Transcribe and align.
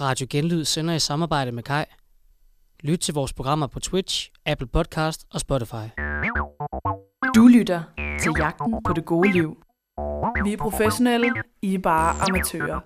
Radio 0.00 0.26
Genlyd 0.30 0.64
sender 0.64 0.94
i 0.94 0.98
samarbejde 0.98 1.52
med 1.52 1.62
Kai. 1.62 1.84
Lyt 2.80 2.98
til 2.98 3.14
vores 3.14 3.32
programmer 3.32 3.66
på 3.66 3.80
Twitch, 3.80 4.30
Apple 4.46 4.66
Podcast 4.66 5.26
og 5.32 5.40
Spotify. 5.40 5.86
Du 7.34 7.46
lytter 7.46 7.82
til 8.20 8.32
Jagten 8.38 8.74
på 8.86 8.92
det 8.92 9.04
gode 9.04 9.32
liv. 9.32 9.56
Vi 10.44 10.52
er 10.52 10.56
professionelle, 10.58 11.32
I 11.62 11.74
er 11.74 11.78
bare 11.78 12.14
amatører. 12.28 12.80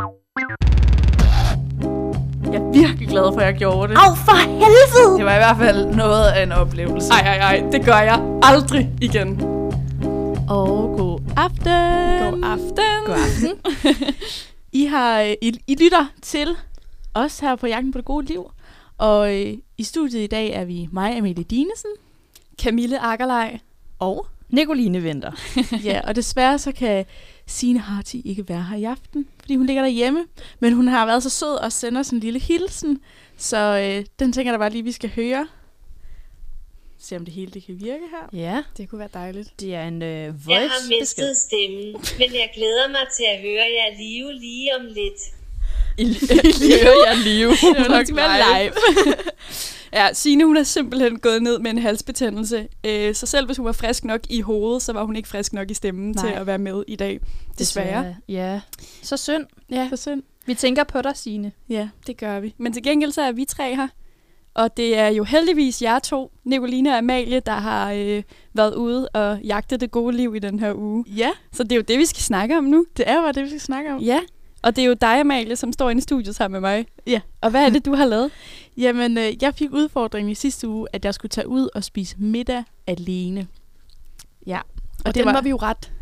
Jeg 2.52 2.60
er 2.60 2.72
virkelig 2.72 3.08
glad 3.08 3.32
for, 3.32 3.40
at 3.40 3.46
jeg 3.46 3.54
gjorde 3.54 3.88
det. 3.88 3.98
Au, 3.98 4.14
for 4.14 4.36
helvede! 4.48 5.18
Det 5.18 5.24
var 5.24 5.34
i 5.34 5.38
hvert 5.38 5.56
fald 5.56 5.94
noget 5.94 6.24
af 6.24 6.42
en 6.42 6.52
oplevelse. 6.52 7.12
Ej, 7.12 7.20
ej, 7.20 7.36
ej, 7.36 7.70
det 7.72 7.84
gør 7.84 7.98
jeg 7.98 8.40
aldrig 8.42 8.90
igen. 9.00 9.40
Og 10.48 10.94
god 10.98 11.20
aften. 11.36 12.32
God 12.32 12.40
aften. 12.44 13.06
God 13.06 13.14
aften. 13.14 13.50
I, 14.72 14.84
har, 14.84 15.20
I, 15.20 15.52
I 15.66 15.76
lytter 15.84 16.06
til 16.22 16.56
os 17.14 17.38
her 17.40 17.56
på 17.56 17.66
Jagten 17.66 17.92
på 17.92 17.98
det 17.98 18.04
gode 18.04 18.26
liv. 18.26 18.50
Og 18.98 19.34
øh, 19.40 19.58
i 19.78 19.82
studiet 19.84 20.20
i 20.24 20.26
dag 20.26 20.50
er 20.50 20.64
vi 20.64 20.88
mig, 20.92 21.16
Amelie 21.16 21.44
Dinesen. 21.44 21.90
Camille 22.62 22.98
Akkerlej. 23.00 23.58
Og 23.98 24.26
Nicoline 24.48 25.02
venter. 25.02 25.32
ja, 25.84 26.00
og 26.04 26.16
desværre 26.16 26.58
så 26.58 26.72
kan 26.72 27.04
Signe 27.46 27.78
Harti 27.78 28.22
ikke 28.24 28.48
være 28.48 28.62
her 28.62 28.76
i 28.76 28.84
aften, 28.84 29.28
fordi 29.40 29.56
hun 29.56 29.66
ligger 29.66 29.82
derhjemme. 29.82 30.24
Men 30.60 30.72
hun 30.72 30.88
har 30.88 31.06
været 31.06 31.22
så 31.22 31.30
sød 31.30 31.54
og 31.56 31.72
sender 31.72 32.00
os 32.00 32.10
en 32.10 32.20
lille 32.20 32.38
hilsen, 32.38 33.00
så 33.36 33.58
øh, 33.58 34.06
den 34.18 34.32
tænker 34.32 34.52
jeg 34.52 34.58
da 34.58 34.62
bare 34.62 34.70
lige, 34.70 34.84
vi 34.84 34.92
skal 34.92 35.10
høre. 35.10 35.48
Se 36.98 37.16
om 37.16 37.24
det 37.24 37.34
hele 37.34 37.50
det 37.52 37.64
kan 37.66 37.80
virke 37.80 38.04
her. 38.10 38.38
Ja, 38.40 38.62
Det 38.76 38.88
kunne 38.88 38.98
være 38.98 39.08
dejligt. 39.14 39.60
det 39.60 39.74
er 39.74 39.88
en 39.88 40.02
øh, 40.02 40.08
Jeg 40.48 40.60
har 40.60 40.88
mistet 41.00 41.36
stemmen, 41.36 41.92
men 42.18 42.34
jeg 42.40 42.50
glæder 42.54 42.88
mig 42.88 43.06
til 43.16 43.24
at 43.34 43.40
høre 43.40 43.66
jer 43.78 43.98
live 43.98 44.32
lige 44.32 44.76
om 44.80 44.84
lidt. 44.86 45.20
I, 45.98 46.02
I 46.66 46.72
hører 46.82 47.08
jeg 47.08 47.16
live. 47.26 47.50
Det 47.50 47.62
var 47.62 47.88
nok 47.88 48.06
live. 48.08 48.72
ja, 49.92 50.08
Signe, 50.12 50.44
hun 50.44 50.56
er 50.56 50.62
simpelthen 50.62 51.18
gået 51.18 51.42
ned 51.42 51.58
med 51.58 51.70
en 51.70 51.78
halsbetændelse. 51.78 52.68
Øh, 52.84 53.14
så 53.14 53.26
selv 53.26 53.46
hvis 53.46 53.56
hun 53.56 53.66
var 53.66 53.72
frisk 53.72 54.04
nok 54.04 54.20
i 54.30 54.40
hovedet, 54.40 54.82
så 54.82 54.92
var 54.92 55.04
hun 55.04 55.16
ikke 55.16 55.28
frisk 55.28 55.52
nok 55.52 55.70
i 55.70 55.74
stemmen 55.74 56.10
Nej. 56.10 56.26
til 56.26 56.34
at 56.40 56.46
være 56.46 56.58
med 56.58 56.84
i 56.88 56.96
dag. 56.96 57.20
Desværre. 57.58 58.16
Ja. 58.28 58.60
Så 59.02 59.16
synd. 59.16 59.44
Ja, 59.70 59.88
Så 59.90 59.96
synd. 59.96 60.22
Vi 60.46 60.54
tænker 60.54 60.84
på 60.84 61.02
dig, 61.02 61.12
Signe. 61.16 61.52
Ja. 61.68 61.88
det 62.06 62.16
gør 62.16 62.40
vi. 62.40 62.54
Men 62.58 62.72
til 62.72 62.82
gengæld 62.82 63.12
så 63.12 63.22
er 63.22 63.32
vi 63.32 63.44
tre 63.44 63.74
her. 63.76 63.88
Og 64.54 64.76
det 64.76 64.98
er 64.98 65.08
jo 65.08 65.24
heldigvis 65.24 65.82
jer 65.82 65.98
to, 65.98 66.32
Nicoline 66.44 66.90
og 66.90 66.98
Amalie, 66.98 67.40
der 67.40 67.52
har 67.52 67.92
øh, 67.92 68.22
været 68.54 68.74
ude 68.74 69.08
og 69.08 69.40
jagtet 69.44 69.80
det 69.80 69.90
gode 69.90 70.16
liv 70.16 70.34
i 70.36 70.38
den 70.38 70.60
her 70.60 70.74
uge. 70.74 71.04
Ja, 71.16 71.30
Så 71.52 71.62
det 71.62 71.72
er 71.72 71.76
jo 71.76 71.82
det, 71.82 71.98
vi 71.98 72.06
skal 72.06 72.22
snakke 72.22 72.58
om 72.58 72.64
nu. 72.64 72.86
det 72.96 73.04
er 73.08 73.14
jo 73.22 73.30
det, 73.34 73.42
vi 73.44 73.48
skal 73.48 73.60
snakke 73.60 73.92
om. 73.94 74.00
Ja, 74.00 74.20
og 74.62 74.76
det 74.76 74.82
er 74.84 74.86
jo 74.88 74.94
dig, 75.00 75.20
Amalie, 75.20 75.56
som 75.56 75.72
står 75.72 75.90
inde 75.90 75.98
i 75.98 76.02
studiet 76.02 76.34
sammen 76.36 76.62
med 76.62 76.70
mig. 76.70 76.86
Ja. 77.06 77.20
Og 77.40 77.50
hvad 77.50 77.64
er 77.66 77.70
det, 77.70 77.84
du 77.84 77.94
har 77.94 78.04
lavet? 78.04 78.30
Jamen, 78.76 79.18
øh, 79.18 79.42
jeg 79.42 79.54
fik 79.54 79.72
udfordringen 79.72 80.30
i 80.30 80.34
sidste 80.34 80.68
uge, 80.68 80.86
at 80.92 81.04
jeg 81.04 81.14
skulle 81.14 81.30
tage 81.30 81.48
ud 81.48 81.68
og 81.74 81.84
spise 81.84 82.16
middag 82.18 82.64
alene. 82.86 83.46
Ja. 84.46 84.58
Og, 84.58 84.62
og 85.06 85.14
den 85.14 85.24
var... 85.24 85.32
var 85.32 85.40
vi 85.40 85.48
jo 85.50 85.56
ret 85.56 85.92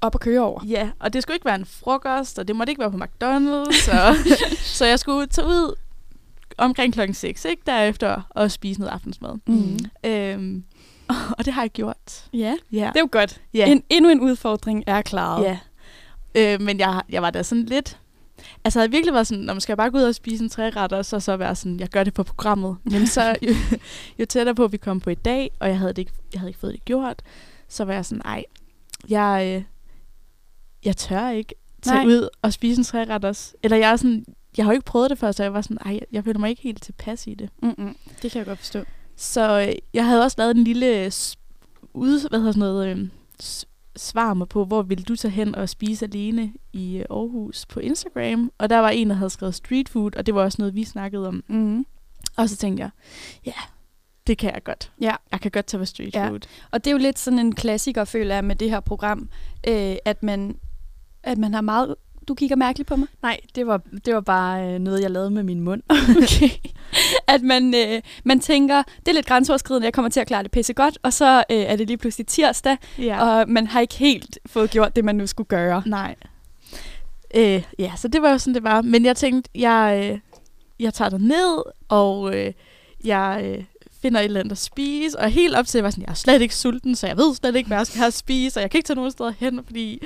op 0.00 0.14
at 0.14 0.20
køre 0.20 0.40
over. 0.40 0.60
Ja, 0.66 0.90
og 0.98 1.12
det 1.12 1.22
skulle 1.22 1.34
ikke 1.34 1.44
være 1.44 1.54
en 1.54 1.64
frokost, 1.66 2.38
og 2.38 2.48
det 2.48 2.56
måtte 2.56 2.70
ikke 2.70 2.80
være 2.80 2.90
på 2.90 2.96
McDonald's. 2.96 3.72
Så, 3.84 4.16
så 4.78 4.86
jeg 4.86 4.98
skulle 4.98 5.26
tage 5.26 5.46
ud 5.46 5.74
omkring 6.58 6.92
klokken 6.92 7.14
6, 7.14 7.44
ikke? 7.44 7.62
Derefter 7.66 8.22
og 8.30 8.50
spise 8.50 8.80
noget 8.80 8.92
aftensmad. 8.92 9.34
Mm. 9.46 9.78
Øhm, 10.04 10.64
og 11.38 11.44
det 11.44 11.52
har 11.54 11.62
jeg 11.62 11.70
gjort. 11.70 12.24
Ja, 12.32 12.54
Ja. 12.72 12.78
det 12.92 12.96
er 12.96 13.00
jo 13.00 13.08
godt. 13.12 13.40
ja. 13.54 13.66
En, 13.66 13.82
endnu 13.90 14.10
en 14.10 14.20
udfordring 14.20 14.84
er 14.86 15.02
klaret. 15.02 15.44
Ja. 15.44 15.58
Øh, 16.34 16.60
men 16.60 16.78
jeg, 16.78 17.02
jeg 17.08 17.22
var 17.22 17.30
da 17.30 17.42
sådan 17.42 17.64
lidt... 17.64 17.98
Altså, 18.64 18.78
jeg 18.78 18.82
havde 18.82 18.90
virkelig 18.90 19.14
været 19.14 19.26
sådan, 19.26 19.44
når 19.44 19.54
man 19.54 19.60
skal 19.60 19.76
bare 19.76 19.90
gå 19.90 19.96
ud 19.98 20.02
og 20.02 20.14
spise 20.14 20.44
en 20.44 20.50
træretter, 20.50 21.02
så 21.02 21.20
så 21.20 21.36
være 21.36 21.54
sådan, 21.56 21.80
jeg 21.80 21.88
gør 21.88 22.04
det 22.04 22.14
på 22.14 22.22
programmet. 22.22 22.76
Men 22.84 23.06
så, 23.06 23.36
jo, 23.48 23.54
jo 24.18 24.24
tættere 24.24 24.54
på, 24.54 24.66
vi 24.66 24.76
kom 24.76 25.00
på 25.00 25.10
i 25.10 25.14
dag, 25.14 25.50
og 25.60 25.68
jeg 25.68 25.78
havde, 25.78 25.92
det 25.92 25.98
ikke, 25.98 26.12
jeg 26.32 26.40
havde 26.40 26.50
ikke 26.50 26.60
fået 26.60 26.72
det 26.72 26.84
gjort, 26.84 27.22
så 27.68 27.84
var 27.84 27.92
jeg 27.92 28.04
sådan, 28.06 28.22
ej, 28.24 28.44
jeg, 29.08 29.52
øh, 29.56 29.64
jeg 30.84 30.96
tør 30.96 31.28
ikke 31.30 31.54
tage 31.82 31.96
Nej. 31.96 32.06
ud 32.06 32.28
og 32.42 32.52
spise 32.52 32.78
en 32.80 32.84
træretters. 32.84 33.54
Eller 33.62 33.76
jeg 33.76 33.90
er 33.92 33.96
sådan, 33.96 34.24
jeg 34.56 34.64
har 34.64 34.72
jo 34.72 34.74
ikke 34.76 34.84
prøvet 34.84 35.10
det 35.10 35.18
før, 35.18 35.32
så 35.32 35.42
jeg 35.42 35.52
var 35.54 35.60
sådan, 35.60 35.78
ej, 35.86 36.00
jeg 36.12 36.24
føler 36.24 36.38
mig 36.40 36.50
ikke 36.50 36.62
helt 36.62 36.82
tilpas 36.82 37.26
i 37.26 37.34
det. 37.34 37.50
Mm-mm. 37.62 37.96
Det 38.22 38.30
kan 38.30 38.38
jeg 38.38 38.46
godt 38.46 38.58
forstå. 38.58 38.84
Så 39.16 39.60
øh, 39.68 39.74
jeg 39.94 40.06
havde 40.06 40.22
også 40.22 40.34
lavet 40.38 40.56
en 40.56 40.64
lille 40.64 41.10
s- 41.10 41.36
ud, 41.94 42.28
hvad 42.28 42.38
hedder 42.38 42.52
sådan 42.52 42.60
noget, 42.60 42.88
øh, 42.88 43.08
svar 43.96 44.34
mig 44.34 44.48
på, 44.48 44.64
hvor 44.64 44.82
vil 44.82 45.08
du 45.08 45.16
tage 45.16 45.32
hen 45.32 45.54
og 45.54 45.68
spise 45.68 46.04
alene 46.04 46.52
i 46.72 46.96
øh, 46.96 47.04
Aarhus 47.10 47.66
på 47.66 47.80
Instagram. 47.80 48.52
Og 48.58 48.70
der 48.70 48.78
var 48.78 48.90
en, 48.90 49.10
der 49.10 49.16
havde 49.16 49.30
skrevet 49.30 49.54
street 49.54 49.88
food, 49.88 50.16
og 50.16 50.26
det 50.26 50.34
var 50.34 50.42
også 50.42 50.56
noget, 50.58 50.74
vi 50.74 50.84
snakkede 50.84 51.28
om. 51.28 51.44
Mm. 51.48 51.86
Og 52.36 52.48
så 52.48 52.56
tænkte 52.56 52.82
jeg, 52.82 52.90
ja, 53.46 53.52
det 54.26 54.38
kan 54.38 54.54
jeg 54.54 54.64
godt. 54.64 54.92
Ja. 55.00 55.14
Jeg 55.32 55.40
kan 55.40 55.50
godt 55.50 55.66
tage 55.66 55.78
på 55.78 55.84
street 55.84 56.14
Ja. 56.14 56.28
food. 56.28 56.40
Og 56.70 56.84
det 56.84 56.90
er 56.90 56.92
jo 56.92 56.98
lidt 56.98 57.18
sådan 57.18 57.38
en 57.38 57.54
klassiker, 57.54 58.04
føler 58.04 58.34
jeg, 58.34 58.44
med 58.44 58.56
det 58.56 58.70
her 58.70 58.80
program, 58.80 59.28
øh, 59.68 59.96
at, 60.04 60.22
man, 60.22 60.56
at 61.22 61.38
man 61.38 61.54
har 61.54 61.60
meget... 61.60 61.94
Du 62.32 62.36
kigger 62.36 62.56
mærkeligt 62.56 62.88
på 62.88 62.96
mig. 62.96 63.08
Nej, 63.22 63.40
det 63.54 63.66
var, 63.66 63.80
det 64.04 64.14
var 64.14 64.20
bare 64.20 64.66
øh, 64.74 64.78
noget, 64.78 65.02
jeg 65.02 65.10
lavede 65.10 65.30
med 65.30 65.42
min 65.42 65.60
mund. 65.60 65.82
Okay. 66.16 66.48
At 67.26 67.42
man, 67.42 67.74
øh, 67.74 68.00
man 68.24 68.40
tænker, 68.40 68.82
det 68.98 69.08
er 69.08 69.12
lidt 69.12 69.26
grænseoverskridende, 69.26 69.84
jeg 69.84 69.92
kommer 69.92 70.08
til 70.08 70.20
at 70.20 70.26
klare 70.26 70.42
det 70.42 70.50
pisse 70.50 70.72
godt, 70.72 70.98
og 71.02 71.12
så 71.12 71.36
øh, 71.50 71.56
er 71.56 71.76
det 71.76 71.86
lige 71.86 71.96
pludselig 71.96 72.26
tirsdag, 72.26 72.76
Ja. 72.98 73.24
og 73.40 73.48
man 73.48 73.66
har 73.66 73.80
ikke 73.80 73.94
helt 73.94 74.38
fået 74.46 74.70
gjort 74.70 74.96
det, 74.96 75.04
man 75.04 75.14
nu 75.16 75.26
skulle 75.26 75.46
gøre. 75.46 75.82
Nej. 75.86 76.14
Øh, 77.34 77.62
ja, 77.78 77.92
så 77.96 78.08
det 78.08 78.22
var 78.22 78.30
jo 78.30 78.38
sådan, 78.38 78.54
det 78.54 78.62
var. 78.62 78.82
Men 78.82 79.04
jeg 79.04 79.16
tænkte, 79.16 79.50
jeg, 79.54 80.10
øh, 80.12 80.18
jeg 80.80 80.94
tager 80.94 81.08
det 81.08 81.20
ned, 81.20 81.62
og 81.88 82.36
øh, 82.36 82.52
jeg 83.04 83.40
øh, 83.44 83.64
finder 84.02 84.20
et 84.20 84.24
eller 84.24 84.40
andet 84.40 84.52
at 84.52 84.58
spise. 84.58 85.18
Og 85.18 85.30
helt 85.30 85.56
op 85.56 85.66
til, 85.66 85.78
jeg 85.78 85.84
var 85.84 85.90
sådan, 85.90 86.04
jeg 86.04 86.10
er 86.10 86.14
slet 86.14 86.42
ikke 86.42 86.56
sulten, 86.56 86.94
så 86.96 87.06
jeg 87.06 87.16
ved 87.16 87.34
slet 87.34 87.56
ikke, 87.56 87.66
hvad 87.66 87.76
jeg 87.78 87.86
skal 87.86 87.98
have 87.98 88.06
at 88.06 88.14
spise. 88.14 88.58
Og 88.58 88.62
jeg 88.62 88.70
kan 88.70 88.78
ikke 88.78 88.86
tage 88.86 88.94
nogen 88.96 89.10
steder 89.10 89.32
hen, 89.40 89.60
fordi 89.66 90.02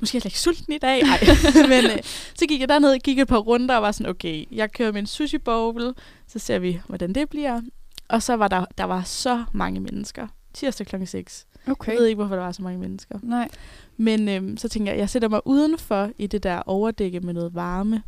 måske 0.00 0.16
er 0.16 0.18
jeg 0.18 0.22
slet 0.22 0.30
ikke 0.30 0.40
sulten 0.40 0.72
i 0.72 0.78
dag. 0.78 1.00
Ej. 1.12 1.18
Men 1.68 1.84
øh, 1.84 1.98
så 2.34 2.46
gik 2.48 2.60
jeg 2.60 2.68
derned, 2.68 2.98
gik 2.98 3.18
et 3.18 3.28
par 3.28 3.38
runder 3.38 3.76
og 3.76 3.82
var 3.82 3.92
sådan, 3.92 4.10
okay, 4.10 4.44
jeg 4.52 4.72
kører 4.72 4.92
min 4.92 5.06
sushi 5.06 5.38
bowl, 5.38 5.94
så 6.26 6.38
ser 6.38 6.58
vi, 6.58 6.80
hvordan 6.86 7.12
det 7.12 7.28
bliver. 7.28 7.60
Og 8.08 8.22
så 8.22 8.34
var 8.34 8.48
der, 8.48 8.64
der 8.78 8.84
var 8.84 9.02
så 9.02 9.44
mange 9.52 9.80
mennesker. 9.80 10.26
Tirsdag 10.54 10.86
klokken 10.86 11.06
6. 11.06 11.46
Okay. 11.66 11.92
Jeg 11.92 12.00
ved 12.00 12.06
ikke, 12.06 12.16
hvorfor 12.16 12.34
der 12.34 12.42
var 12.42 12.52
så 12.52 12.62
mange 12.62 12.78
mennesker. 12.78 13.18
Nej. 13.22 13.48
Men 13.96 14.28
øhm, 14.28 14.56
så 14.56 14.68
tænker 14.68 14.92
jeg, 14.92 14.98
jeg 14.98 15.10
sætter 15.10 15.28
mig 15.28 15.40
udenfor 15.44 16.10
i 16.18 16.26
det 16.26 16.42
der 16.42 16.62
overdække 16.66 17.20
med 17.20 17.34
noget 17.34 17.54
varme. 17.54 18.02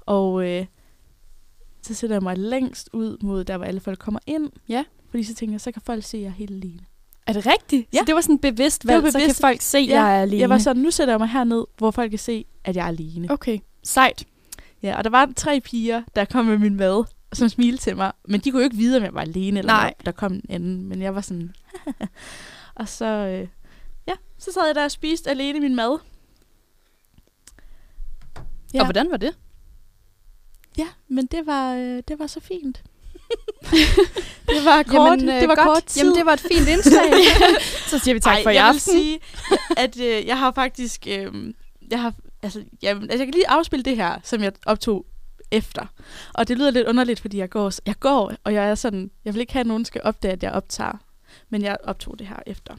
Og 0.00 0.48
øh, 0.48 0.66
så 1.82 1.94
sætter 1.94 2.16
jeg 2.16 2.22
mig 2.22 2.38
længst 2.38 2.90
ud 2.92 3.16
mod 3.22 3.44
der, 3.44 3.56
hvor 3.56 3.66
alle 3.66 3.80
folk 3.80 3.98
kommer 3.98 4.20
ind. 4.26 4.50
Ja. 4.68 4.84
Fordi 5.10 5.22
så 5.22 5.34
tænker 5.34 5.52
jeg, 5.52 5.60
så 5.60 5.72
kan 5.72 5.82
folk 5.82 6.04
se, 6.04 6.16
at 6.16 6.22
jeg 6.22 6.28
er 6.28 6.32
helt 6.32 6.50
alene. 6.50 6.80
Er 7.28 7.32
det 7.32 7.46
rigtigt? 7.46 7.88
Ja. 7.92 7.98
Så 7.98 8.04
det 8.06 8.14
var 8.14 8.20
sådan 8.20 8.38
bevidst 8.38 8.86
valg, 8.86 9.06
så 9.12 9.18
kan 9.18 9.20
bevidst. 9.26 9.40
folk 9.40 9.60
se, 9.60 9.78
at 9.78 9.86
Ja, 9.88 10.02
jeg 10.02 10.18
er 10.18 10.22
alene. 10.22 10.40
Jeg 10.40 10.50
var 10.50 10.58
sådan, 10.58 10.82
nu 10.82 10.90
sætter 10.90 11.14
jeg 11.14 11.18
mig 11.20 11.28
herned, 11.28 11.64
hvor 11.78 11.90
folk 11.90 12.10
kan 12.10 12.18
se, 12.18 12.44
at 12.64 12.76
jeg 12.76 12.84
er 12.84 12.88
alene. 12.88 13.30
Okay, 13.30 13.58
sejt. 13.84 14.24
Ja, 14.82 14.98
og 14.98 15.04
der 15.04 15.10
var 15.10 15.32
tre 15.36 15.60
piger, 15.60 16.02
der 16.16 16.24
kom 16.24 16.44
med 16.44 16.58
min 16.58 16.76
mad, 16.76 17.04
som 17.32 17.48
smilte 17.48 17.82
til 17.82 17.96
mig. 17.96 18.12
Men 18.28 18.40
de 18.40 18.50
kunne 18.50 18.60
jo 18.60 18.64
ikke 18.64 18.76
vide, 18.76 18.96
om 18.96 19.02
jeg 19.02 19.14
var 19.14 19.20
alene, 19.20 19.58
eller 19.58 19.72
Nej. 19.72 19.94
om 19.98 20.04
der 20.04 20.12
kom 20.12 20.32
en 20.32 20.42
anden. 20.48 20.84
Men 20.88 21.02
jeg 21.02 21.14
var 21.14 21.20
sådan... 21.20 21.54
og 22.74 22.88
så... 22.88 23.04
Øh, 23.06 23.48
ja, 24.06 24.12
så 24.38 24.52
sad 24.52 24.66
jeg 24.66 24.74
der 24.74 24.84
og 24.84 24.90
spiste 24.90 25.30
alene 25.30 25.60
min 25.60 25.74
mad. 25.74 25.98
Ja. 28.74 28.80
Og 28.80 28.86
hvordan 28.86 29.10
var 29.10 29.16
det? 29.16 29.36
Ja, 30.78 30.86
men 31.08 31.26
det 31.26 31.46
var, 31.46 31.74
øh, 31.74 32.02
det 32.08 32.18
var 32.18 32.26
så 32.26 32.40
fint. 32.40 32.82
det 34.52 34.64
var 34.64 34.82
kort, 34.82 35.10
Jamen, 35.20 35.28
øh, 35.28 35.40
det 35.40 35.48
var 35.48 35.54
godt. 35.54 35.66
kort 35.66 35.84
tid. 35.84 36.02
Jamen, 36.02 36.14
det 36.16 36.26
var 36.26 36.32
et 36.32 36.40
fint 36.40 36.68
indslag. 36.68 37.12
Så 37.90 37.98
siger 37.98 38.14
vi 38.14 38.20
tak 38.20 38.36
Ej, 38.36 38.42
for 38.42 38.50
i 38.50 38.54
jeg 38.54 38.62
vil 38.64 38.68
aften. 38.68 38.80
sige, 38.80 39.18
at 39.76 40.00
øh, 40.00 40.26
jeg 40.26 40.38
har 40.38 40.52
faktisk... 40.52 41.06
Øh, 41.10 41.52
jeg 41.90 42.00
har, 42.02 42.14
altså, 42.42 42.64
jeg, 42.82 42.90
altså, 42.96 43.16
jeg 43.18 43.26
kan 43.26 43.34
lige 43.34 43.48
afspille 43.48 43.82
det 43.82 43.96
her, 43.96 44.18
som 44.24 44.42
jeg 44.42 44.52
optog 44.66 45.06
efter. 45.50 45.86
Og 46.34 46.48
det 46.48 46.58
lyder 46.58 46.70
lidt 46.70 46.86
underligt, 46.88 47.20
fordi 47.20 47.38
jeg 47.38 47.50
går, 47.50 47.72
jeg 47.86 47.94
går, 48.00 48.32
og 48.44 48.54
jeg 48.54 48.70
er 48.70 48.74
sådan, 48.74 49.10
jeg 49.24 49.34
vil 49.34 49.40
ikke 49.40 49.52
have, 49.52 49.60
at 49.60 49.66
nogen 49.66 49.84
skal 49.84 50.00
opdage, 50.04 50.32
at 50.32 50.42
jeg 50.42 50.52
optager. 50.52 50.98
Men 51.50 51.62
jeg 51.62 51.76
optog 51.84 52.18
det 52.18 52.26
her 52.26 52.36
efter. 52.46 52.74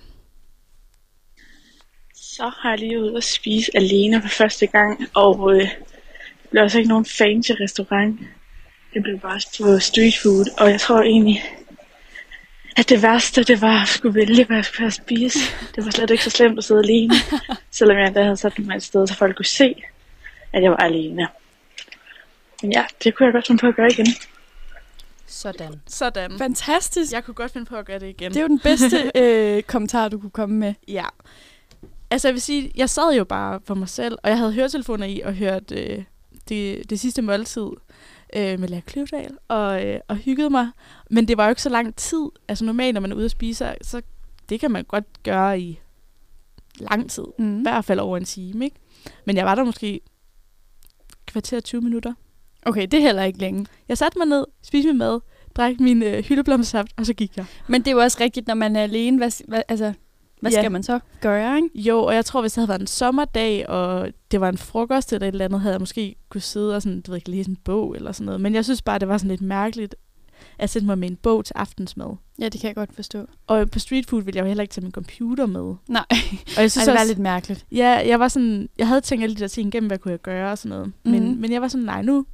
Så 2.16 2.52
har 2.58 2.70
jeg 2.70 2.80
lige 2.80 3.00
ude 3.02 3.18
at 3.18 3.24
spise 3.24 3.72
alene 3.76 4.22
for 4.22 4.30
første 4.30 4.68
gang, 4.68 5.08
og 5.14 5.54
øh, 5.56 5.62
det 5.62 6.50
blev 6.52 6.62
altså 6.62 6.78
ikke 6.78 6.90
nogen 6.90 7.06
fancy 7.06 7.52
restaurant. 7.52 8.20
Det 8.94 9.04
blev 9.04 9.20
bare 9.20 9.40
på 9.58 9.80
street 9.80 10.14
food, 10.24 10.46
og 10.58 10.70
jeg 10.70 10.82
tror 10.82 11.02
egentlig, 11.02 11.44
at 12.78 12.90
det 12.90 13.04
værste, 13.04 13.44
det 13.44 13.62
var 13.62 13.82
at 13.82 13.88
skulle 13.88 14.16
vælge, 14.16 14.46
hvad 14.46 14.58
jeg 14.58 14.66
skulle 14.66 14.80
have 14.80 14.88
at 14.88 14.94
spise. 14.94 15.40
Det 15.76 15.86
var 15.86 15.92
slet 15.92 16.10
ikke 16.10 16.24
så 16.24 16.30
slemt 16.30 16.58
at 16.58 16.64
sidde 16.64 16.80
alene, 16.80 17.14
selvom 17.72 17.98
jeg 17.98 18.08
endda 18.08 18.24
havde 18.24 18.38
sat 18.38 18.60
mig 18.60 18.76
et 18.76 18.84
sted, 18.84 19.08
så 19.08 19.16
folk 19.16 19.36
kunne 19.36 19.46
se, 19.46 19.76
at 20.54 20.64
jeg 20.64 20.72
var 20.72 20.78
alene. 20.78 21.28
Men 22.62 22.72
ja, 22.72 22.86
det 23.04 23.16
kunne 23.16 23.26
jeg 23.26 23.34
godt 23.34 23.48
finde 23.48 23.62
på 23.62 23.68
at 23.68 23.76
gøre 23.76 23.88
igen. 23.92 24.08
Sådan. 25.28 25.82
Sådan. 25.88 26.38
Fantastisk. 26.38 27.14
Jeg 27.14 27.24
kunne 27.24 27.34
godt 27.34 27.52
finde 27.52 27.66
på 27.66 27.76
at 27.76 27.86
gøre 27.86 28.00
det 28.00 28.10
igen. 28.10 28.32
Det 28.32 28.38
er 28.38 28.42
jo 28.42 28.48
den 28.48 28.60
bedste 28.60 29.12
øh, 29.16 29.64
kommentar, 29.64 30.10
du 30.10 30.20
kunne 30.20 30.30
komme 30.30 30.56
med. 30.56 30.74
Ja. 30.88 31.06
Altså 32.12 32.28
jeg 32.28 32.34
vil 32.34 32.42
sige, 32.42 32.72
jeg 32.76 32.90
sad 32.90 33.16
jo 33.16 33.24
bare 33.24 33.60
for 33.66 33.76
mig 33.76 33.90
selv, 33.90 34.18
og 34.24 34.30
jeg 34.30 34.38
havde 34.38 34.54
høretelefoner 34.54 35.06
i 35.06 35.22
og 35.22 35.34
hørt 35.34 35.72
øh, 35.72 36.04
det, 36.50 36.90
det 36.90 37.00
sidste 37.00 37.22
måltid 37.22 37.70
øh, 38.36 38.60
med 38.60 38.68
Lea 38.68 38.80
Kløvedal 38.80 39.38
og, 39.48 39.86
øh, 39.88 40.00
og 40.08 40.16
hyggede 40.16 40.50
mig. 40.50 40.70
Men 41.10 41.28
det 41.28 41.38
var 41.38 41.46
jo 41.46 41.50
ikke 41.50 41.62
så 41.62 41.70
lang 41.70 41.96
tid. 41.96 42.26
Altså 42.48 42.66
normalt, 42.66 42.94
når 42.94 43.02
man 43.02 43.12
er 43.12 43.16
ude 43.16 43.26
at 43.26 43.32
spise, 43.32 43.74
så- 43.82 44.02
det 44.50 44.60
kan 44.60 44.72
man 44.72 44.84
godt 44.86 45.24
gøre 45.24 45.60
i 45.62 45.80
lang 46.80 47.12
tid. 47.12 47.24
I 47.40 47.42
Mm. 47.42 47.62
hvert 47.62 47.86
fald 47.86 48.00
over 48.00 48.18
en 48.18 48.26
time, 48.26 48.66
ikke? 48.66 48.78
Men 49.26 49.36
jeg 49.38 49.46
var 49.46 49.56
der 49.56 49.64
måske 49.64 50.02
kvarter 51.26 51.60
20 51.60 51.82
minutter. 51.82 52.14
Okay, 52.66 52.82
det 52.82 52.94
er 52.94 53.02
heller 53.02 53.24
ikke 53.24 53.40
længe. 53.40 53.66
Jeg 53.88 53.98
satte 53.98 54.18
mig 54.18 54.28
ned, 54.28 54.46
spiste 54.64 54.88
min 54.90 54.98
mad, 54.98 55.20
drak 55.56 55.80
min 55.80 56.04
øh, 56.04 56.24
hyldeblomsaft, 56.24 56.92
og 56.98 57.06
så 57.06 57.14
gik 57.14 57.38
jeg. 57.38 57.46
Men 57.68 57.82
det 57.82 57.88
er 57.88 57.92
jo 57.92 58.00
også 58.00 58.18
rigtigt, 58.22 58.48
når 58.48 58.54
man 58.54 58.76
er 58.76 58.84
alene. 58.84 59.18
Hvad, 59.18 59.44
hvad, 59.48 59.62
altså, 59.68 59.94
hvad 60.40 60.52
Ja. 60.52 60.62
skal 60.62 60.72
man 60.72 60.84
så 60.84 61.00
gøre, 61.22 61.56
ikke? 61.56 61.70
Jo, 61.76 62.04
og 62.04 62.16
jeg 62.16 62.26
tror, 62.26 62.42
hvis 62.42 62.52
det 62.54 62.58
havde 62.62 62.70
været 62.70 62.82
en 62.82 62.88
sommerdag, 62.88 63.70
og 63.70 64.08
det 64.32 64.42
var 64.42 64.50
en 64.50 64.58
frokost 64.58 65.14
eller 65.14 65.28
et 65.28 65.32
eller 65.32 65.46
andet, 65.46 65.62
havde 65.62 65.74
jeg 65.74 65.80
måske 65.82 66.16
kunne 66.30 66.42
sidde 66.42 66.76
og 66.76 66.82
sådan, 66.82 67.02
du 67.02 67.12
ved 67.12 67.18
ikke, 67.18 67.32
læse 67.32 67.50
en 67.50 67.56
bog 67.56 67.96
eller 67.96 68.12
sådan 68.12 68.26
noget. 68.26 68.42
Men 68.42 68.56
jeg 68.56 68.64
synes 68.66 68.82
bare, 68.82 69.00
det 69.00 69.08
var 69.08 69.18
sådan 69.18 69.30
lidt 69.30 69.42
mærkeligt 69.42 69.96
at 70.58 70.70
sætte 70.70 70.86
mig 70.86 70.98
med 70.98 71.10
en 71.10 71.16
bog 71.16 71.46
til 71.46 71.54
aftensmad. 71.56 72.16
Ja, 72.40 72.50
det 72.50 72.62
kan 72.62 72.68
jeg 72.68 72.76
godt 72.76 72.96
forstå. 72.96 73.26
Og 73.48 73.70
på 73.72 73.80
street 73.80 74.06
food 74.10 74.22
ville 74.24 74.38
jeg 74.38 74.44
jo 74.44 74.48
heller 74.48 74.62
ikke 74.62 74.72
tage 74.72 74.84
min 74.84 74.92
computer 74.92 75.46
med. 75.46 75.76
Nej, 75.88 76.06
Og 76.58 76.62
jeg 76.62 76.72
synes 76.72 76.86
det 76.86 76.94
var 76.94 77.00
også, 77.00 77.08
lidt 77.08 77.20
mærkeligt. 77.20 77.66
ja, 77.72 78.02
jeg 78.08 78.20
var 78.20 78.28
sådan, 78.28 78.70
jeg 78.78 78.88
havde 78.88 79.02
tænkt 79.02 79.24
alle 79.24 79.36
de 79.36 79.40
der 79.42 79.48
ting 79.48 79.68
igennem, 79.68 79.88
hvad 79.88 79.98
kunne 79.98 80.12
jeg 80.12 80.20
gøre 80.22 80.52
og 80.52 80.58
sådan 80.58 80.70
noget. 80.70 80.86
Mm. 81.06 81.12
Men, 81.12 81.42
men 81.42 81.52
jeg 81.52 81.62
var 81.62 81.68
sådan, 81.68 81.86
nej, 81.86 82.02
nu, 82.02 82.26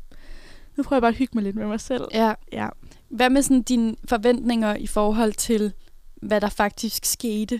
nu 0.77 0.83
prøver 0.83 0.97
jeg 0.97 1.01
bare 1.01 1.09
at 1.11 1.15
hygge 1.17 1.31
mig 1.35 1.43
lidt 1.43 1.55
med 1.55 1.67
mig 1.67 1.79
selv. 1.79 2.03
Ja. 2.13 2.33
Ja. 2.53 2.67
Hvad 3.09 3.29
med 3.29 3.41
sådan 3.41 3.61
dine 3.61 3.95
forventninger 4.09 4.75
i 4.75 4.87
forhold 4.87 5.33
til, 5.33 5.73
hvad 6.15 6.41
der 6.41 6.49
faktisk 6.49 7.05
skete? 7.05 7.59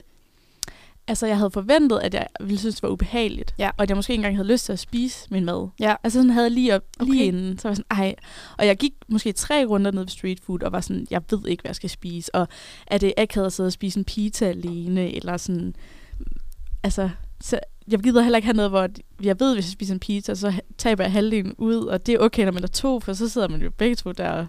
Altså, 1.08 1.28
jeg 1.28 1.38
havde 1.38 1.52
forventet, 1.52 2.00
at 2.00 2.14
jeg 2.14 2.28
ville 2.40 2.58
synes, 2.60 2.76
det 2.76 2.84
var 2.84 2.90
ubehageligt. 2.90 3.56
Ja. 3.58 3.70
Og 3.78 3.84
at 3.84 3.90
jeg 3.90 3.98
måske 3.98 4.14
ikke 4.14 4.20
engang 4.20 4.36
havde 4.36 4.48
lyst 4.48 4.66
til 4.66 4.74
at 4.74 4.80
spise 4.80 5.28
min 5.32 5.46
mad. 5.46 5.68
Ja. 5.80 5.96
Altså, 6.04 6.20
sådan 6.20 6.30
havde 6.30 6.44
jeg 6.46 6.52
lige, 6.52 6.76
op, 6.76 6.82
Okay. 7.00 7.12
lige 7.12 7.26
inden. 7.26 7.58
Så 7.58 7.68
var 7.68 7.72
jeg 7.72 7.76
sådan, 7.78 7.98
ej. 8.00 8.16
Og 8.58 8.68
jeg 8.68 8.78
gik 8.78 8.94
måske 9.08 9.32
tre 9.32 9.66
runder 9.66 9.92
ned 9.92 10.06
på 10.06 10.10
street 10.10 10.40
food, 10.46 10.64
og 10.64 10.72
var 10.72 10.82
sådan, 10.82 11.08
jeg 11.10 11.22
ved 11.30 11.48
ikke, 11.48 11.62
hvad 11.62 11.70
jeg 11.70 11.76
skal 11.76 11.90
spise. 11.90 12.36
Og 12.36 12.48
er 12.88 12.98
det 12.98 13.14
akavet 13.18 13.46
at 13.46 13.54
sidde 13.54 13.68
og 13.68 13.74
spise 13.74 14.00
en 14.00 14.06
pizza 14.06 14.46
alene, 14.46 15.16
eller 15.16 15.38
sådan... 15.38 15.76
Altså, 16.84 17.10
så 17.42 17.60
jeg 17.88 18.00
gider 18.00 18.22
heller 18.22 18.38
ikke 18.38 18.46
have 18.46 18.56
noget, 18.56 18.72
hvor 18.72 18.88
jeg 19.24 19.40
ved, 19.40 19.54
hvis 19.54 19.66
jeg 19.66 19.72
spiser 19.72 19.94
en 19.94 20.00
pizza, 20.00 20.36
så 20.36 20.54
taber 20.78 21.04
jeg 21.04 21.12
halvdelen 21.12 21.54
ud, 21.58 21.76
og 21.86 22.06
det 22.06 22.14
er 22.16 22.20
okay, 22.20 22.46
når 22.46 22.52
man 22.52 22.64
er 22.64 22.68
to, 22.68 23.00
for 23.00 23.14
så 23.14 23.30
sidder 23.30 23.48
man 23.48 23.62
jo 23.62 23.70
begge 23.78 23.96
to 23.96 24.12
der. 24.12 24.30
og- 24.30 24.48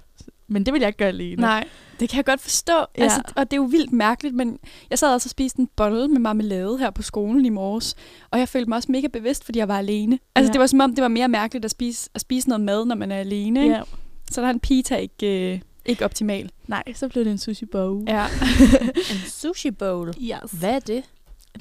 Men 0.48 0.66
det 0.66 0.74
vil 0.74 0.80
jeg 0.80 0.88
ikke 0.88 0.98
gøre 0.98 1.08
alene. 1.08 1.40
Nej, 1.42 1.68
det 2.00 2.08
kan 2.08 2.16
jeg 2.16 2.24
godt 2.24 2.40
forstå. 2.40 2.72
Ja. 2.72 3.02
Altså, 3.02 3.22
og 3.36 3.50
det 3.50 3.56
er 3.56 3.60
jo 3.62 3.68
vildt 3.70 3.92
mærkeligt, 3.92 4.34
men 4.34 4.58
jeg 4.90 4.98
sad 4.98 5.14
også 5.14 5.26
og 5.26 5.30
spiste 5.30 5.60
en 5.60 5.68
bolle 5.76 6.08
med 6.08 6.18
marmelade 6.20 6.78
her 6.78 6.90
på 6.90 7.02
skolen 7.02 7.44
i 7.46 7.48
morges, 7.48 7.94
og 8.30 8.38
jeg 8.38 8.48
følte 8.48 8.68
mig 8.68 8.76
også 8.76 8.92
mega 8.92 9.06
bevidst, 9.06 9.44
fordi 9.44 9.58
jeg 9.58 9.68
var 9.68 9.78
alene. 9.78 10.18
Altså, 10.34 10.48
Ja. 10.48 10.52
det 10.52 10.60
var 10.60 10.66
som 10.66 10.80
om, 10.80 10.94
det 10.94 11.02
var 11.02 11.08
mere 11.08 11.28
mærkeligt 11.28 11.64
at 11.64 11.70
spise, 11.70 12.10
at 12.14 12.20
spise 12.20 12.48
noget 12.48 12.60
mad, 12.64 12.84
når 12.84 12.94
man 12.94 13.12
er 13.12 13.16
alene. 13.16 13.62
Ikke? 13.62 13.74
Ja. 13.74 13.82
Så 14.30 14.40
der 14.40 14.46
er 14.46 14.50
en 14.50 14.60
pita 14.60 14.96
ikke, 14.96 15.52
øh, 15.52 15.60
ikke 15.86 16.04
optimal. 16.04 16.50
Nej, 16.66 16.82
så 16.94 17.08
blev 17.08 17.24
det 17.24 17.30
en 17.30 17.38
sushi 17.38 17.64
bowl. 17.66 18.04
Ja. 18.08 18.26
En 19.12 19.28
sushi 19.28 19.70
bowl. 19.70 20.08
Yes. 20.08 20.52
Hvad 20.52 20.74
er 20.74 20.78
det? 20.78 21.02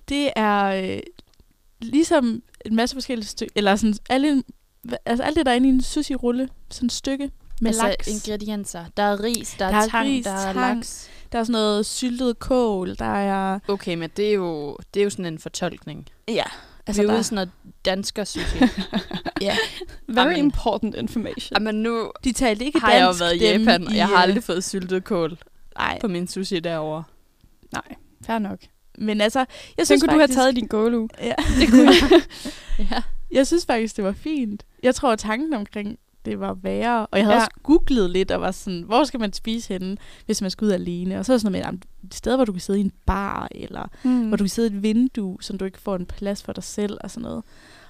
Det 0.10 0.30
er 0.36 0.64
øh, 0.96 1.00
ligesom 1.82 2.42
en 2.66 2.76
masse 2.76 2.96
forskellige 2.96 3.28
stykker, 3.28 3.52
eller 3.56 3.76
sådan 3.76 3.96
alle, 4.10 4.44
altså 5.06 5.24
alt 5.24 5.38
det, 5.38 5.46
der 5.46 5.52
er 5.52 5.56
inde 5.56 5.68
i 5.68 5.72
en 5.72 5.82
sushi-rulle, 5.82 6.50
sådan 6.70 6.86
et 6.88 6.92
stykke 6.92 7.32
med 7.62 7.70
altså 7.70 7.88
laks. 7.88 8.08
ingredienser. 8.08 8.86
Der 8.98 9.04
er 9.04 9.24
ris, 9.24 9.56
der, 9.60 9.68
Der 9.70 9.76
er 9.78 9.82
er 9.82 9.88
tang, 9.88 10.08
ris, 10.10 10.24
der 10.26 10.32
er 10.32 10.54
tang. 10.54 10.76
laks. 10.78 11.10
Der 11.32 11.40
er 11.40 11.44
sådan 11.44 11.52
noget 11.54 11.86
syltet 11.86 12.40
kål, 12.40 12.96
der 13.00 13.06
er... 13.06 13.60
Okay, 13.68 13.96
men 13.96 14.10
det 14.18 14.30
er 14.30 14.34
jo, 14.34 14.78
det 14.94 15.00
er 15.00 15.04
jo 15.04 15.10
sådan 15.10 15.26
en 15.26 15.40
fortolkning. 15.40 16.08
Ja. 16.28 16.44
Altså, 16.88 17.02
vi 17.02 17.06
er 17.06 17.12
der, 17.12 17.16
ude 17.18 17.24
sådan 17.24 17.36
noget 17.36 17.50
dansker 17.86 18.24
sushi. 18.24 18.58
Very 20.08 20.26
Amen. 20.26 20.38
important 20.38 20.96
information. 20.96 21.56
Jamen 21.56 21.76
nu 21.76 22.12
de 22.24 22.32
talte 22.32 22.66
ikke 22.66 22.80
har 22.80 22.92
jeg 22.92 23.02
jo 23.02 23.06
dansk, 23.08 23.20
været 23.22 23.36
i 23.36 23.40
Japan, 23.52 23.88
og 23.88 23.96
jeg 23.96 24.08
har 24.08 24.16
øh, 24.16 24.22
aldrig 24.24 24.44
fået 24.44 24.64
syltet 24.64 25.04
kål 25.04 25.38
Nej, 25.78 26.00
på 26.02 26.08
min 26.08 26.28
sushi 26.28 26.60
derovre. 26.60 27.04
Nej, 27.74 27.96
fair 28.26 28.40
nok. 28.40 28.60
men 28.98 29.22
altså, 29.22 29.40
jeg 29.40 29.48
Så 29.78 29.86
synes 29.86 30.02
kunne 30.02 30.08
du 30.08 30.18
have 30.20 30.22
faktisk, 30.24 30.40
taget 30.40 30.56
din 30.56 30.68
gåleuge. 30.68 31.10
Ja, 31.22 31.34
Det 31.60 31.70
kunne 31.70 31.92
jeg. 32.12 32.22
ja. 32.92 33.02
jeg 33.32 33.48
synes 33.48 33.66
faktisk, 33.66 33.96
det 33.96 34.04
var 34.06 34.12
fint. 34.12 34.64
Jeg 34.84 34.96
tror, 34.96 35.12
at 35.12 35.20
tanken 35.20 35.54
omkring 35.54 35.98
det 36.26 36.40
var 36.40 36.54
værre. 36.54 37.06
Og 37.12 37.18
jeg 37.18 37.26
havde 37.26 37.36
Ja. 37.38 37.42
også 37.42 37.52
googlet 37.64 38.10
lidt 38.10 38.32
og 38.32 38.42
var 38.42 38.52
sådan, 38.52 38.82
hvor 38.82 39.04
skal 39.04 39.20
man 39.20 39.34
spise 39.34 39.74
henne, 39.74 39.98
hvis 40.26 40.42
man 40.42 40.52
skal 40.52 40.66
ud 40.66 40.72
alene? 40.72 41.20
Og 41.20 41.26
så 41.26 41.34
er 41.34 41.38
sådan 41.38 41.52
noget 41.62 41.74
med, 41.74 41.80
et 42.04 42.14
sted, 42.14 42.36
hvor 42.36 42.46
du 42.46 42.52
kan 42.52 42.62
sidde 42.62 42.80
i 42.80 42.82
en 42.84 42.92
bar, 43.06 43.48
eller 43.52 43.90
Mm. 44.04 44.28
hvor 44.28 44.38
du 44.38 44.44
kan 44.44 44.50
sidde 44.50 44.74
i 44.74 44.78
et 44.78 44.84
vindue, 44.84 45.38
så 45.42 45.54
du 45.58 45.66
ikke 45.66 45.82
får 45.82 45.96
en 45.96 46.06
plads 46.06 46.44
for 46.44 46.54
dig 46.54 46.64
selv 46.64 46.98
og 47.02 47.12
sådan 47.12 47.24
noget. 47.24 47.44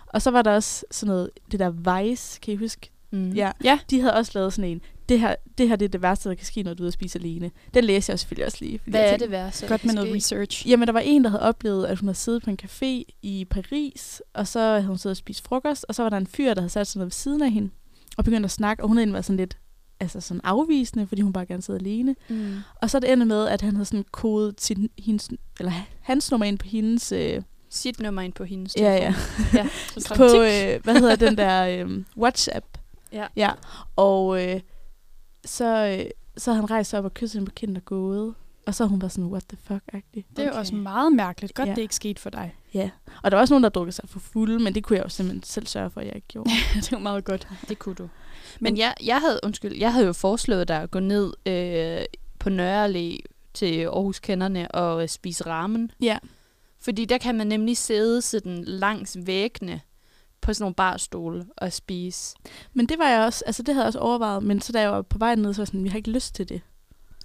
Og 0.08 0.22
så 0.22 0.32
var 0.32 0.42
der 0.42 0.52
også 0.52 0.86
sådan 0.92 1.12
noget, 1.14 1.30
det 1.52 1.60
der 1.60 1.70
Vice, 2.02 2.40
kan 2.42 2.54
I 2.54 2.58
huske? 2.58 2.92
Mm. 3.12 3.32
Ja, 3.32 3.52
Ja. 3.64 3.80
de 3.90 4.00
havde 4.02 4.14
også 4.14 4.32
lavet 4.36 4.54
sådan 4.54 4.72
en, 4.72 4.82
det 5.10 5.20
her, 5.20 5.36
det 5.58 5.68
her 5.68 5.76
det 5.76 5.86
er 5.86 5.90
det 5.90 6.02
værste, 6.02 6.30
der 6.30 6.36
kan 6.36 6.46
ske, 6.46 6.64
når 6.64 6.74
du 6.74 6.84
er 6.84 6.84
ude 6.84 6.88
at 6.88 6.94
spise 6.94 7.20
alene. 7.20 7.52
Den 7.74 7.84
læste 7.84 8.10
jeg 8.12 8.20
selvfølgelig 8.20 8.46
også 8.46 8.58
lige. 8.62 8.80
Hvad 8.86 9.02
er 9.14 9.18
det 9.18 9.32
værste? 9.32 9.68
Godt 9.68 9.86
med 9.86 9.94
noget 9.94 10.10
ske? 10.10 10.16
research. 10.16 10.70
Jamen, 10.70 10.88
der 10.88 10.92
var 10.94 11.00
en, 11.00 11.24
der 11.24 11.30
havde 11.30 11.44
oplevet, 11.44 11.86
at 11.86 12.00
hun 12.00 12.08
havde 12.08 12.18
siddet 12.18 12.44
på 12.44 12.50
en 12.50 12.58
café 12.64 13.14
i 13.22 13.46
Paris, 13.50 14.22
og 14.34 14.48
så 14.48 14.60
havde 14.60 14.84
hun 14.84 14.98
siddet 14.98 15.14
og 15.14 15.18
spist 15.18 15.44
frokost, 15.48 15.86
og 15.90 15.96
så 15.96 16.04
var 16.04 16.10
der 16.10 16.18
en 16.18 16.28
fyr, 16.28 16.54
der 16.54 16.62
havde 16.62 16.70
sat 16.72 16.88
sig 16.88 17.00
ned 17.00 17.06
ved 17.06 17.12
siden 17.12 17.42
af 17.42 17.52
hende, 17.52 17.70
og 18.18 18.24
begyndte 18.26 18.46
at 18.48 18.52
snakke, 18.52 18.84
og 18.84 18.88
hun 18.88 18.98
havde 18.98 19.14
været 19.14 19.26
sådan 19.26 19.38
lidt 19.38 19.58
altså 20.00 20.22
sådan 20.22 20.42
afvisende, 20.44 21.08
fordi 21.08 21.22
hun 21.22 21.34
bare 21.34 21.46
gerne 21.46 21.62
sidder 21.62 21.80
alene. 21.80 22.16
Mm. 22.30 22.56
Og 22.82 22.90
så 22.90 23.00
det 23.00 23.12
endet 23.12 23.28
med, 23.28 23.48
at 23.48 23.62
han 23.62 23.76
havde 23.76 23.86
sådan 23.86 24.06
kodet 24.12 24.62
sin, 24.62 24.90
hendes, 25.00 25.30
eller 25.60 25.72
hans 26.02 26.32
nummer 26.32 26.46
ind 26.46 26.58
på 26.60 26.66
hendes... 26.68 27.12
Øh, 27.12 27.42
Sit 27.70 28.00
nummer 28.00 28.22
ind 28.22 28.34
på 28.34 28.44
hendes 28.44 28.76
ja, 28.78 28.94
ja. 28.94 29.14
ja. 29.60 29.68
på, 30.16 30.24
øh, 30.24 30.84
hvad 30.84 31.00
hedder 31.00 31.16
den 31.16 31.38
der, 31.38 31.68
øh, 31.86 32.04
WhatsApp. 32.18 32.66
Ja. 33.12 33.28
ja. 33.36 33.52
Og 33.96 34.44
øh, 34.44 34.60
så, 35.46 35.66
øh, 36.00 36.06
så 36.38 36.52
havde 36.52 36.62
han 36.62 36.72
rejst 36.72 36.90
sig 36.90 37.00
op 37.00 37.06
og 37.06 37.14
kysset 37.14 37.40
hende 37.40 37.50
på 37.50 37.54
kinden 37.56 37.78
og 37.78 37.86
gået. 37.86 38.34
Og 38.68 38.76
så 38.76 38.86
hun 38.86 39.02
var 39.02 39.08
sådan, 39.08 39.26
what 39.30 39.44
the 39.50 39.58
fuck-agtig. 39.70 40.24
Det 40.36 40.40
er 40.40 40.44
jo 40.44 40.50
Okay. 40.50 40.60
også 40.60 40.76
meget 40.76 41.14
mærkeligt. 41.14 41.54
Godt, 41.54 41.70
Ja. 41.70 41.76
det 41.76 41.82
ikke 41.82 41.96
skete 41.96 42.22
for 42.22 42.30
dig. 42.30 42.56
Ja. 42.76 42.90
Og 43.24 43.32
der 43.32 43.38
var 43.38 43.42
også 43.42 43.54
nogen, 43.54 43.64
der 43.64 43.70
drukkede 43.70 43.96
sig 43.96 44.10
for 44.10 44.20
fuld, 44.20 44.60
men 44.60 44.76
det 44.76 44.84
kunne 44.84 44.98
jeg 44.98 45.04
jo 45.04 45.10
simpelthen 45.10 45.44
selv 45.44 45.68
sørge 45.68 45.90
for, 45.90 46.02
at 46.02 46.08
jeg 46.08 46.16
ikke 46.16 46.28
gjorde. 46.28 46.50
det 46.76 46.94
er 46.94 46.98
jo 46.98 47.00
meget 47.00 47.26
godt. 47.26 47.48
Det 47.70 47.80
kunne 47.80 47.96
du. 47.96 48.10
Men 48.60 48.78
jeg, 48.78 48.94
jeg 49.04 49.20
havde, 49.20 49.40
undskyld, 49.44 49.78
jeg 49.78 49.94
havde 49.94 50.06
jo 50.06 50.14
foreslået 50.14 50.68
dig 50.68 50.82
at 50.82 50.92
gå 50.92 51.00
ned 51.00 51.34
øh, 51.46 52.06
på 52.40 52.50
Nørre 52.50 53.18
til 53.54 53.82
Aarhus 53.82 54.20
Kenderne 54.20 54.72
og 54.72 55.02
øh, 55.02 55.10
spise 55.10 55.46
ramen. 55.46 55.92
Ja. 56.02 56.18
Fordi 56.80 57.06
der 57.06 57.18
kan 57.18 57.36
man 57.36 57.48
nemlig 57.48 57.78
sidde 57.78 58.22
sådan 58.22 58.64
langs 58.64 59.18
væggene 59.26 59.82
på 60.42 60.54
sådan 60.54 60.64
nogle 60.64 60.76
barstole 60.76 61.46
og 61.58 61.74
spise. 61.74 62.36
Men 62.74 62.86
det 62.86 63.00
var 63.00 63.10
jeg 63.10 63.26
også, 63.26 63.44
altså 63.46 63.64
det 63.64 63.74
havde 63.74 63.84
jeg 63.84 63.88
også 63.88 64.00
overvejet, 64.00 64.44
men 64.44 64.62
så 64.62 64.72
da 64.72 64.82
jeg 64.82 64.92
var 64.92 65.02
på 65.02 65.18
vej 65.18 65.36
ned, 65.36 65.54
så 65.54 65.60
var 65.60 65.64
jeg 65.64 65.68
sådan, 65.68 65.84
vi 65.84 65.90
har 65.90 65.98
ikke 65.98 66.12
lyst 66.12 66.36
til 66.36 66.50
det. 66.50 66.62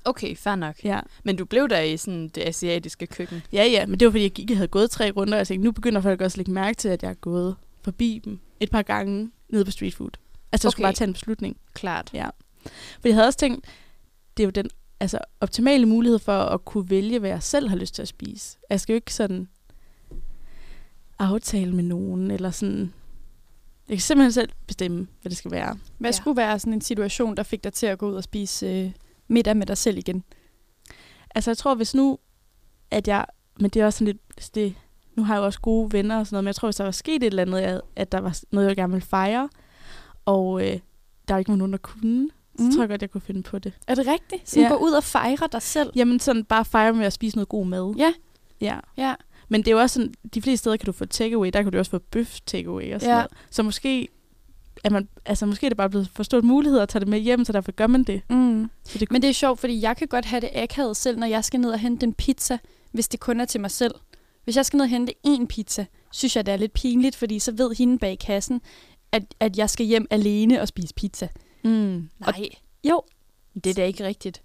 Okay, 0.05 0.37
fair 0.37 0.55
nok. 0.55 0.85
Ja. 0.85 1.01
Men 1.25 1.37
du 1.37 1.45
blev 1.45 1.69
der 1.69 1.81
i 1.81 1.97
sådan 1.97 2.29
det 2.29 2.43
asiatiske 2.47 3.07
køkken. 3.07 3.43
Ja, 3.53 3.65
ja, 3.65 3.87
men 3.87 4.01
det 4.01 4.07
var 4.07 4.13
fordi, 4.13 4.23
jeg 4.23 4.31
gik, 4.31 4.51
jeg 4.51 4.59
havde 4.59 4.69
gået 4.69 4.91
tre 4.91 5.11
runder, 5.11 5.35
og 5.35 5.39
jeg 5.39 5.47
tænkte, 5.47 5.65
nu 5.65 5.73
begynder 5.73 6.01
folk 6.01 6.21
også 6.21 6.35
at 6.35 6.39
lægge 6.39 6.53
mærke 6.53 6.77
til, 6.77 6.89
at 6.89 7.03
jeg 7.03 7.11
er 7.11 7.15
gået 7.15 7.57
forbi 7.83 8.21
dem 8.25 8.39
et 8.61 8.71
par 8.71 8.83
gange 8.83 9.31
nede 9.49 9.65
på 9.65 9.71
street 9.71 9.95
food. 9.95 10.11
Altså, 10.53 10.69
jeg 10.69 10.73
skulle 10.73 10.85
bare 10.85 10.93
tage 10.93 11.09
en 11.09 11.13
beslutning. 11.13 11.57
Klart. 11.75 12.11
Ja. 12.15 12.29
For 13.01 13.09
jeg 13.09 13.15
havde 13.15 13.27
også 13.27 13.39
tænkt, 13.39 13.65
det 14.37 14.43
er 14.43 14.47
jo 14.47 14.51
den 14.51 14.71
altså, 15.01 15.19
optimale 15.41 15.87
mulighed 15.87 16.19
for 16.19 16.39
at 16.39 16.65
kunne 16.65 16.91
vælge, 16.91 17.19
hvad 17.19 17.31
jeg 17.31 17.43
selv 17.43 17.69
har 17.69 17.77
lyst 17.77 17.95
til 17.95 18.03
at 18.03 18.09
spise. 18.09 18.59
Jeg 18.71 18.81
skal 18.81 18.93
jo 18.93 18.95
ikke 18.95 19.15
sådan 19.15 19.49
aftale 21.19 21.75
med 21.75 21.85
nogen, 21.85 22.31
eller 22.31 22.51
sådan... 22.51 22.93
Jeg 23.89 23.97
kan 23.97 24.03
simpelthen 24.03 24.33
selv 24.33 24.51
bestemme, 24.67 25.07
hvad 25.23 25.31
det 25.31 25.39
skal 25.39 25.51
være. 25.51 25.79
Hvad 25.99 26.11
ja. 26.11 26.17
skulle 26.17 26.37
være 26.37 26.59
sådan 26.59 26.73
en 26.73 26.81
situation, 26.81 27.37
der 27.37 27.43
fik 27.43 27.65
dig 27.65 27.73
til 27.73 27.87
at 27.87 27.99
gå 27.99 28.11
ud 28.11 28.15
og 28.15 28.25
spise 28.25 28.67
øh, 28.67 28.91
middag 29.31 29.57
med 29.57 29.67
dig 29.67 29.79
selv 29.79 29.99
igen? 29.99 30.25
Altså, 31.35 31.51
jeg 31.51 31.59
tror, 31.59 31.75
hvis 31.75 31.95
nu, 31.95 32.19
at 32.91 33.09
jeg... 33.09 33.27
Men 33.61 33.71
det 33.71 33.83
er 33.83 33.87
også 33.87 33.99
sådan 33.99 34.07
lidt... 34.37 34.55
Det, 34.55 34.75
nu 35.17 35.25
har 35.25 35.35
jeg 35.35 35.41
jo 35.41 35.45
også 35.45 35.61
gode 35.61 35.93
venner 35.93 36.19
og 36.19 36.27
sådan 36.27 36.35
noget, 36.35 36.45
men 36.45 36.49
jeg 36.49 36.55
tror, 36.55 36.69
hvis 36.69 36.77
der 36.77 36.85
var 36.85 36.91
sket 36.91 37.15
et 37.23 37.27
eller 37.27 37.43
andet, 37.43 37.59
at- 37.61 37.81
at 37.97 38.13
der 38.13 38.21
var 38.21 38.39
noget, 38.51 38.69
jeg 38.69 38.77
gerne 38.77 38.93
ville 38.93 39.07
fejre, 39.07 39.49
og 40.25 40.67
øh, 40.69 40.79
der 41.29 41.37
ikke 41.39 41.49
var 41.49 41.57
nogen, 41.57 41.73
der 41.73 41.79
kunne, 41.79 42.29
så 42.59 42.63
Mhm. 42.63 42.73
tror 42.73 42.83
jeg 42.83 42.89
godt, 42.89 43.03
jeg 43.03 43.11
kunne 43.11 43.21
finde 43.21 43.43
på 43.43 43.59
det. 43.59 43.73
Er 43.87 43.95
det 43.95 44.07
rigtigt? 44.07 44.57
Ja. 44.57 44.63
ja. 44.63 44.69
gå 44.69 44.75
ud 44.77 44.91
og 44.93 45.05
fejre 45.05 45.49
dig 45.53 45.63
selv? 45.63 45.91
Jamen 45.97 46.21
sådan 46.21 46.45
bare 46.45 46.65
fejre 46.65 46.93
med 46.93 47.07
at 47.07 47.13
spise 47.13 47.37
noget 47.37 47.49
god 47.49 47.67
mad. 47.67 47.95
Ja. 47.99 48.13
Ja. 48.61 48.79
Ja. 48.97 49.15
Men 49.49 49.61
det 49.61 49.69
er 49.69 49.73
jo 49.73 49.81
også 49.81 49.95
sådan, 49.95 50.15
de 50.35 50.43
fleste 50.43 50.57
steder 50.63 50.77
kan 50.77 50.87
du 50.87 50.93
få 50.93 51.05
takeaway, 51.05 51.51
der 51.53 51.63
kan 51.63 51.73
du 51.73 51.79
også 51.79 51.91
få 51.91 51.99
bøf 51.99 52.39
takeaway 52.47 52.95
og 52.95 53.01
sådan 53.01 53.15
Ja. 53.15 53.19
noget. 53.21 53.33
Så 53.51 53.63
måske 53.63 54.09
er 54.85 54.91
man, 54.91 55.09
altså 55.27 55.47
måske 55.47 55.67
er 55.67 55.71
det 55.71 55.77
bare 55.77 55.91
blevet 55.91 56.09
for 56.15 56.23
stor 56.23 56.41
mulighed 56.41 56.81
at 56.81 56.89
tage 56.89 57.01
det 57.01 57.09
med 57.09 57.19
hjem, 57.19 57.45
så 57.45 57.53
derfor 57.53 57.73
gør 57.73 57.87
man 57.87 58.05
det. 58.05 58.23
Mm. 58.31 58.71
Så 58.85 58.99
det 58.99 59.11
Men 59.11 59.23
det 59.23 59.31
er 59.31 59.35
sjovt, 59.35 59.61
fordi 59.61 59.81
jeg 59.83 59.97
kan 59.97 60.09
godt 60.09 60.25
have 60.25 60.41
det 60.41 60.51
akavet 60.55 60.97
selv, 60.97 61.19
når 61.19 61.27
jeg 61.27 61.45
skal 61.45 61.61
ned 61.61 61.71
og 61.71 61.79
hente 61.79 62.07
en 62.07 62.15
pizza, 62.15 62.59
hvis 62.93 63.09
det 63.09 63.21
kun 63.21 63.41
er 63.41 63.45
til 63.45 63.61
mig 63.61 63.71
selv. 63.71 63.95
Hvis 64.45 64.57
jeg 64.57 64.67
skal 64.67 64.77
ned 64.77 64.85
og 64.85 64.91
hente 64.91 65.15
én 65.27 65.47
pizza, 65.47 65.87
synes 66.13 66.37
jeg, 66.37 66.47
det 66.47 66.53
er 66.53 66.57
lidt 66.57 66.73
pinligt, 66.73 67.17
fordi 67.17 67.39
så 67.39 67.53
ved 67.53 67.75
hende 67.77 67.99
bag 67.99 68.19
kassen, 68.19 68.61
at, 69.13 69.23
at 69.41 69.59
jeg 69.59 69.71
skal 69.71 69.87
hjem 69.87 70.07
alene 70.11 70.61
og 70.61 70.69
spise 70.69 70.95
pizza. 70.95 71.29
mm. 71.65 72.09
Nej, 72.21 72.49
Jo, 72.85 73.03
det 73.55 73.67
er 73.71 73.75
da 73.75 73.85
ikke 73.85 74.05
rigtigt. 74.07 74.43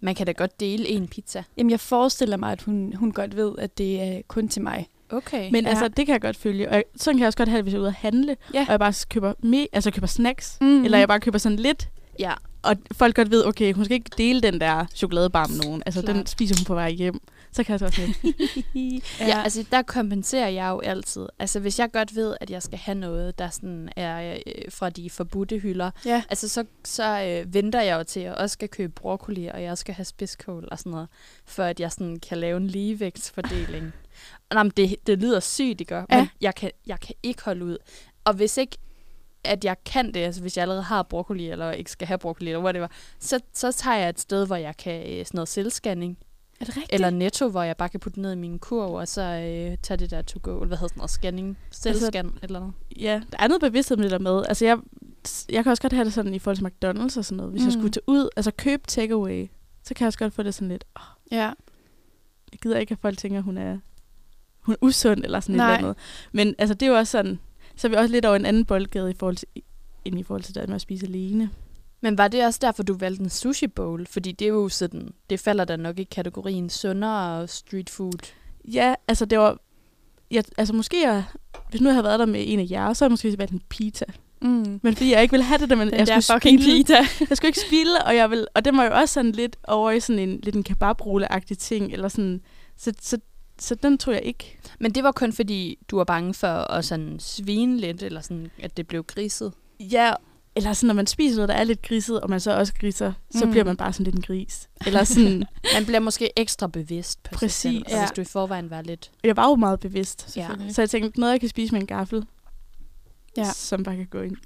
Man 0.00 0.14
kan 0.14 0.26
da 0.26 0.32
godt 0.32 0.60
dele 0.60 0.88
en 0.88 1.08
pizza. 1.08 1.44
jamen 1.56 1.70
jeg 1.70 1.80
forestiller 1.80 2.36
mig, 2.36 2.52
at 2.52 2.62
hun, 2.62 2.92
hun 2.96 3.12
godt 3.12 3.36
ved, 3.36 3.52
at 3.58 3.78
det 3.78 4.00
er 4.02 4.22
kun 4.28 4.48
til 4.48 4.62
mig. 4.62 4.86
Okay. 5.10 5.50
Men 5.52 5.64
Ja. 5.64 5.70
altså, 5.70 5.88
det 5.88 6.06
kan 6.06 6.12
jeg 6.12 6.20
godt 6.20 6.36
følge. 6.36 6.68
Og 6.68 6.74
jeg, 6.74 6.84
sådan 6.96 7.14
kan 7.16 7.20
jeg 7.20 7.26
også 7.26 7.36
godt 7.36 7.48
have 7.48 7.56
det, 7.56 7.64
hvis 7.64 7.72
jeg 7.72 7.78
er 7.78 7.80
ude 7.82 7.88
at 7.88 7.94
handle, 7.94 8.36
Ja. 8.54 8.60
og 8.60 8.70
jeg 8.70 8.78
bare 8.78 8.94
køber, 9.10 9.32
me, 9.42 9.66
altså 9.72 9.90
køber 9.90 10.06
snacks, 10.06 10.58
mm. 10.60 10.84
eller 10.84 10.98
jeg 10.98 11.08
bare 11.08 11.20
køber 11.20 11.38
sådan 11.38 11.58
lidt, 11.58 11.88
ja. 12.18 12.32
og 12.62 12.76
folk 12.92 13.16
godt 13.16 13.30
ved, 13.30 13.46
okay, 13.46 13.72
hun 13.72 13.84
skal 13.84 13.94
ikke 13.94 14.10
dele 14.18 14.40
den 14.40 14.60
der 14.60 14.86
chokoladebar 14.94 15.46
med 15.46 15.56
nogen. 15.64 15.82
Altså, 15.86 16.02
Klart. 16.02 16.16
den 16.16 16.26
spiser 16.26 16.54
hun 16.58 16.64
på 16.64 16.74
vej 16.74 16.90
hjem. 16.90 17.20
Så 17.54 17.64
kan 17.64 17.72
jeg 17.72 17.78
så 17.78 17.84
også 17.86 18.00
lidt. 18.00 19.04
Ja. 19.20 19.26
ja, 19.28 19.42
altså 19.42 19.64
der 19.72 19.82
kompenserer 19.82 20.48
jeg 20.48 20.68
jo 20.70 20.80
altid. 20.80 21.26
Altså 21.38 21.60
hvis 21.60 21.78
jeg 21.78 21.92
godt 21.92 22.14
ved, 22.14 22.36
at 22.40 22.50
jeg 22.50 22.62
skal 22.62 22.78
have 22.78 22.94
noget, 22.94 23.38
der 23.38 23.48
sådan 23.50 23.88
er 23.96 24.34
øh, 24.46 24.52
fra 24.70 24.90
de 24.90 25.10
forbudte 25.10 25.58
hylder, 25.58 25.90
Ja. 26.04 26.22
altså 26.30 26.48
så, 26.48 26.64
så 26.84 27.22
øh, 27.22 27.54
venter 27.54 27.80
jeg 27.82 27.98
jo 27.98 28.04
til, 28.04 28.20
at 28.20 28.26
jeg 28.26 28.34
også 28.34 28.52
skal 28.52 28.68
købe 28.68 28.92
broccoli, 28.92 29.46
og 29.46 29.62
jeg 29.62 29.70
også 29.70 29.80
skal 29.80 29.94
have 29.94 30.04
spidskål 30.04 30.68
og 30.70 30.78
sådan 30.78 30.90
noget, 30.92 31.08
for 31.46 31.62
at 31.64 31.80
jeg 31.80 31.92
sådan 31.92 32.16
kan 32.16 32.38
lave 32.38 32.56
en 32.56 32.66
ligevægtsfordeling. 32.66 33.92
Nej, 34.54 34.62
men 34.62 34.72
det, 34.76 34.96
det 35.06 35.18
lyder 35.18 35.40
sygt, 35.40 35.80
ikke? 35.80 35.94
Men 35.94 36.04
Ja. 36.10 36.28
jeg 36.40 36.54
kan, 36.54 36.70
jeg 36.86 37.00
kan 37.00 37.14
ikke 37.22 37.42
holde 37.44 37.64
ud. 37.64 37.76
Og 38.24 38.34
hvis 38.34 38.56
ikke 38.56 38.76
at 39.44 39.64
jeg 39.64 39.76
kan 39.84 40.14
det, 40.14 40.20
altså 40.20 40.40
hvis 40.40 40.56
jeg 40.56 40.62
allerede 40.62 40.82
har 40.82 41.02
broccoli, 41.02 41.50
eller 41.50 41.70
ikke 41.72 41.90
skal 41.90 42.06
have 42.08 42.18
broccoli, 42.18 42.50
eller 42.50 42.62
whatever, 42.64 42.88
så, 43.18 43.40
så 43.54 43.72
tager 43.72 43.96
jeg 43.96 44.08
et 44.08 44.20
sted, 44.20 44.46
hvor 44.46 44.56
jeg 44.56 44.76
kan 44.76 45.00
øh, 45.02 45.26
sådan 45.26 45.36
noget 45.36 45.48
selvscanning, 45.48 46.18
Er 46.68 46.72
det 46.72 46.76
rigtigt? 46.76 46.94
eller 46.94 47.10
Netto, 47.10 47.48
hvor 47.48 47.62
jeg 47.62 47.76
bare 47.76 47.88
kan 47.88 48.00
putte 48.00 48.20
ned 48.20 48.32
i 48.32 48.36
min 48.36 48.58
kurv, 48.58 48.92
og 48.92 49.08
så 49.08 49.22
øh, 49.22 49.76
tage 49.82 49.96
det 49.96 50.10
der 50.10 50.22
to 50.22 50.40
go, 50.42 50.50
eller 50.54 50.66
hvad 50.66 50.76
hedder 50.76 50.88
sådan 50.88 50.98
noget, 50.98 51.10
scanning, 51.10 51.58
selvscan, 51.70 52.26
altså, 52.26 52.38
eller 52.42 52.58
noget. 52.60 52.74
ja, 53.00 53.22
der 53.32 53.36
er 53.38 53.48
noget 53.48 53.60
bevidsthed 53.60 53.96
med 53.96 54.04
det 54.04 54.10
der 54.10 54.18
med. 54.18 54.44
Altså, 54.48 54.64
jeg, 54.64 54.78
jeg 55.48 55.62
kan 55.64 55.70
også 55.70 55.82
godt 55.82 55.92
have 55.92 56.04
det 56.04 56.12
sådan 56.12 56.34
i 56.34 56.38
forhold 56.38 56.56
til 56.56 56.64
McDonald's 56.66 57.18
og 57.18 57.24
sådan 57.24 57.36
noget. 57.36 57.52
Hvis 57.52 57.62
mm. 57.62 57.68
jeg 57.68 57.74
Mm. 57.74 57.80
skulle 57.80 57.92
tage 57.92 58.08
ud, 58.08 58.28
altså 58.36 58.50
købe 58.50 58.82
takeaway, 58.86 59.46
så 59.84 59.94
kan 59.94 60.04
jeg 60.04 60.06
også 60.06 60.18
godt 60.18 60.34
få 60.34 60.42
det 60.42 60.54
sådan 60.54 60.68
lidt, 60.68 60.84
åh, 60.96 61.02
Ja. 61.36 61.52
jeg 62.52 62.60
gider 62.62 62.78
ikke, 62.78 62.92
at 62.92 62.98
folk 62.98 63.18
tænker, 63.18 63.40
hun 63.40 63.58
er, 63.58 63.78
hun 64.60 64.72
er 64.72 64.76
usund 64.80 65.24
eller 65.24 65.40
sådan 65.40 65.56
Nej. 65.56 65.70
et 65.72 65.76
eller 65.76 65.88
andet. 65.88 66.02
Men 66.32 66.54
altså, 66.58 66.74
det 66.74 66.86
er 66.86 66.90
jo 66.90 66.96
også 66.96 67.10
sådan, 67.10 67.38
så 67.76 67.86
er 67.86 67.90
vi 67.90 67.96
også 67.96 68.12
lidt 68.12 68.24
over 68.24 68.36
en 68.36 68.46
anden 68.46 68.64
boldgade 68.64 69.10
i 69.10 69.14
forhold 69.14 69.36
til, 69.36 69.48
end 70.04 70.18
i 70.18 70.22
forhold 70.22 70.42
til 70.42 70.54
det 70.54 70.68
med 70.68 70.74
at 70.74 70.80
spise 70.80 71.06
alene. 71.06 71.50
Men 72.04 72.18
var 72.18 72.28
det 72.28 72.46
også 72.46 72.58
derfor, 72.62 72.82
du 72.82 72.94
valgte 72.94 73.22
en 73.22 73.30
sushi 73.30 73.66
bowl? 73.66 74.06
Fordi 74.06 74.32
det 74.32 74.44
er 74.44 74.48
jo 74.48 74.68
sådan, 74.68 75.08
det 75.30 75.40
falder 75.40 75.64
da 75.64 75.76
nok 75.76 75.98
i 75.98 76.04
kategorien 76.04 76.70
sundere 76.70 77.48
street 77.48 77.90
food. 77.90 78.32
Ja, 78.72 78.94
altså 79.08 79.24
det 79.24 79.38
var... 79.38 79.58
Jeg, 80.30 80.44
altså 80.58 80.74
måske, 80.74 81.02
jeg, 81.02 81.24
hvis 81.70 81.80
nu 81.80 81.88
jeg 81.88 81.94
havde 81.94 82.04
været 82.04 82.18
der 82.18 82.26
med 82.26 82.44
en 82.46 82.58
af 82.58 82.66
jer, 82.70 82.92
så 82.92 83.04
havde 83.04 83.10
jeg 83.10 83.12
måske 83.12 83.38
valgt 83.38 83.52
en 83.52 83.62
pizza. 83.68 84.04
Mm. 84.42 84.80
Men 84.82 84.96
fordi 84.96 85.12
jeg 85.12 85.22
ikke 85.22 85.32
ville 85.32 85.44
have 85.44 85.58
det, 85.58 85.70
der, 85.70 85.76
men 85.76 85.88
Den 85.90 85.98
jeg 85.98 86.06
der 86.06 86.20
skulle 86.20 86.40
fucking 86.40 86.62
spilde, 86.62 86.78
pita. 86.78 86.98
jeg 87.30 87.36
skulle 87.36 87.48
ikke 87.48 87.60
spilde, 87.60 88.04
og 88.06 88.16
jeg 88.16 88.30
vil, 88.30 88.46
og 88.54 88.64
det 88.64 88.76
var 88.76 88.84
jo 88.84 88.94
også 88.94 89.14
sådan 89.14 89.32
lidt 89.32 89.56
over 89.68 89.90
i 89.90 90.00
sådan 90.00 90.28
en, 90.28 90.40
lidt 90.42 90.56
en 90.56 90.64
kebabrulle-agtig 90.64 91.58
ting, 91.58 91.92
eller 91.92 92.08
sådan, 92.08 92.40
så, 92.76 92.92
så, 93.00 93.18
så 93.58 93.74
den 93.74 93.98
tror 93.98 94.12
jeg 94.12 94.22
ikke. 94.22 94.58
Men 94.80 94.92
det 94.92 95.04
var 95.04 95.12
kun 95.12 95.32
fordi, 95.32 95.78
du 95.90 95.96
var 95.96 96.04
bange 96.04 96.34
for 96.34 96.72
at 96.72 96.84
sådan 96.84 97.16
svine 97.20 97.76
lidt, 97.76 98.02
eller 98.02 98.20
sådan, 98.20 98.50
at 98.62 98.76
det 98.76 98.86
blev 98.86 99.04
griset. 99.04 99.52
Ja, 99.80 100.12
eller 100.56 100.72
sådan, 100.72 100.86
når 100.86 100.94
man 100.94 101.06
spiser 101.06 101.36
noget, 101.36 101.48
der 101.48 101.54
er 101.54 101.64
lidt 101.64 101.82
griset, 101.82 102.20
og 102.20 102.30
man 102.30 102.40
så 102.40 102.56
også 102.58 102.72
griser, 102.80 103.12
så 103.30 103.44
Mm. 103.44 103.50
bliver 103.50 103.64
man 103.64 103.76
bare 103.76 103.92
sådan 103.92 104.04
lidt 104.04 104.16
en 104.16 104.22
gris. 104.22 104.68
Eller 104.86 105.04
sådan, 105.04 105.44
Man 105.74 105.84
bliver 105.86 106.00
måske 106.00 106.30
ekstra 106.36 106.66
bevidst 106.66 107.22
på 107.22 107.34
Præcis. 107.34 107.52
sig 107.52 107.72
selv, 107.72 107.84
Ja. 107.88 108.00
hvis 108.04 108.10
du 108.10 108.20
i 108.20 108.24
forvejen 108.24 108.70
var 108.70 108.82
lidt... 108.82 109.10
jeg 109.24 109.36
var 109.36 109.48
jo 109.48 109.54
meget 109.56 109.80
bevidst, 109.80 110.36
Ja. 110.36 110.48
Så 110.70 110.82
jeg 110.82 110.90
tænkte, 110.90 111.20
noget 111.20 111.32
jeg 111.32 111.40
kan 111.40 111.48
spise 111.48 111.72
med 111.74 111.80
en 111.80 111.86
gaffel, 111.86 112.24
Ja. 113.36 113.44
som 113.52 113.82
bare 113.82 113.96
kan 113.96 114.06
gå 114.06 114.20
ind. 114.20 114.36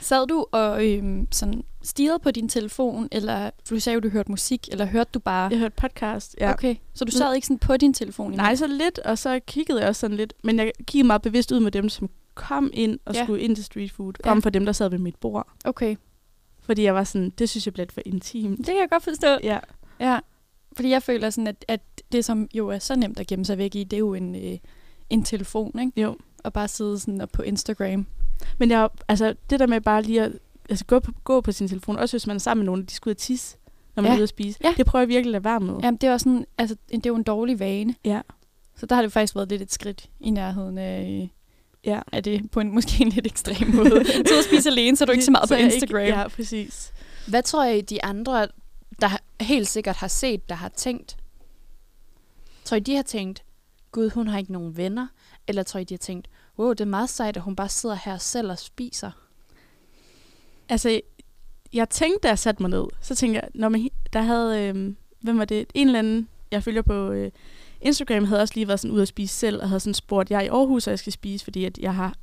Sad 0.00 0.26
du 0.26 0.46
og 0.52 0.86
øhm, 0.88 1.28
sådan 1.32 1.64
stirrede 1.82 2.18
på 2.18 2.30
din 2.30 2.48
telefon, 2.48 3.08
eller 3.12 3.50
du 3.70 3.80
sagde 3.80 3.94
jo, 3.94 4.00
du 4.00 4.08
hørte 4.08 4.30
musik, 4.30 4.68
eller 4.72 4.84
hørte 4.84 5.10
du 5.14 5.18
bare... 5.18 5.48
Jeg 5.50 5.58
hørte 5.58 5.74
podcast, 5.76 6.36
ja. 6.40 6.52
Okay, 6.52 6.76
så 6.94 7.04
du 7.04 7.12
sad 7.12 7.34
ikke 7.34 7.46
sådan 7.46 7.58
på 7.58 7.76
din 7.76 7.94
telefon? 7.94 8.32
Nej, 8.32 8.56
så 8.56 8.66
lidt, 8.66 8.98
og 8.98 9.18
så 9.18 9.40
kiggede 9.46 9.80
jeg 9.80 9.88
også 9.88 10.00
sådan 10.00 10.16
lidt. 10.16 10.32
Men 10.44 10.58
jeg 10.58 10.72
kiggede 10.86 11.06
meget 11.06 11.22
bevidst 11.22 11.52
ud 11.52 11.60
med 11.60 11.70
dem, 11.72 11.88
som 11.88 12.10
kom 12.48 12.70
ind 12.72 12.98
og 13.04 13.14
Ja. 13.14 13.18
ja. 13.18 13.24
skulle 13.24 13.42
ind 13.42 13.56
til 13.56 13.64
street 13.64 13.92
food. 13.92 14.12
Ja. 14.24 14.28
Kom 14.28 14.42
fra 14.42 14.50
dem, 14.50 14.64
der 14.64 14.72
sad 14.72 14.90
ved 14.90 14.98
mit 14.98 15.16
bord. 15.16 15.48
Okay, 15.64 15.96
Fordi 16.62 16.82
jeg 16.82 16.94
var 16.94 17.04
sådan, 17.04 17.30
det 17.30 17.48
synes 17.48 17.66
jeg 17.66 17.74
blev 17.74 17.82
lidt 17.82 17.92
for 17.92 18.00
intimt. 18.06 18.58
det 18.58 18.66
kan 18.66 18.76
jeg 18.80 18.88
godt 18.90 19.02
forstå. 19.02 19.38
Ja, 19.42 19.58
Ja, 20.00 20.18
fordi 20.76 20.90
jeg 20.90 21.02
føler 21.02 21.30
sådan, 21.30 21.46
at, 21.46 21.64
at 21.68 21.80
det, 22.12 22.24
som 22.24 22.48
jo 22.54 22.68
er 22.68 22.78
så 22.78 22.96
nemt 22.96 23.20
at 23.20 23.26
gemme 23.26 23.44
sig 23.44 23.58
væk 23.58 23.74
i, 23.74 23.84
det 23.84 23.92
er 23.96 23.98
jo 23.98 24.14
en, 24.14 24.34
øh, 24.34 24.58
en 25.10 25.22
telefon, 25.24 25.78
ikke? 25.78 26.00
jo. 26.02 26.16
Og 26.44 26.52
bare 26.52 26.68
sidde 26.68 26.98
sådan 26.98 27.20
op 27.20 27.28
på 27.32 27.42
Instagram. 27.42 28.06
Men 28.58 28.70
jeg, 28.70 28.88
altså, 29.08 29.34
det 29.50 29.60
der 29.60 29.66
med 29.66 29.80
bare 29.80 30.02
lige 30.02 30.22
at 30.22 30.32
altså, 30.70 30.84
gå, 30.84 30.98
på, 31.00 31.12
gå 31.24 31.40
på 31.40 31.52
sin 31.52 31.68
telefon, 31.68 31.96
også 31.98 32.12
hvis 32.16 32.26
man 32.26 32.36
er 32.36 32.40
sammen 32.40 32.60
med 32.62 32.66
nogen, 32.66 32.82
og 32.82 32.88
de 32.90 32.94
skal 32.94 33.10
ud 33.10 33.14
tisse, 33.14 33.56
når 33.96 34.02
man 34.02 34.10
Ja. 34.10 34.14
er 34.14 34.18
ude 34.18 34.22
at 34.22 34.28
spise. 34.28 34.58
Ja. 34.64 34.74
Det 34.76 34.86
prøver 34.86 35.00
jeg 35.02 35.08
virkelig 35.08 35.28
at 35.28 35.32
lade 35.32 35.44
være 35.44 35.60
med. 35.60 35.74
Jamen, 35.82 35.98
det 35.98 36.06
er, 36.08 36.12
også 36.12 36.24
sådan, 36.24 36.46
altså, 36.58 36.76
det 36.90 37.06
er 37.06 37.10
jo 37.10 37.16
en 37.16 37.22
dårlig 37.22 37.58
vane. 37.60 37.94
Ja. 38.04 38.20
Så 38.76 38.86
der 38.86 38.94
har 38.94 39.02
det 39.02 39.12
faktisk 39.12 39.34
været 39.34 39.48
lidt 39.48 39.62
et 39.62 39.72
skridt 39.72 40.10
i 40.20 40.30
nærheden 40.30 40.78
af, 40.78 41.20
øh, 41.22 41.28
ja. 41.84 42.00
af 42.12 42.22
det 42.22 42.50
på 42.50 42.60
en 42.60 42.74
måske 42.74 43.02
en 43.02 43.08
lidt 43.08 43.26
ekstrem 43.26 43.74
måde. 43.74 44.04
så 44.04 44.38
at 44.38 44.44
spise 44.44 44.68
alene, 44.68 44.96
så 44.96 45.04
er 45.04 45.06
du 45.06 45.12
ikke 45.12 45.24
så 45.24 45.30
meget 45.30 45.48
på 45.48 45.54
er 45.54 45.58
jeg 45.58 45.72
Instagram. 45.72 46.00
Ikke, 46.00 46.18
ja, 46.18 46.28
præcis. 46.28 46.92
Hvad 47.26 47.42
tror 47.42 47.64
I, 47.64 47.80
de 47.80 48.04
andre, 48.04 48.48
der 49.00 49.08
helt 49.40 49.68
sikkert 49.68 49.96
har 49.96 50.08
set, 50.08 50.48
der 50.48 50.54
har 50.54 50.68
tænkt? 50.68 51.16
Tror 52.64 52.76
I, 52.76 52.80
de 52.80 52.96
har 52.96 53.02
tænkt, 53.02 53.42
gud, 53.92 54.10
hun 54.10 54.28
har 54.28 54.38
ikke 54.38 54.52
nogen 54.52 54.76
venner? 54.76 55.06
Eller 55.48 55.62
tror 55.62 55.80
I, 55.80 55.84
de 55.84 55.94
har 55.94 55.98
tænkt, 55.98 56.28
wow, 56.58 56.70
det 56.70 56.80
er 56.80 56.84
meget 56.84 57.10
sejt, 57.10 57.36
at 57.36 57.42
hun 57.42 57.56
bare 57.56 57.68
sidder 57.68 57.96
her 58.04 58.18
selv 58.18 58.50
og 58.50 58.58
spiser? 58.58 59.10
Altså, 60.68 61.00
jeg 61.72 61.88
tænkte, 61.88 62.18
da 62.22 62.28
jeg 62.28 62.38
satte 62.38 62.62
mig 62.62 62.70
ned, 62.70 62.84
så 63.00 63.14
tænkte 63.14 63.40
jeg, 63.40 63.48
når 63.54 63.68
man, 63.68 63.88
der 64.12 64.22
havde, 64.22 64.62
øh, 64.62 64.94
hvem 65.20 65.38
var 65.38 65.44
det, 65.44 65.66
en 65.74 65.86
eller 65.86 65.98
anden, 65.98 66.28
jeg 66.50 66.62
følger 66.62 66.82
på 66.82 67.10
øh, 67.10 67.30
Instagram, 67.80 68.24
havde 68.24 68.42
også 68.42 68.54
lige 68.54 68.68
været 68.68 68.80
sådan 68.80 68.94
ude 68.94 69.02
at 69.02 69.08
spise 69.08 69.34
selv, 69.34 69.62
og 69.62 69.68
havde 69.68 69.80
sådan 69.80 69.94
spurgt, 69.94 70.30
jeg 70.30 70.36
er 70.36 70.40
i 70.42 70.46
Aarhus, 70.48 70.86
og 70.86 70.90
jeg 70.90 70.98
skal 70.98 71.12
spise, 71.12 71.44
fordi 71.44 71.64
at 71.64 71.78
jeg 71.78 71.94
har, 71.94 72.14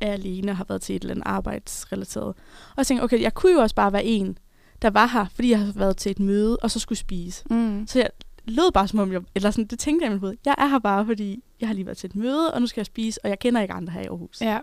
er 0.00 0.12
alene 0.12 0.52
og 0.52 0.56
har 0.56 0.64
været 0.68 0.82
til 0.82 0.96
et 0.96 1.02
eller 1.02 1.14
andet 1.14 1.26
arbejdsrelateret. 1.26 2.26
Og 2.26 2.76
jeg 2.76 2.86
tænkte, 2.86 3.02
okay, 3.04 3.20
jeg 3.22 3.34
kunne 3.34 3.52
jo 3.52 3.58
også 3.60 3.74
bare 3.74 3.92
være 3.92 4.04
en, 4.04 4.38
der 4.82 4.90
var 4.90 5.06
her, 5.06 5.26
fordi 5.34 5.50
jeg 5.50 5.58
har 5.58 5.72
været 5.72 5.96
til 5.96 6.10
et 6.10 6.20
møde, 6.20 6.56
og 6.56 6.70
så 6.70 6.78
skulle 6.78 6.98
spise. 6.98 7.44
Mm. 7.50 7.86
Så 7.86 7.98
jeg 7.98 8.08
lød 8.44 8.72
bare 8.72 8.88
som 8.88 8.98
om, 8.98 9.12
jeg, 9.12 9.20
eller 9.34 9.50
sådan, 9.50 9.64
det 9.66 9.78
tænkte 9.78 10.04
jeg 10.04 10.10
i 10.10 10.14
mit 10.14 10.20
hoved, 10.20 10.34
jeg 10.44 10.54
er 10.58 10.66
her 10.66 10.78
bare, 10.78 11.06
fordi 11.06 11.42
jeg 11.60 11.68
har 11.68 11.74
lige 11.74 11.86
været 11.86 11.98
til 11.98 12.06
et 12.10 12.16
møde, 12.16 12.54
og 12.54 12.60
nu 12.60 12.66
skal 12.66 12.80
jeg 12.80 12.86
spise, 12.86 13.24
og 13.24 13.30
jeg 13.30 13.38
kender 13.38 13.60
ikke 13.62 13.74
andre 13.74 13.92
her 13.92 14.00
i 14.00 14.06
Aarhus. 14.06 14.40
Ja, 14.40 14.58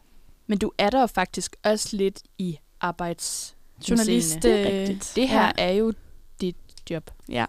Men 0.48 0.58
du 0.58 0.72
er 0.78 0.90
der 0.90 1.08
faktisk 1.08 1.56
også 1.64 1.98
lidt 1.98 2.22
i 2.38 2.58
arbejds 2.82 3.56
journalist. 3.90 4.44
Det 4.44 4.52
er 4.52 4.60
øh, 4.74 4.80
rigtigt. 4.80 5.12
Det 5.16 5.30
her 5.30 5.44
Ja. 5.46 5.52
er 5.58 5.72
jo 5.72 5.94
job. 6.90 7.12
Ja. 7.30 7.46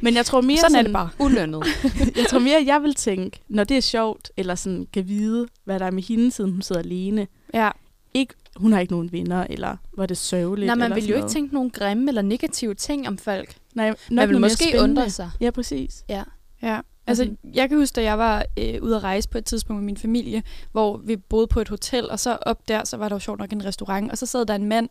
Men 0.00 0.14
jeg 0.14 0.26
tror 0.26 0.40
mere 0.40 0.58
Sådan 0.58 0.76
er 0.76 0.82
det 0.82 0.92
bare. 0.92 1.08
Ulønnet. 1.24 1.62
jeg 2.16 2.26
tror 2.30 2.38
mere, 2.38 2.62
jeg 2.66 2.82
vil 2.82 2.94
tænke, 2.94 3.40
når 3.48 3.64
det 3.64 3.76
er 3.76 3.80
sjovt, 3.80 4.30
eller 4.36 4.54
sådan 4.54 4.86
kan 4.92 5.08
vide, 5.08 5.46
hvad 5.64 5.78
der 5.78 5.86
er 5.86 5.90
med 5.90 6.02
hende, 6.02 6.30
siden 6.30 6.50
hun 6.50 6.62
sidder 6.62 6.80
alene. 6.82 7.26
Ja. 7.54 7.70
Ikke, 8.14 8.34
hun 8.56 8.72
har 8.72 8.80
ikke 8.80 8.92
nogen 8.92 9.12
venner, 9.12 9.46
eller 9.50 9.76
var 9.96 10.06
det 10.06 10.16
sørgeligt. 10.16 10.66
Nej, 10.66 10.74
man 10.74 10.94
vil 10.94 11.02
sådan 11.02 11.10
jo 11.10 11.22
ikke 11.24 11.32
tænke 11.32 11.54
nogle 11.54 11.70
grimme 11.70 12.08
eller 12.10 12.22
negative 12.22 12.74
ting 12.74 13.08
om 13.08 13.18
folk. 13.18 13.54
Nej, 13.74 13.88
nok 13.88 13.96
Man 14.10 14.28
vil 14.28 14.40
måske 14.40 14.64
spændende. 14.64 14.84
undre 14.84 15.10
sig. 15.10 15.30
Ja, 15.40 15.50
præcis. 15.50 16.04
Ja. 16.08 16.22
Ja, 16.62 16.80
altså 17.06 17.30
jeg 17.54 17.68
kan 17.68 17.78
huske, 17.78 17.94
da 17.94 18.02
jeg 18.02 18.18
var 18.18 18.44
øh, 18.58 18.82
ude 18.82 18.96
at 18.96 19.02
rejse 19.02 19.28
på 19.28 19.38
et 19.38 19.44
tidspunkt 19.44 19.80
med 19.80 19.86
min 19.86 19.96
familie, 19.96 20.42
hvor 20.72 20.96
vi 20.96 21.16
boede 21.16 21.46
på 21.46 21.60
et 21.60 21.68
hotel, 21.68 22.10
og 22.10 22.20
så 22.20 22.38
op 22.42 22.68
der, 22.68 22.84
så 22.84 22.96
var 22.96 23.08
der 23.08 23.16
jo 23.16 23.20
sjovt 23.20 23.38
nok 23.40 23.52
en 23.52 23.64
restaurant, 23.64 24.10
og 24.10 24.18
så 24.18 24.26
sad 24.26 24.46
der 24.46 24.54
en 24.54 24.64
mand 24.64 24.88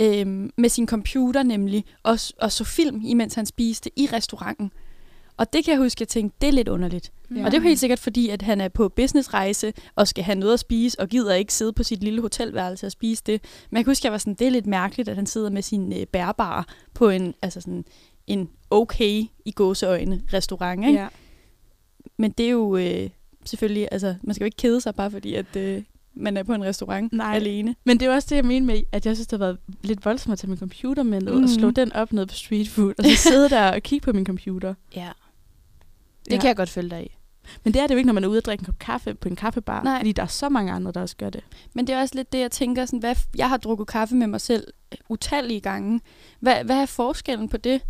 øh, 0.00 0.50
med 0.56 0.68
sin 0.68 0.86
computer 0.86 1.42
nemlig, 1.42 1.84
og, 2.02 2.18
og 2.38 2.52
så 2.52 2.64
film, 2.64 3.00
imens 3.04 3.34
han 3.34 3.46
spiste 3.46 3.90
i 3.96 4.08
restauranten. 4.12 4.70
Og 5.36 5.52
det 5.52 5.64
kan 5.64 5.72
jeg 5.72 5.80
huske, 5.80 6.02
jeg 6.02 6.08
tænkte, 6.08 6.36
det 6.40 6.48
er 6.48 6.52
lidt 6.52 6.68
underligt. 6.68 7.12
Ja. 7.36 7.44
Og 7.44 7.50
det 7.50 7.56
er 7.56 7.62
jo 7.62 7.68
helt 7.68 7.80
sikkert 7.80 7.98
fordi, 7.98 8.28
at 8.28 8.42
han 8.42 8.60
er 8.60 8.68
på 8.68 8.88
businessrejse 8.88 9.72
og 9.94 10.08
skal 10.08 10.24
have 10.24 10.38
noget 10.38 10.52
at 10.52 10.60
spise, 10.60 11.00
og 11.00 11.08
gider 11.08 11.34
ikke 11.34 11.54
sidde 11.54 11.72
på 11.72 11.82
sit 11.82 12.02
lille 12.02 12.20
hotelværelse 12.20 12.86
og 12.86 12.92
spise 12.92 13.22
det. 13.26 13.42
Men 13.70 13.76
jeg 13.76 13.84
kan 13.84 13.90
huske, 13.90 14.06
jeg 14.06 14.12
var 14.12 14.18
sådan, 14.18 14.34
det 14.34 14.46
er 14.46 14.50
lidt 14.50 14.66
mærkeligt, 14.66 15.08
at 15.08 15.16
han 15.16 15.26
sidder 15.26 15.50
med 15.50 15.62
sin 15.62 15.92
øh, 15.92 16.06
bærbare 16.06 16.64
på 16.94 17.08
en, 17.08 17.34
altså 17.42 17.60
sådan, 17.60 17.84
en 18.26 18.50
okay 18.70 19.24
i 19.44 19.52
gåseøjne 19.54 20.22
restaurant. 20.32 20.86
Ikke? 20.86 21.00
Ja. 21.00 21.08
Men 22.16 22.30
det 22.30 22.46
er 22.46 22.50
jo 22.50 22.76
øh, 22.76 23.10
selvfølgelig, 23.44 23.88
altså 23.92 24.14
man 24.22 24.34
skal 24.34 24.44
jo 24.44 24.46
ikke 24.46 24.56
kede 24.56 24.80
sig 24.80 24.94
bare 24.94 25.10
fordi, 25.10 25.34
at 25.34 25.56
øh, 25.56 25.82
man 26.18 26.36
er 26.36 26.42
på 26.42 26.52
en 26.54 26.64
restaurant 26.64 27.12
Nej. 27.12 27.34
alene. 27.34 27.74
Men 27.84 28.00
det 28.00 28.08
er 28.08 28.14
også 28.14 28.26
det, 28.30 28.36
jeg 28.36 28.44
mener 28.44 28.66
med, 28.66 28.82
at 28.92 29.06
jeg 29.06 29.16
synes, 29.16 29.26
det 29.26 29.38
har 29.38 29.46
været 29.46 29.58
lidt 29.82 30.04
voldsomt 30.04 30.32
at 30.32 30.38
tage 30.38 30.48
min 30.48 30.58
computer 30.58 31.02
med 31.02 31.20
ned, 31.20 31.34
mm. 31.34 31.42
og 31.42 31.48
slå 31.48 31.70
den 31.70 31.92
op 31.92 32.12
ned 32.12 32.26
på 32.26 32.34
street 32.34 32.68
food, 32.68 32.94
og 32.98 33.04
så 33.04 33.16
sidde 33.30 33.48
der 33.50 33.72
og 33.72 33.82
kigge 33.82 34.04
på 34.04 34.12
min 34.12 34.26
computer. 34.26 34.74
Ja. 34.96 35.08
Det 36.24 36.32
Ja. 36.32 36.38
kan 36.40 36.48
jeg 36.48 36.56
godt 36.56 36.68
følge 36.70 36.90
dig 36.90 37.04
i. 37.04 37.14
Men 37.64 37.74
det 37.74 37.82
er 37.82 37.86
det 37.86 37.94
jo 37.94 37.98
ikke, 37.98 38.06
når 38.06 38.14
man 38.14 38.24
er 38.24 38.28
ude 38.28 38.38
og 38.38 38.44
drikke 38.44 38.62
en 38.62 38.66
kop 38.66 38.78
kaffe 38.78 39.14
på 39.14 39.28
en 39.28 39.36
kaffebar, 39.36 39.82
Nej. 39.82 39.98
fordi 39.98 40.12
der 40.12 40.22
er 40.22 40.26
så 40.26 40.48
mange 40.48 40.72
andre, 40.72 40.92
der 40.92 41.00
også 41.00 41.16
gør 41.16 41.30
det. 41.30 41.44
Men 41.74 41.86
det 41.86 41.94
er 41.94 42.00
også 42.00 42.14
lidt 42.14 42.32
det, 42.32 42.38
jeg 42.38 42.50
tænker, 42.50 42.86
sådan, 42.86 42.98
hvad, 42.98 43.14
jeg 43.36 43.48
har 43.48 43.56
drukket 43.56 43.86
kaffe 43.86 44.14
med 44.14 44.26
mig 44.26 44.40
selv 44.40 44.64
øh, 44.92 44.98
utallige 45.08 45.60
gange. 45.60 46.00
Hvad, 46.40 46.64
hvad 46.64 46.76
er 46.76 46.86
forskellen 46.86 47.48
på 47.48 47.56
det? 47.56 47.80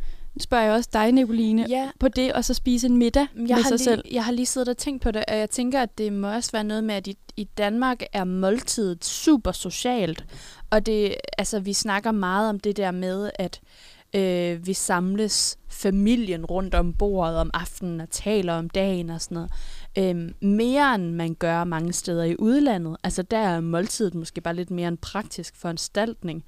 Spørger 0.40 0.64
jeg 0.64 0.73
også 0.73 0.90
dig, 0.92 1.12
Nicoline. 1.12 1.66
Ja, 1.68 1.90
På 2.00 2.09
det, 2.09 2.33
og 2.33 2.45
så 2.45 2.54
spise 2.54 2.87
en 2.87 2.97
middag 2.97 3.26
jeg 3.35 3.42
med 3.42 3.54
har, 3.54 3.62
sig 3.62 3.71
lige, 3.71 3.85
selv. 3.85 4.02
jeg 4.11 4.25
har 4.25 4.33
lige 4.33 4.47
siddet 4.47 4.68
og 4.68 4.76
tænkt 4.76 5.02
på 5.02 5.11
det, 5.11 5.25
og 5.28 5.38
jeg 5.38 5.50
tænker, 5.50 5.83
at 5.83 5.99
det 5.99 6.12
må 6.12 6.35
også 6.35 6.52
være 6.52 6.64
noget 6.64 6.85
med, 6.85 6.95
at 6.95 7.07
i, 7.07 7.16
i 7.37 7.45
Danmark 7.45 8.02
er 8.12 8.25
måltidet 8.25 9.04
super 9.04 9.52
socialt. 9.52 10.25
Og 10.71 10.87
det, 10.87 11.14
altså, 11.38 11.61
vi 11.61 11.73
snakker 11.73 12.12
meget 12.12 12.49
om 12.49 12.61
det 12.61 12.76
der 12.76 12.90
med, 12.90 13.30
at 13.35 13.61
Øh, 14.14 14.66
vi 14.66 14.73
samles 14.73 15.59
familien 15.68 16.47
rundt 16.47 16.75
om 16.75 16.95
bordet 16.95 17.37
om 17.37 17.50
aftenen 17.54 18.00
og 18.00 18.11
taler 18.11 18.54
om 18.54 18.71
dagen 18.71 19.11
og 19.11 19.21
sådan 19.21 19.35
noget. 19.35 19.50
Øh, 20.16 20.49
mere 20.49 20.95
end 20.95 21.14
man 21.14 21.35
gør 21.35 21.64
mange 21.64 21.92
steder 21.92 22.25
i 22.25 22.37
udlandet. 22.38 22.97
Altså 23.04 23.23
der 23.23 23.38
er 23.38 23.61
måltidet 23.61 24.14
måske 24.14 24.40
bare 24.40 24.54
lidt 24.54 24.71
mere 24.71 24.88
en 24.88 24.97
praktisk 24.97 25.57
foranstaltning. 25.57 26.45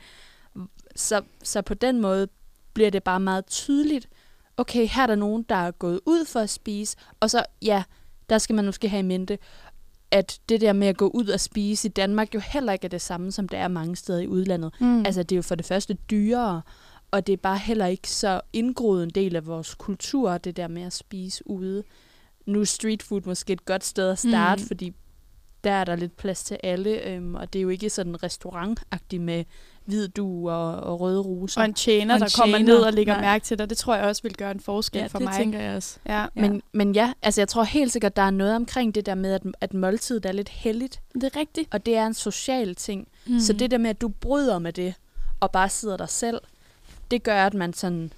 Så, 0.97 1.23
så 1.43 1.63
på 1.63 1.75
den 1.75 2.01
måde 2.01 2.29
bliver 2.75 2.91
det 2.91 3.03
bare 3.03 3.21
meget 3.21 3.47
tydeligt, 3.47 4.09
okay, 4.57 4.87
her 4.89 5.03
er 5.03 5.07
der 5.07 5.15
nogen, 5.15 5.43
der 5.49 5.55
er 5.55 5.71
gået 5.71 6.01
ud 6.07 6.25
for 6.25 6.41
at 6.41 6.51
spise, 6.51 6.97
og 7.21 7.31
så, 7.31 7.45
ja, 7.63 7.83
der 8.31 8.39
skal 8.39 8.55
man 8.57 8.65
måske 8.65 8.89
have 8.89 9.01
i 9.01 9.03
mente, 9.03 9.39
at 10.11 10.41
det 10.49 10.61
der 10.61 10.73
med 10.73 10.89
at 10.89 10.97
gå 10.97 11.09
ud 11.09 11.29
og 11.29 11.41
spise 11.41 11.89
i 11.89 11.91
Danmark 11.91 12.35
jo 12.35 12.41
heller 12.41 12.73
ikke 12.73 12.85
er 12.85 12.89
det 12.89 13.03
samme, 13.03 13.33
som 13.33 13.49
det 13.49 13.59
er 13.59 13.69
mange 13.69 13.97
steder 13.97 14.19
i 14.21 14.27
udlandet. 14.27 14.75
Mm. 14.81 14.99
Altså, 15.07 15.23
det 15.23 15.33
er 15.33 15.37
jo 15.37 15.43
for 15.43 15.55
det 15.55 15.67
første 15.67 15.95
dyrere, 16.11 16.63
og 17.11 17.27
det 17.27 17.33
er 17.33 17.37
bare 17.37 17.59
heller 17.59 17.87
ikke 17.87 18.11
så 18.11 18.41
indgroet 18.53 19.03
en 19.03 19.11
del 19.11 19.37
af 19.37 19.47
vores 19.47 19.75
kultur, 19.75 20.39
det 20.39 20.57
der 20.57 20.69
med 20.69 20.83
at 20.83 20.93
spise 20.93 21.47
ude. 21.47 21.83
Nu 22.47 22.61
er 22.61 22.65
street 22.65 23.03
food 23.03 23.21
måske 23.27 23.53
et 23.53 23.65
godt 23.65 23.85
sted 23.85 24.11
at 24.11 24.19
starte, 24.19 24.61
Mm. 24.61 24.65
mm. 24.65 24.69
fordi 24.69 24.93
der 25.65 25.71
er 25.73 25.85
der 25.85 25.97
lidt 25.97 26.17
plads 26.17 26.45
til 26.45 26.59
alle, 26.63 27.09
øhm, 27.09 27.35
og 27.35 27.53
det 27.53 27.59
er 27.59 27.63
jo 27.63 27.69
ikke 27.69 27.91
sådan 27.91 28.23
restaurantagtigt 28.23 29.23
med 29.23 29.45
hvid 29.91 30.09
du 30.09 30.51
og, 30.51 30.75
og 30.77 31.01
røde 31.01 31.21
roser. 31.21 31.61
og 31.61 31.65
en 31.65 31.75
tjener, 31.75 32.15
Og 32.15 32.17
en 32.19 32.23
der 32.23 32.35
kommer 32.41 32.57
tjener. 32.59 32.73
ned 32.75 32.81
og 32.83 32.93
lægger 32.93 33.13
Nej. 33.13 33.21
mærke 33.23 33.45
til 33.45 33.59
dig. 33.59 33.71
Det 33.71 33.79
tror 33.79 33.95
jeg 33.95 34.05
også 34.05 34.23
vil 34.23 34.35
gøre 34.37 34.51
en 34.51 34.61
forskel 34.61 34.99
Ja, 35.01 35.07
for 35.07 35.19
det 35.19 35.25
mig. 35.25 35.35
tænker 35.37 35.61
jeg 35.61 35.77
også. 35.77 35.99
Ja, 36.07 36.21
Ja. 36.21 36.27
Men, 36.35 36.63
men 36.73 36.93
ja, 36.95 37.13
altså 37.23 37.41
jeg 37.41 37.49
tror 37.49 37.63
helt 37.63 37.93
sikkert, 37.93 38.17
der 38.17 38.23
er 38.23 38.31
noget 38.31 38.57
omkring 38.57 38.95
det 38.95 39.07
der 39.07 39.15
med, 39.15 39.33
at, 39.33 39.43
at 39.61 39.75
måltidet 39.75 40.27
er 40.27 40.33
lidt 40.33 40.49
heldigt, 40.49 41.01
det 41.15 41.25
er 41.25 41.37
rigtigt. 41.37 41.69
og 41.75 41.87
det 41.87 41.97
er 41.97 42.07
en 42.07 42.15
social 42.15 42.75
ting. 42.75 43.09
Mm. 43.27 43.41
Så 43.41 43.53
det 43.53 43.71
der 43.71 43.79
med, 43.79 43.91
at 43.91 44.01
du 44.01 44.09
bryder 44.09 44.59
med 44.59 44.73
det, 44.73 44.95
og 45.41 45.51
bare 45.51 45.69
sidder 45.69 45.97
der 45.97 46.07
selv, 46.07 46.41
det 47.11 47.23
gør, 47.23 47.47
at 47.47 47.55
man 47.55 47.73
sådan 47.73 48.13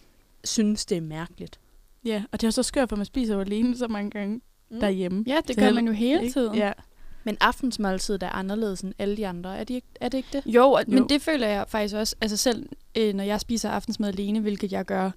synes, 0.45 0.85
det 0.87 0.97
er 0.97 1.01
mærkeligt. 1.01 1.59
Ja, 2.05 2.23
og 2.33 2.41
det 2.41 2.47
er 2.47 2.51
så 2.51 2.63
skørt, 2.63 2.89
for 2.89 2.97
man 2.97 3.07
spiser 3.07 3.35
jo 3.35 3.41
alene 3.41 3.77
så 3.77 3.89
mange 3.89 4.11
gange 4.11 4.41
mm. 4.71 4.81
derhjemme. 4.81 5.25
Ja, 5.27 5.37
det 5.47 5.55
Så 5.57 5.61
gør 5.61 5.73
man 5.73 5.87
jo 5.87 5.93
hele 5.93 6.23
Ikke? 6.23 6.33
tiden. 6.33 6.55
Ja. 6.55 6.73
Men 7.25 7.37
aftensmåltidet 7.41 8.23
er 8.23 8.29
anderledes 8.29 8.81
end 8.81 8.95
alle 8.99 9.17
de 9.17 9.27
andre. 9.27 9.59
Er, 9.59 9.65
de 9.65 9.75
ikke, 9.75 9.87
er 10.01 10.09
det 10.09 10.19
ikke 10.19 10.29
det? 10.33 10.43
Jo, 10.47 10.71
og- 10.73 10.85
men 10.89 10.99
Jo. 10.99 11.07
det 11.07 11.23
føler 11.23 11.47
jeg 11.49 11.65
faktisk 11.69 11.95
også, 11.95 12.17
altså 12.21 12.37
selv 12.37 12.67
øh, 12.99 13.15
når 13.15 13.25
jeg 13.25 13.41
spiser 13.41 13.71
aftensmad 13.71 14.09
alene, 14.09 14.41
hvilket 14.41 14.73
jeg 14.73 14.85
gør 14.85 15.11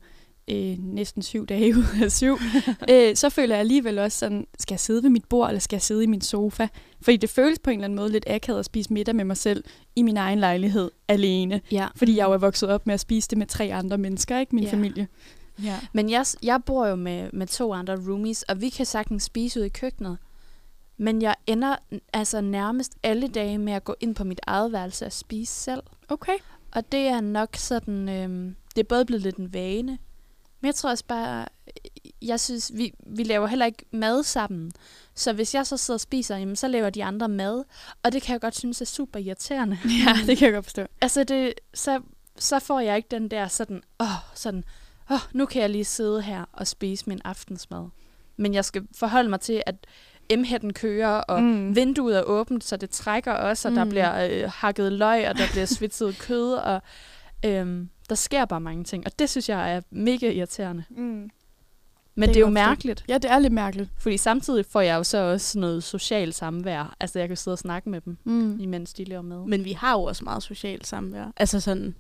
øh, 0.48 0.76
næsten 0.80 1.22
syv 1.22 1.46
dage 1.48 1.76
ud 1.78 2.04
af 2.04 2.12
syv, 2.12 2.38
øh, 2.92 3.16
så 3.16 3.30
føler 3.30 3.56
jeg 3.56 3.60
alligevel 3.60 4.00
også 4.00 4.18
sådan, 4.18 4.48
skal 4.60 4.74
jeg 4.74 4.80
sidde 4.80 5.04
ved 5.04 5.10
mit 5.10 5.26
bord, 5.26 5.50
eller 5.50 5.60
skal 5.60 5.76
jeg 5.76 5.82
sidde 5.82 6.04
i 6.04 6.08
min 6.08 6.22
sofa? 6.22 6.68
Fordi 7.02 7.18
det 7.18 7.30
føles 7.30 7.60
på 7.60 7.70
en 7.70 7.74
eller 7.80 7.86
anden 7.86 7.96
måde 7.96 8.12
lidt 8.12 8.26
akavet 8.28 8.60
at 8.60 8.66
spise 8.66 8.94
middag 8.94 9.16
med 9.16 9.26
mig 9.26 9.38
selv 9.38 9.64
i 9.96 10.02
min 10.02 10.18
egen 10.18 10.40
lejlighed 10.40 10.92
alene. 11.08 11.62
Ja. 11.72 11.88
Fordi 11.96 12.18
jeg 12.18 12.26
jo 12.26 12.32
er 12.34 12.38
vokset 12.38 12.70
op 12.70 12.88
med 12.88 12.94
at 12.94 13.00
spise 13.00 13.30
det 13.30 13.38
med 13.38 13.48
tre 13.48 13.74
andre 13.74 13.98
mennesker, 13.98 14.40
ikke 14.40 14.56
min 14.56 14.64
Ja. 14.64 14.72
familie. 14.72 15.08
ja. 15.64 15.80
Men 15.94 16.10
jeg, 16.10 16.26
jeg 16.44 16.60
bor 16.66 16.88
jo 16.88 16.96
med, 16.96 17.30
med 17.34 17.48
to 17.48 17.74
andre 17.74 17.96
roomies, 18.08 18.44
og 18.44 18.62
vi 18.62 18.70
kan 18.70 18.86
sagtens 18.86 19.24
spise 19.24 19.60
ud 19.60 19.66
i 19.66 19.70
køkkenet. 19.70 20.18
Men 20.98 21.22
jeg 21.22 21.36
ender 21.48 21.76
altså 22.14 22.42
nærmest 22.42 22.96
alle 23.04 23.28
dage 23.28 23.58
med 23.58 23.74
at 23.74 23.84
gå 23.84 23.96
ind 24.00 24.16
på 24.16 24.24
mit 24.24 24.40
eget 24.48 24.72
værelse 24.72 25.06
og 25.06 25.12
spise 25.12 25.54
selv. 25.54 25.84
Okay. 26.08 26.38
Og 26.72 26.92
det 26.92 27.08
er 27.08 27.22
nok 27.22 27.56
sådan, 27.56 28.10
øhm, 28.10 28.56
det 28.76 28.82
er 28.82 28.88
både 28.88 29.06
blevet 29.06 29.24
lidt 29.24 29.38
en 29.38 29.54
vane, 29.54 29.98
men 30.66 30.68
jeg 30.68 30.76
tror 30.76 30.90
også 30.90 31.06
bare, 31.08 31.46
jeg 32.22 32.40
synes, 32.40 32.72
vi, 32.76 32.94
vi 33.08 33.24
laver 33.24 33.48
heller 33.48 33.66
ikke 33.66 33.86
mad 33.92 34.24
sammen. 34.24 34.72
Så 35.16 35.34
hvis 35.34 35.56
jeg 35.56 35.68
så 35.68 35.78
sidder 35.78 35.96
og 35.96 36.02
spiser, 36.02 36.38
jamen, 36.38 36.56
så 36.56 36.68
laver 36.68 36.90
de 36.90 37.04
andre 37.04 37.30
mad, 37.30 37.64
og 38.04 38.12
det 38.12 38.22
kan 38.22 38.34
jeg 38.34 38.42
godt 38.42 38.58
synes 38.58 38.82
er 38.82 38.86
super 38.86 39.20
irriterende. 39.20 39.78
Ja, 40.06 40.18
det 40.26 40.38
kan 40.38 40.46
jeg 40.46 40.54
godt 40.54 40.66
forstå. 40.66 40.86
Altså, 41.02 41.24
det, 41.24 41.54
så, 41.74 42.02
så 42.38 42.60
får 42.60 42.80
jeg 42.80 42.98
ikke 42.98 43.08
den 43.12 43.32
der 43.32 43.48
sådan, 43.48 43.84
åh, 44.00 44.08
sådan, 44.36 44.64
åh, 45.12 45.20
nu 45.34 45.46
kan 45.46 45.62
jeg 45.62 45.70
lige 45.70 45.86
sidde 45.86 46.22
her 46.22 46.46
og 46.54 46.68
spise 46.68 47.04
min 47.08 47.22
aftensmad. 47.26 47.88
Men 48.38 48.54
jeg 48.54 48.66
skal 48.66 48.88
forholde 48.96 49.30
mig 49.30 49.40
til, 49.40 49.64
at 49.66 49.76
m 50.38 50.70
kører, 50.72 51.18
og 51.18 51.44
Mm. 51.44 51.76
vinduet 51.76 52.18
er 52.18 52.22
åbent, 52.24 52.64
så 52.64 52.78
det 52.78 52.90
trækker 52.90 53.32
også, 53.34 53.68
og 53.68 53.72
mm. 53.72 53.76
der 53.76 53.86
bliver 53.86 54.28
øh, 54.32 54.52
hakket 54.54 54.92
løg, 54.92 55.30
og 55.30 55.38
der 55.38 55.44
bliver 55.52 55.66
svitset 55.66 56.18
kød, 56.28 56.54
og 56.54 56.82
øhm, 57.46 57.90
der 58.10 58.16
sker 58.16 58.46
bare 58.46 58.62
mange 58.62 58.84
ting. 58.84 59.06
Og 59.06 59.20
det 59.20 59.30
synes 59.30 59.50
jeg 59.50 59.76
er 59.76 59.82
mega 59.92 60.32
irriterende. 60.32 60.84
Mm. 60.90 61.30
Men 62.18 62.30
det, 62.30 62.36
det 62.36 62.42
er 62.42 62.46
jo 62.46 62.50
mærkeligt, 62.50 63.06
Ja, 63.10 63.14
det 63.18 63.32
er 63.32 63.40
lidt 63.40 63.54
mærkeligt. 63.54 63.90
fordi 63.98 64.18
samtidig 64.18 64.66
får 64.66 64.82
jeg 64.82 64.96
jo 64.98 65.04
så 65.04 65.18
også 65.18 65.60
noget 65.60 65.84
socialt 65.84 66.36
samvær. 66.36 66.96
Altså, 67.00 67.20
jeg 67.20 67.28
kan 67.28 67.38
sidde 67.38 67.56
og 67.56 67.60
snakke 67.60 67.90
med 67.90 68.02
dem, 68.02 68.18
Mm. 68.24 68.60
imens 68.60 68.94
de 68.94 69.04
laver 69.04 69.22
mad. 69.22 69.46
Men 69.48 69.66
vi 69.66 69.72
har 69.72 69.92
jo 69.94 70.04
også 70.04 70.24
meget 70.24 70.44
socialt 70.44 70.88
samvær. 70.88 71.32
Altså 71.38 71.60
sådan, 71.60 71.96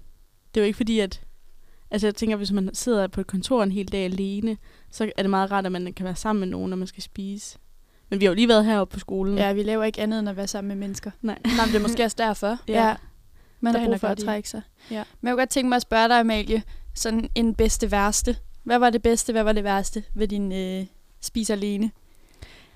det 0.53 0.61
er 0.61 0.61
jo 0.61 0.65
ikke 0.65 0.77
fordi, 0.77 0.99
at... 0.99 1.21
Altså 1.91 2.07
jeg 2.07 2.15
tænker, 2.15 2.35
hvis 2.37 2.51
man 2.51 2.69
sidder 2.73 3.07
på 3.07 3.21
et 3.21 3.27
kontor 3.27 3.63
en 3.63 3.71
hel 3.71 3.87
dag 3.91 4.05
alene, 4.05 4.57
så 4.91 5.11
er 5.17 5.21
det 5.23 5.29
meget 5.29 5.51
rart, 5.51 5.65
at 5.65 5.71
man 5.71 5.93
kan 5.93 6.03
være 6.05 6.15
sammen 6.15 6.39
med 6.39 6.47
nogen, 6.47 6.69
når 6.69 6.77
man 6.77 6.87
skal 6.87 7.03
spise. 7.03 7.57
Men 8.15 8.19
vi 8.19 8.25
har 8.25 8.31
jo 8.31 8.35
lige 8.35 8.47
været 8.47 8.65
heroppe 8.65 8.93
på 8.93 8.99
skolen. 8.99 9.37
Ja, 9.37 9.53
vi 9.53 9.63
laver 9.63 9.83
ikke 9.83 10.01
andet 10.01 10.19
end 10.19 10.29
at 10.29 10.37
være 10.37 10.47
sammen 10.47 10.67
med 10.67 10.75
mennesker. 10.75 11.11
Nej. 11.21 11.37
Nej, 11.57 11.65
det 11.65 11.75
er 11.75 11.79
måske 11.79 12.03
også 12.03 12.15
derfor. 12.19 12.57
Ja. 12.67 12.87
ja. 12.87 12.95
Man 13.59 13.73
Det 13.73 13.81
har 13.81 13.89
brug 13.89 13.99
for 13.99 14.07
at 14.07 14.17
trække 14.17 14.49
sig. 14.49 14.61
Ja. 14.91 15.03
Men 15.21 15.27
jeg 15.27 15.31
kunne 15.31 15.41
godt 15.41 15.49
tænke 15.49 15.69
mig 15.69 15.75
at 15.75 15.81
spørge 15.81 16.07
dig, 16.07 16.19
Amalie, 16.19 16.63
sådan 16.93 17.29
en 17.35 17.55
bedste 17.55 17.91
værste. 17.91 18.37
Hvad 18.63 18.79
var 18.79 18.89
det 18.89 19.01
bedste, 19.01 19.31
hvad 19.31 19.43
var 19.43 19.51
det 19.51 19.63
værste 19.63 20.03
ved 20.13 20.27
din 20.27 20.51
øh, 20.51 20.85
spis 21.21 21.49
alene? 21.49 21.91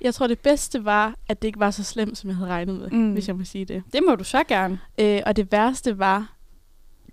Jeg 0.01 0.13
tror, 0.13 0.27
det 0.27 0.39
bedste 0.39 0.85
var, 0.85 1.15
at 1.29 1.41
det 1.41 1.47
ikke 1.47 1.59
var 1.59 1.71
så 1.71 1.83
slemt, 1.83 2.17
som 2.17 2.29
jeg 2.29 2.37
havde 2.37 2.49
regnet 2.49 2.75
med, 2.75 2.89
mm. 2.89 3.13
hvis 3.13 3.27
jeg 3.27 3.35
må 3.35 3.43
sige 3.43 3.65
det. 3.65 3.83
Det 3.93 4.01
må 4.07 4.15
du 4.15 4.23
så 4.23 4.43
gerne. 4.43 4.79
Øh, 4.97 5.21
og 5.25 5.35
det 5.35 5.51
værste 5.51 5.99
var 5.99 6.33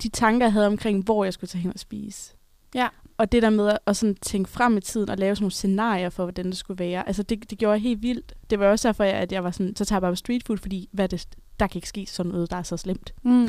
de 0.03 0.09
tanker, 0.09 0.47
jeg 0.47 0.53
havde 0.53 0.67
omkring, 0.67 1.05
hvor 1.05 1.25
jeg 1.25 1.33
skulle 1.33 1.49
tage 1.49 1.63
hen 1.63 1.73
og 1.75 1.81
spise. 1.81 2.35
Ja. 2.75 2.89
Og 3.19 3.33
det 3.33 3.43
der 3.43 3.51
med 3.51 3.69
at, 3.69 3.79
at 3.87 3.97
sådan 3.97 4.15
tænke 4.15 4.51
frem 4.51 4.77
i 4.77 4.81
tiden 4.81 5.11
og 5.11 5.17
lave 5.17 5.37
sådan 5.37 5.43
nogle 5.43 5.53
scenarier 5.53 6.11
for, 6.11 6.25
hvordan 6.25 6.47
det 6.47 6.57
skulle 6.57 6.79
være. 6.79 7.07
Altså, 7.07 7.23
det, 7.23 7.51
det 7.51 7.59
gjorde 7.59 7.73
jeg 7.73 7.81
helt 7.83 8.03
vildt. 8.03 8.35
Det 8.51 8.59
var 8.59 8.67
også 8.67 8.89
derfor, 8.89 9.05
at 9.05 9.33
jeg 9.33 9.45
var 9.45 9.51
sådan, 9.51 9.77
så 9.77 9.85
tager 9.85 9.97
jeg 9.97 10.01
bare 10.03 10.13
på 10.13 10.17
street 10.17 10.43
food, 10.47 10.59
fordi 10.59 10.89
hvad 10.93 11.09
det, 11.09 11.27
der 11.61 11.67
kan 11.67 11.79
ikke 11.79 11.89
ske 11.89 12.07
sådan 12.07 12.33
noget, 12.33 12.51
der 12.51 12.57
er 12.57 12.63
så 12.63 12.77
slemt. 12.77 13.15
Mm. 13.23 13.45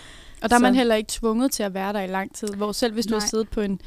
og 0.42 0.50
der 0.50 0.56
er 0.56 0.60
man 0.60 0.74
heller 0.74 0.94
ikke 0.94 1.08
tvunget 1.10 1.52
til 1.52 1.62
at 1.62 1.74
være 1.74 1.92
der 1.92 2.00
i 2.00 2.06
lang 2.06 2.34
tid. 2.34 2.48
Hvor 2.48 2.72
selv 2.72 2.94
hvis 2.94 3.06
du 3.06 3.14
har 3.14 3.20
Nej. 3.20 3.28
siddet 3.28 3.48
på 3.50 3.60
en, 3.60 3.80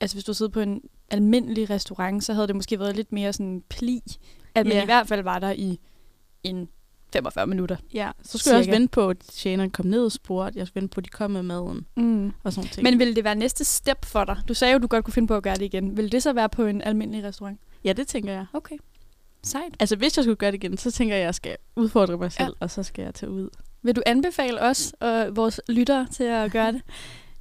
altså 0.00 0.16
hvis 0.16 0.24
du 0.24 0.32
har 0.32 0.34
siddet 0.34 0.52
på 0.52 0.60
en 0.60 0.80
almindelig 1.10 1.70
restaurant, 1.70 2.24
så 2.24 2.32
havde 2.32 2.46
det 2.46 2.56
måske 2.56 2.78
været 2.78 2.96
lidt 2.96 3.12
mere 3.12 3.32
sådan 3.32 3.62
pli, 3.68 4.00
at 4.54 4.66
man 4.66 4.76
Ja. 4.76 4.82
i 4.82 4.84
hvert 4.84 5.08
fald 5.08 5.22
var 5.22 5.38
der 5.38 5.50
i 5.50 5.80
en 6.42 6.68
45 7.12 7.46
minutter. 7.46 7.76
Ja, 7.94 8.10
så 8.22 8.38
skulle 8.38 8.52
jeg 8.52 8.58
også 8.58 8.66
Cirka. 8.68 8.76
vente 8.78 8.90
på, 8.92 9.08
at 9.08 9.16
tjeneren 9.18 9.70
kom 9.70 9.86
ned 9.86 10.04
og 10.04 10.12
spurgte. 10.12 10.58
Jeg 10.58 10.66
skulle 10.66 10.80
vente 10.82 10.94
på, 10.94 11.00
at 11.00 11.04
de 11.04 11.10
kom 11.10 11.30
med 11.30 11.42
maden 11.42 11.86
Mm. 11.96 12.32
og 12.44 12.52
sådan 12.52 12.70
ting. 12.70 12.82
Men 12.84 12.98
ville 12.98 13.14
det 13.14 13.24
være 13.24 13.34
næste 13.34 13.64
step 13.64 14.04
for 14.04 14.24
dig? 14.24 14.36
Du 14.48 14.54
sagde 14.54 14.72
jo, 14.72 14.78
du 14.78 14.86
godt 14.86 15.04
kunne 15.04 15.14
finde 15.14 15.28
på 15.28 15.36
at 15.36 15.42
gøre 15.42 15.54
det 15.54 15.62
igen. 15.62 15.96
Vil 15.96 16.12
det 16.12 16.22
så 16.22 16.32
være 16.32 16.48
på 16.48 16.64
en 16.64 16.82
almindelig 16.82 17.24
restaurant? 17.24 17.60
ja, 17.84 17.92
det 17.92 18.06
tænker 18.06 18.32
jeg. 18.32 18.46
Okay. 18.52 18.76
Sejt. 19.42 19.74
Altså, 19.80 19.96
hvis 19.96 20.16
jeg 20.16 20.24
skulle 20.24 20.36
gøre 20.36 20.50
det 20.52 20.64
igen, 20.64 20.76
så 20.78 20.90
tænker 20.90 21.14
jeg, 21.14 21.22
at 21.22 21.26
jeg 21.26 21.34
skal 21.34 21.56
udfordre 21.76 22.16
mig 22.18 22.32
selv, 22.32 22.46
ja. 22.60 22.64
og 22.64 22.70
så 22.70 22.82
skal 22.82 23.02
jeg 23.02 23.14
tage 23.14 23.30
ud. 23.30 23.48
Vil 23.82 23.96
du 23.96 24.02
anbefale 24.06 24.60
os 24.62 24.94
og 25.00 25.36
vores 25.36 25.60
lyttere 25.68 26.06
til 26.12 26.24
at 26.24 26.52
gøre 26.52 26.72
det? 26.72 26.82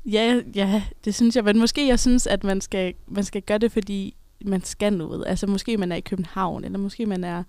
Ja, 0.06 0.42
ja, 0.56 0.84
det 1.06 1.16
synes 1.16 1.36
jeg. 1.36 1.44
Men 1.44 1.60
måske 1.60 1.88
jeg 1.88 2.00
synes, 2.00 2.28
at 2.28 2.44
man 2.44 2.62
skal, 2.62 2.94
man 3.08 3.24
skal 3.24 3.42
gøre 3.42 3.58
det, 3.58 3.72
fordi 3.72 4.16
man 4.46 4.64
skal 4.64 4.94
noget. 4.94 5.24
Altså 5.28 5.48
måske 5.48 5.78
man 5.78 5.92
er 5.92 5.96
i 5.96 6.00
København, 6.02 6.64
eller 6.64 6.80
måske 6.80 7.06
man 7.06 7.24
er 7.24 7.44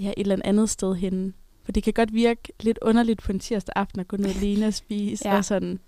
ja, 0.00 0.08
et 0.16 0.20
eller 0.20 0.38
andet 0.44 0.70
sted 0.70 0.94
henne. 0.94 1.32
For 1.64 1.72
det 1.72 1.82
kan 1.82 1.92
godt 1.92 2.14
virke 2.14 2.52
lidt 2.60 2.78
underligt 2.82 3.22
på 3.22 3.32
en 3.32 3.38
tirsdag 3.38 3.72
aften 3.76 4.00
at 4.00 4.08
gå 4.08 4.16
ned 4.16 4.26
alene 4.26 4.66
og 4.66 4.74
spise. 4.74 5.24
Ja. 5.28 5.36
og 5.36 5.44
sådan. 5.44 5.78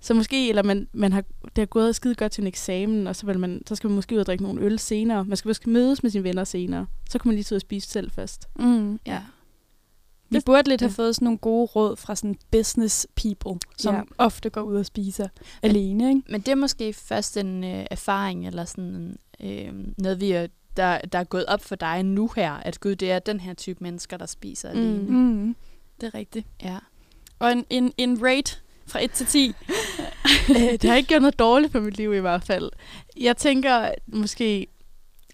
Så 0.00 0.14
måske, 0.14 0.48
eller 0.48 0.62
man, 0.62 0.88
man 0.92 1.12
har, 1.12 1.24
det 1.42 1.58
har 1.58 1.66
gået 1.66 1.96
skide 1.96 2.14
godt 2.14 2.32
til 2.32 2.42
en 2.42 2.46
eksamen, 2.48 3.06
og 3.06 3.16
så, 3.16 3.26
vil 3.26 3.38
man, 3.38 3.62
så 3.66 3.74
skal 3.74 3.88
man 3.90 3.94
måske 3.94 4.14
ud 4.14 4.20
og 4.20 4.26
drikke 4.26 4.44
nogle 4.44 4.60
øl 4.62 4.78
senere. 4.78 5.24
Man 5.24 5.36
skal 5.36 5.48
måske 5.48 5.70
mødes 5.70 6.02
med 6.02 6.10
sine 6.10 6.24
venner 6.24 6.44
senere. 6.44 6.86
Så 7.10 7.18
kan 7.18 7.28
man 7.28 7.34
lige 7.34 7.44
tage 7.44 7.54
ud 7.54 7.58
og 7.58 7.60
spise 7.60 7.88
selv 7.88 8.10
først. 8.10 8.48
Mm. 8.58 9.00
Ja. 9.06 9.22
Vi 10.30 10.36
Det- 10.36 10.44
burde 10.44 10.68
lidt 10.68 10.80
have 10.80 10.88
ja. 10.98 11.02
fået 11.02 11.14
sådan 11.14 11.24
nogle 11.26 11.38
gode 11.38 11.66
råd 11.66 11.96
fra 11.96 12.16
sådan 12.16 12.36
business 12.50 13.06
people, 13.16 13.60
som 13.78 13.94
Ja. 13.94 14.00
ofte 14.18 14.50
går 14.50 14.60
ud 14.62 14.76
og 14.76 14.86
spiser 14.86 15.28
alene, 15.62 16.08
ikke? 16.08 16.22
Men 16.28 16.40
det 16.40 16.48
er 16.48 16.54
måske 16.54 16.92
først 16.92 17.36
en 17.36 17.64
øh, 17.64 17.84
erfaring, 17.90 18.46
eller 18.46 18.64
sådan 18.64 19.16
øh, 19.40 19.72
noget, 19.98 20.20
vi 20.20 20.30
er, 20.32 20.46
der, 20.76 20.98
der 20.98 21.18
er 21.18 21.24
gået 21.24 21.46
op 21.46 21.62
for 21.64 21.74
dig 21.74 22.02
nu 22.02 22.30
her, 22.36 22.52
at 22.52 22.80
gud, 22.80 22.94
det 22.96 23.12
er 23.12 23.18
den 23.18 23.40
her 23.40 23.54
type 23.54 23.78
mennesker, 23.84 24.16
der 24.16 24.26
spiser 24.26 24.72
Mm. 24.72 24.78
alene. 24.80 24.98
Mm. 25.10 25.56
Det 26.00 26.06
er 26.06 26.14
rigtigt. 26.14 26.46
Ja. 26.62 26.78
Og 27.38 27.52
en, 27.52 27.64
en, 27.70 27.92
en 27.98 28.18
rate 28.26 28.56
fra 28.86 29.04
1 29.04 29.10
til 29.10 29.26
10. 29.26 29.52
Øh, 30.50 30.56
det 30.56 30.84
har 30.84 30.94
ikke 30.96 31.08
gjort 31.08 31.22
noget 31.22 31.38
dårligt 31.38 31.72
for 31.72 31.80
mit 31.80 31.96
liv 31.96 32.14
i 32.14 32.18
hvert 32.18 32.44
fald. 32.44 32.70
Jeg 33.20 33.36
tænker 33.36 33.90
måske, 34.06 34.66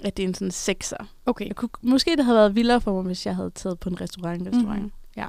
at 0.01 0.17
det 0.17 0.23
er 0.23 0.29
en 0.29 0.35
sådan 0.35 0.51
sekser. 0.51 0.97
Okay. 1.27 1.47
Jeg 1.47 1.57
kunne, 1.57 1.69
måske 1.83 2.17
det 2.17 2.25
havde 2.25 2.37
været 2.39 2.55
vildere 2.55 2.81
for 2.81 2.95
mig, 2.95 3.03
hvis 3.03 3.27
jeg 3.27 3.37
havde 3.37 3.51
taget 3.51 3.79
på 3.81 3.89
en 3.89 4.01
restaurant. 4.01 4.47
restaurant. 4.47 4.81
Mhm. 4.83 4.93
Ja. 5.17 5.27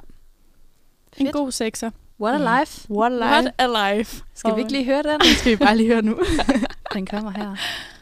En 1.18 1.26
Fedt. 1.26 1.34
god 1.34 1.52
sekser. 1.52 1.92
What 2.22 2.36
a 2.42 2.60
life. 2.62 2.92
What 2.92 3.12
a 3.12 3.16
life. 3.16 3.52
What 3.60 3.78
a 3.78 3.98
life. 3.98 4.24
Skal 4.34 4.56
vi 4.56 4.60
ikke 4.62 4.72
lige 4.72 4.86
høre 4.86 5.04
den? 5.04 5.20
Det 5.20 5.28
skal 5.40 5.52
vi 5.52 5.56
bare 5.56 5.78
lige 5.78 5.88
høre 5.88 6.02
nu. 6.02 6.20
Den 6.94 7.06
kommer 7.06 7.32
her. 7.32 7.56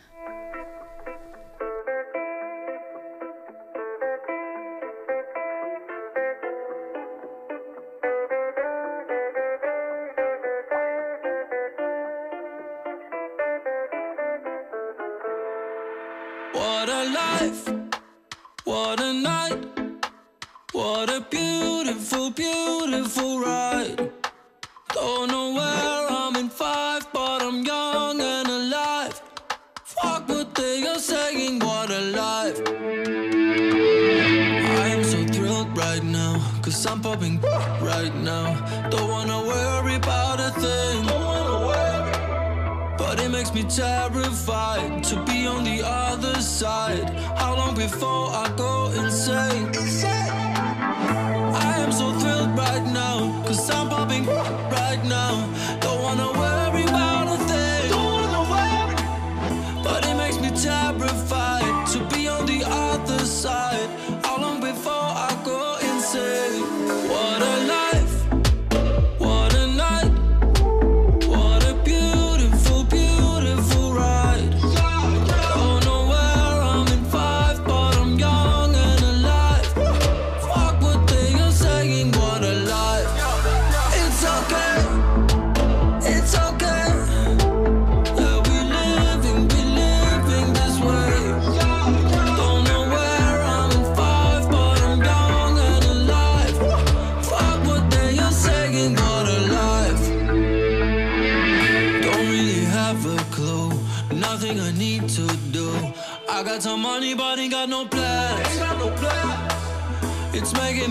cause 53.48 53.70
I'm 53.70 53.88
popping 53.88 54.26
right 54.26 55.02
now. 55.06 55.27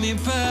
Me 0.07 0.13
paranoid 0.23 0.46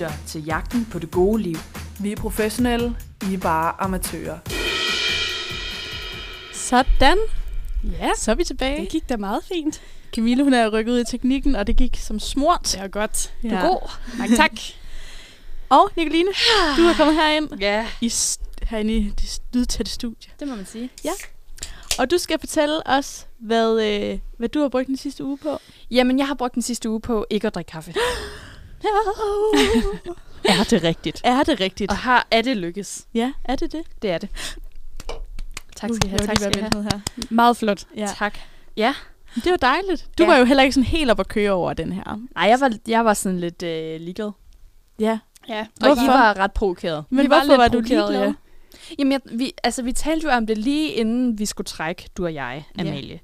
lytter 0.00 0.14
til 0.26 0.44
Jagten 0.44 0.88
på 0.92 0.98
det 0.98 1.10
gode 1.10 1.42
liv. 1.42 1.56
Vi 2.00 2.12
er 2.12 2.16
professionelle, 2.16 2.96
I 3.30 3.34
er 3.34 3.38
bare 3.38 3.74
amatører. 3.80 4.38
Sådan. 6.52 7.18
Ja, 8.00 8.10
Så 8.16 8.30
er 8.30 8.34
vi 8.34 8.44
tilbage. 8.44 8.80
det 8.80 8.88
gik 8.88 9.08
da 9.08 9.16
meget 9.16 9.44
fint. 9.44 9.80
Camille, 10.14 10.44
hun 10.44 10.54
er 10.54 10.68
rykket 10.68 10.92
ud 10.92 11.00
i 11.00 11.04
teknikken, 11.04 11.56
og 11.56 11.66
det 11.66 11.76
gik 11.76 11.96
som 11.96 12.18
smurt. 12.20 12.60
Det 12.72 12.80
var 12.80 12.88
godt. 12.88 13.32
Du 13.42 13.48
Ja. 13.48 13.54
er 13.54 13.68
god. 13.68 13.90
Mange 14.18 14.36
tak. 14.36 14.50
Og 15.68 15.90
Nicoline, 15.96 16.30
du 16.76 16.82
er 16.82 16.94
kommet 16.96 17.16
herind 17.16 17.48
Ja, 17.60 17.86
i, 18.00 18.12
herinde 18.62 18.96
i 18.96 19.10
det 19.20 19.40
lydtætte 19.54 19.92
studie. 19.92 20.30
det 20.40 20.48
må 20.48 20.54
man 20.56 20.66
sige. 20.66 20.90
Og 21.98 22.10
du 22.10 22.18
skal 22.18 22.38
fortælle 22.40 22.86
os, 22.86 23.26
hvad, 23.38 23.82
øh, 23.82 24.18
hvad 24.38 24.48
du 24.48 24.60
har 24.60 24.68
brugt 24.68 24.86
den 24.86 24.96
sidste 24.96 25.24
uge 25.24 25.38
på. 25.38 25.58
Jamen, 25.90 26.18
jeg 26.18 26.26
har 26.26 26.34
brugt 26.34 26.54
den 26.54 26.62
sidste 26.62 26.90
uge 26.90 27.00
på 27.00 27.26
ikke 27.30 27.46
at 27.46 27.54
drikke 27.54 27.68
kaffe. 27.70 27.94
er 30.44 30.64
det 30.70 30.82
rigtigt? 30.84 31.20
er 31.24 31.42
det 31.42 31.60
rigtigt? 31.60 31.90
Og 31.90 31.96
har 31.96 32.26
er 32.30 32.42
det 32.42 32.56
lykkes? 32.56 33.06
Ja, 33.14 33.32
er 33.44 33.56
det 33.56 33.72
det? 33.72 33.82
Det 34.02 34.10
er 34.10 34.18
det. 34.18 34.28
Tak 35.76 35.90
Uh, 35.90 35.96
skal 35.96 36.06
I 36.06 36.10
have. 36.10 36.20
jeg 36.20 36.28
var 36.28 36.34
Tak 36.34 36.36
skal 36.52 36.58
I 36.58 36.60
have. 36.72 36.82
her. 36.82 37.00
Meget 37.30 37.56
flot. 37.56 37.84
Ja. 37.96 38.08
Tak. 38.18 38.38
Det 39.34 39.50
var 39.50 39.56
dejligt. 39.56 40.08
Du 40.18 40.22
Ja. 40.22 40.28
var 40.30 40.36
jo 40.36 40.44
heller 40.44 40.62
ikke 40.62 40.72
sådan 40.74 40.84
helt 40.86 41.10
op 41.10 41.20
at 41.20 41.28
køre 41.28 41.50
over 41.52 41.72
den 41.72 41.92
her. 41.92 42.18
Nej, 42.34 42.44
jeg 42.48 42.60
var, 42.60 42.72
jeg 42.88 43.04
var 43.04 43.14
sådan 43.14 43.40
lidt 43.40 43.62
øh, 43.62 44.00
ligeglad. 44.00 44.30
Ja. 44.98 45.18
Ja. 45.48 45.60
Og 45.60 45.86
Hvorfor? 45.86 46.02
I 46.02 46.06
var 46.08 46.36
ret 46.38 46.52
provokeret. 46.52 47.04
Men 47.10 47.24
Vi 47.24 47.30
var 47.30 47.36
hvorfor 47.36 47.46
lidt 47.52 47.58
var, 47.58 47.68
du 47.68 47.72
provokeret, 47.72 48.10
ligeglad? 48.12 48.28
ja. 48.28 48.94
Jamen, 48.98 49.12
jeg, 49.12 49.20
vi, 49.38 49.52
altså, 49.64 49.82
vi 49.82 49.92
talte 49.92 50.24
jo 50.26 50.30
om 50.32 50.46
det 50.46 50.58
lige 50.58 50.92
inden 50.92 51.38
vi 51.38 51.46
skulle 51.46 51.64
trække, 51.66 52.08
du 52.16 52.24
og 52.24 52.34
jeg, 52.34 52.64
Ja. 52.78 52.82
Amalie. 52.82 53.20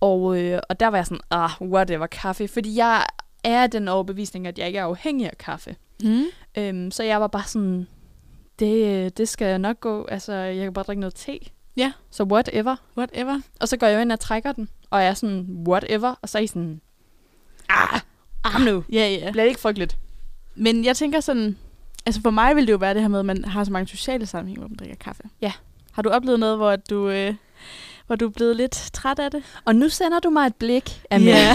Og, 0.00 0.38
øh, 0.38 0.60
og 0.68 0.80
der 0.80 0.86
var 0.86 0.98
jeg 0.98 1.06
sådan, 1.06 1.20
ah, 1.30 1.50
whatever, 1.60 2.06
kaffe. 2.06 2.48
Fordi 2.48 2.76
jeg 2.76 3.04
er 3.44 3.66
den 3.66 3.88
overbevisning, 3.88 4.46
at 4.46 4.58
jeg 4.58 4.66
ikke 4.66 4.78
er 4.78 4.84
afhængig 4.84 5.26
af 5.26 5.38
kaffe. 5.38 5.76
Mm. 6.02 6.24
Øhm, 6.58 6.90
så 6.90 7.02
jeg 7.02 7.20
var 7.20 7.26
bare 7.26 7.44
sådan, 7.46 7.86
det, 8.58 9.18
det 9.18 9.28
skal 9.28 9.60
nok 9.60 9.80
gå. 9.80 10.06
Altså, 10.06 10.32
jeg 10.32 10.64
kan 10.64 10.72
bare 10.72 10.84
drikke 10.84 11.00
noget 11.00 11.14
te. 11.14 11.38
Ja. 11.76 11.92
Så 12.10 12.24
whatever. 12.24 12.76
Whatever. 12.96 13.40
Og 13.60 13.68
så 13.68 13.76
går 13.76 13.86
jeg 13.86 14.02
ind 14.02 14.12
og 14.12 14.20
trækker 14.20 14.52
den. 14.52 14.68
Og 14.90 15.00
jeg 15.00 15.08
er 15.08 15.14
sådan, 15.14 15.64
whatever. 15.68 16.14
Og 16.22 16.28
så 16.28 16.38
er 16.38 16.42
I 16.42 16.46
sådan, 16.46 16.80
ah, 17.68 18.00
kom 18.44 18.60
nu. 18.60 18.84
Ja, 18.92 19.08
ja. 19.08 19.30
Bliver 19.30 19.44
det 19.44 19.48
ikke 19.48 19.60
frygteligt? 19.60 19.98
Men 20.54 20.84
jeg 20.84 20.96
tænker 20.96 21.20
sådan, 21.20 21.56
altså 22.06 22.20
for 22.20 22.30
mig 22.30 22.56
vil 22.56 22.66
det 22.66 22.72
jo 22.72 22.76
være 22.76 22.94
det 22.94 23.02
her 23.02 23.08
med, 23.08 23.18
at 23.18 23.24
man 23.24 23.44
har 23.44 23.64
så 23.64 23.72
mange 23.72 23.88
sociale 23.88 24.26
sammenhænge, 24.26 24.60
hvor 24.60 24.68
man 24.68 24.76
drikker 24.76 24.96
kaffe. 24.96 25.22
Ja. 25.40 25.52
Har 25.92 26.02
du 26.02 26.08
oplevet 26.08 26.40
noget, 26.40 26.56
hvor 26.56 26.76
du, 26.76 27.08
øh, 27.08 27.34
hvor 28.10 28.16
du 28.16 28.26
er 28.26 28.30
blevet 28.30 28.56
lidt 28.56 28.90
træt 28.92 29.18
af 29.18 29.30
det? 29.30 29.42
Og 29.64 29.76
nu 29.76 29.88
sender 29.88 30.20
du 30.20 30.30
mig 30.30 30.46
et 30.46 30.54
blik, 30.54 31.02
Amalie. 31.10 31.34
Ja. 31.34 31.54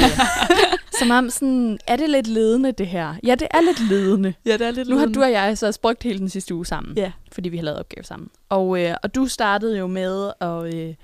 Som 1.00 1.12
om 1.12 1.30
sådan, 1.30 1.80
er 1.88 1.96
det 1.96 2.10
lidt 2.10 2.28
ledende 2.28 2.72
det 2.72 2.88
her? 2.88 3.16
Ja, 3.24 3.36
det 3.36 3.48
er 3.52 3.62
lidt 3.62 3.90
ledende. 3.90 4.34
Ja, 4.46 4.54
det 4.54 4.68
er 4.68 4.72
lidt 4.72 4.90
Nu 4.90 4.98
har 4.98 5.06
du 5.06 5.24
og 5.24 5.32
jeg 5.32 5.58
så 5.58 5.80
brugt 5.82 6.04
hele 6.04 6.20
den 6.20 6.30
sidste 6.30 6.56
uge 6.56 6.66
sammen. 6.66 6.98
Ja. 6.98 7.12
Fordi 7.32 7.50
vi 7.50 7.58
har 7.58 7.64
lavet 7.64 7.80
opgave 7.80 8.04
sammen. 8.04 8.30
Og, 8.50 8.84
øh, 8.84 8.96
og 9.04 9.16
du 9.16 9.28
startede 9.28 9.78
jo 9.78 9.88
med, 9.88 10.32
at 10.42 10.74
øh, 10.76 10.96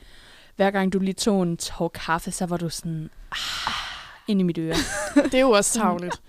hver 0.55 0.71
gang 0.71 0.93
du 0.93 0.99
lige 0.99 1.13
tog 1.13 1.43
en 1.43 1.57
tår 1.57 1.87
kaffe, 1.87 2.31
så 2.31 2.45
var 2.45 2.57
du 2.57 2.69
sådan, 2.69 3.09
ah, 3.31 3.73
ind 4.27 4.39
i 4.39 4.43
mit 4.43 4.57
øre. 4.57 4.75
Det 5.23 5.33
er 5.33 5.41
jo 5.41 5.51
også 5.51 5.79
tavligt. 5.79 6.21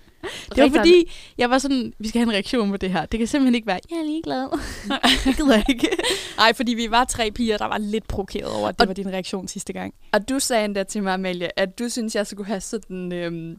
Det 0.55 0.63
var 0.63 0.69
fordi, 0.69 1.11
jeg 1.37 1.49
var 1.49 1.57
sådan, 1.57 1.93
vi 1.99 2.07
skal 2.07 2.19
have 2.19 2.27
en 2.29 2.33
reaktion 2.33 2.71
på 2.71 2.77
det 2.77 2.91
her. 2.91 3.05
Det 3.05 3.17
kan 3.17 3.27
simpelthen 3.27 3.55
ikke 3.55 3.67
være, 3.67 3.79
jeg 3.91 3.97
er 3.97 4.03
ligeglad. 4.03 4.47
det 5.25 5.37
gider 5.37 5.63
ikke. 5.69 5.89
Nej, 6.37 6.53
fordi 6.53 6.73
vi 6.73 6.91
var 6.91 7.03
tre 7.03 7.31
piger, 7.31 7.57
der 7.57 7.65
var 7.65 7.77
lidt 7.77 8.07
provokeret 8.07 8.51
over, 8.51 8.69
at 8.69 8.79
det 8.79 8.87
var 8.87 8.93
din 8.93 9.09
reaktion 9.09 9.47
sidste 9.47 9.73
gang. 9.73 9.93
Og 10.11 10.29
du 10.29 10.39
sagde 10.39 10.65
endda 10.65 10.83
til 10.83 11.03
mig, 11.03 11.13
Amalie, 11.13 11.59
at 11.59 11.79
du 11.79 11.89
synes, 11.89 12.15
jeg 12.15 12.27
skulle 12.27 12.47
have 12.47 12.61
sådan, 12.61 13.13
øhm, 13.13 13.57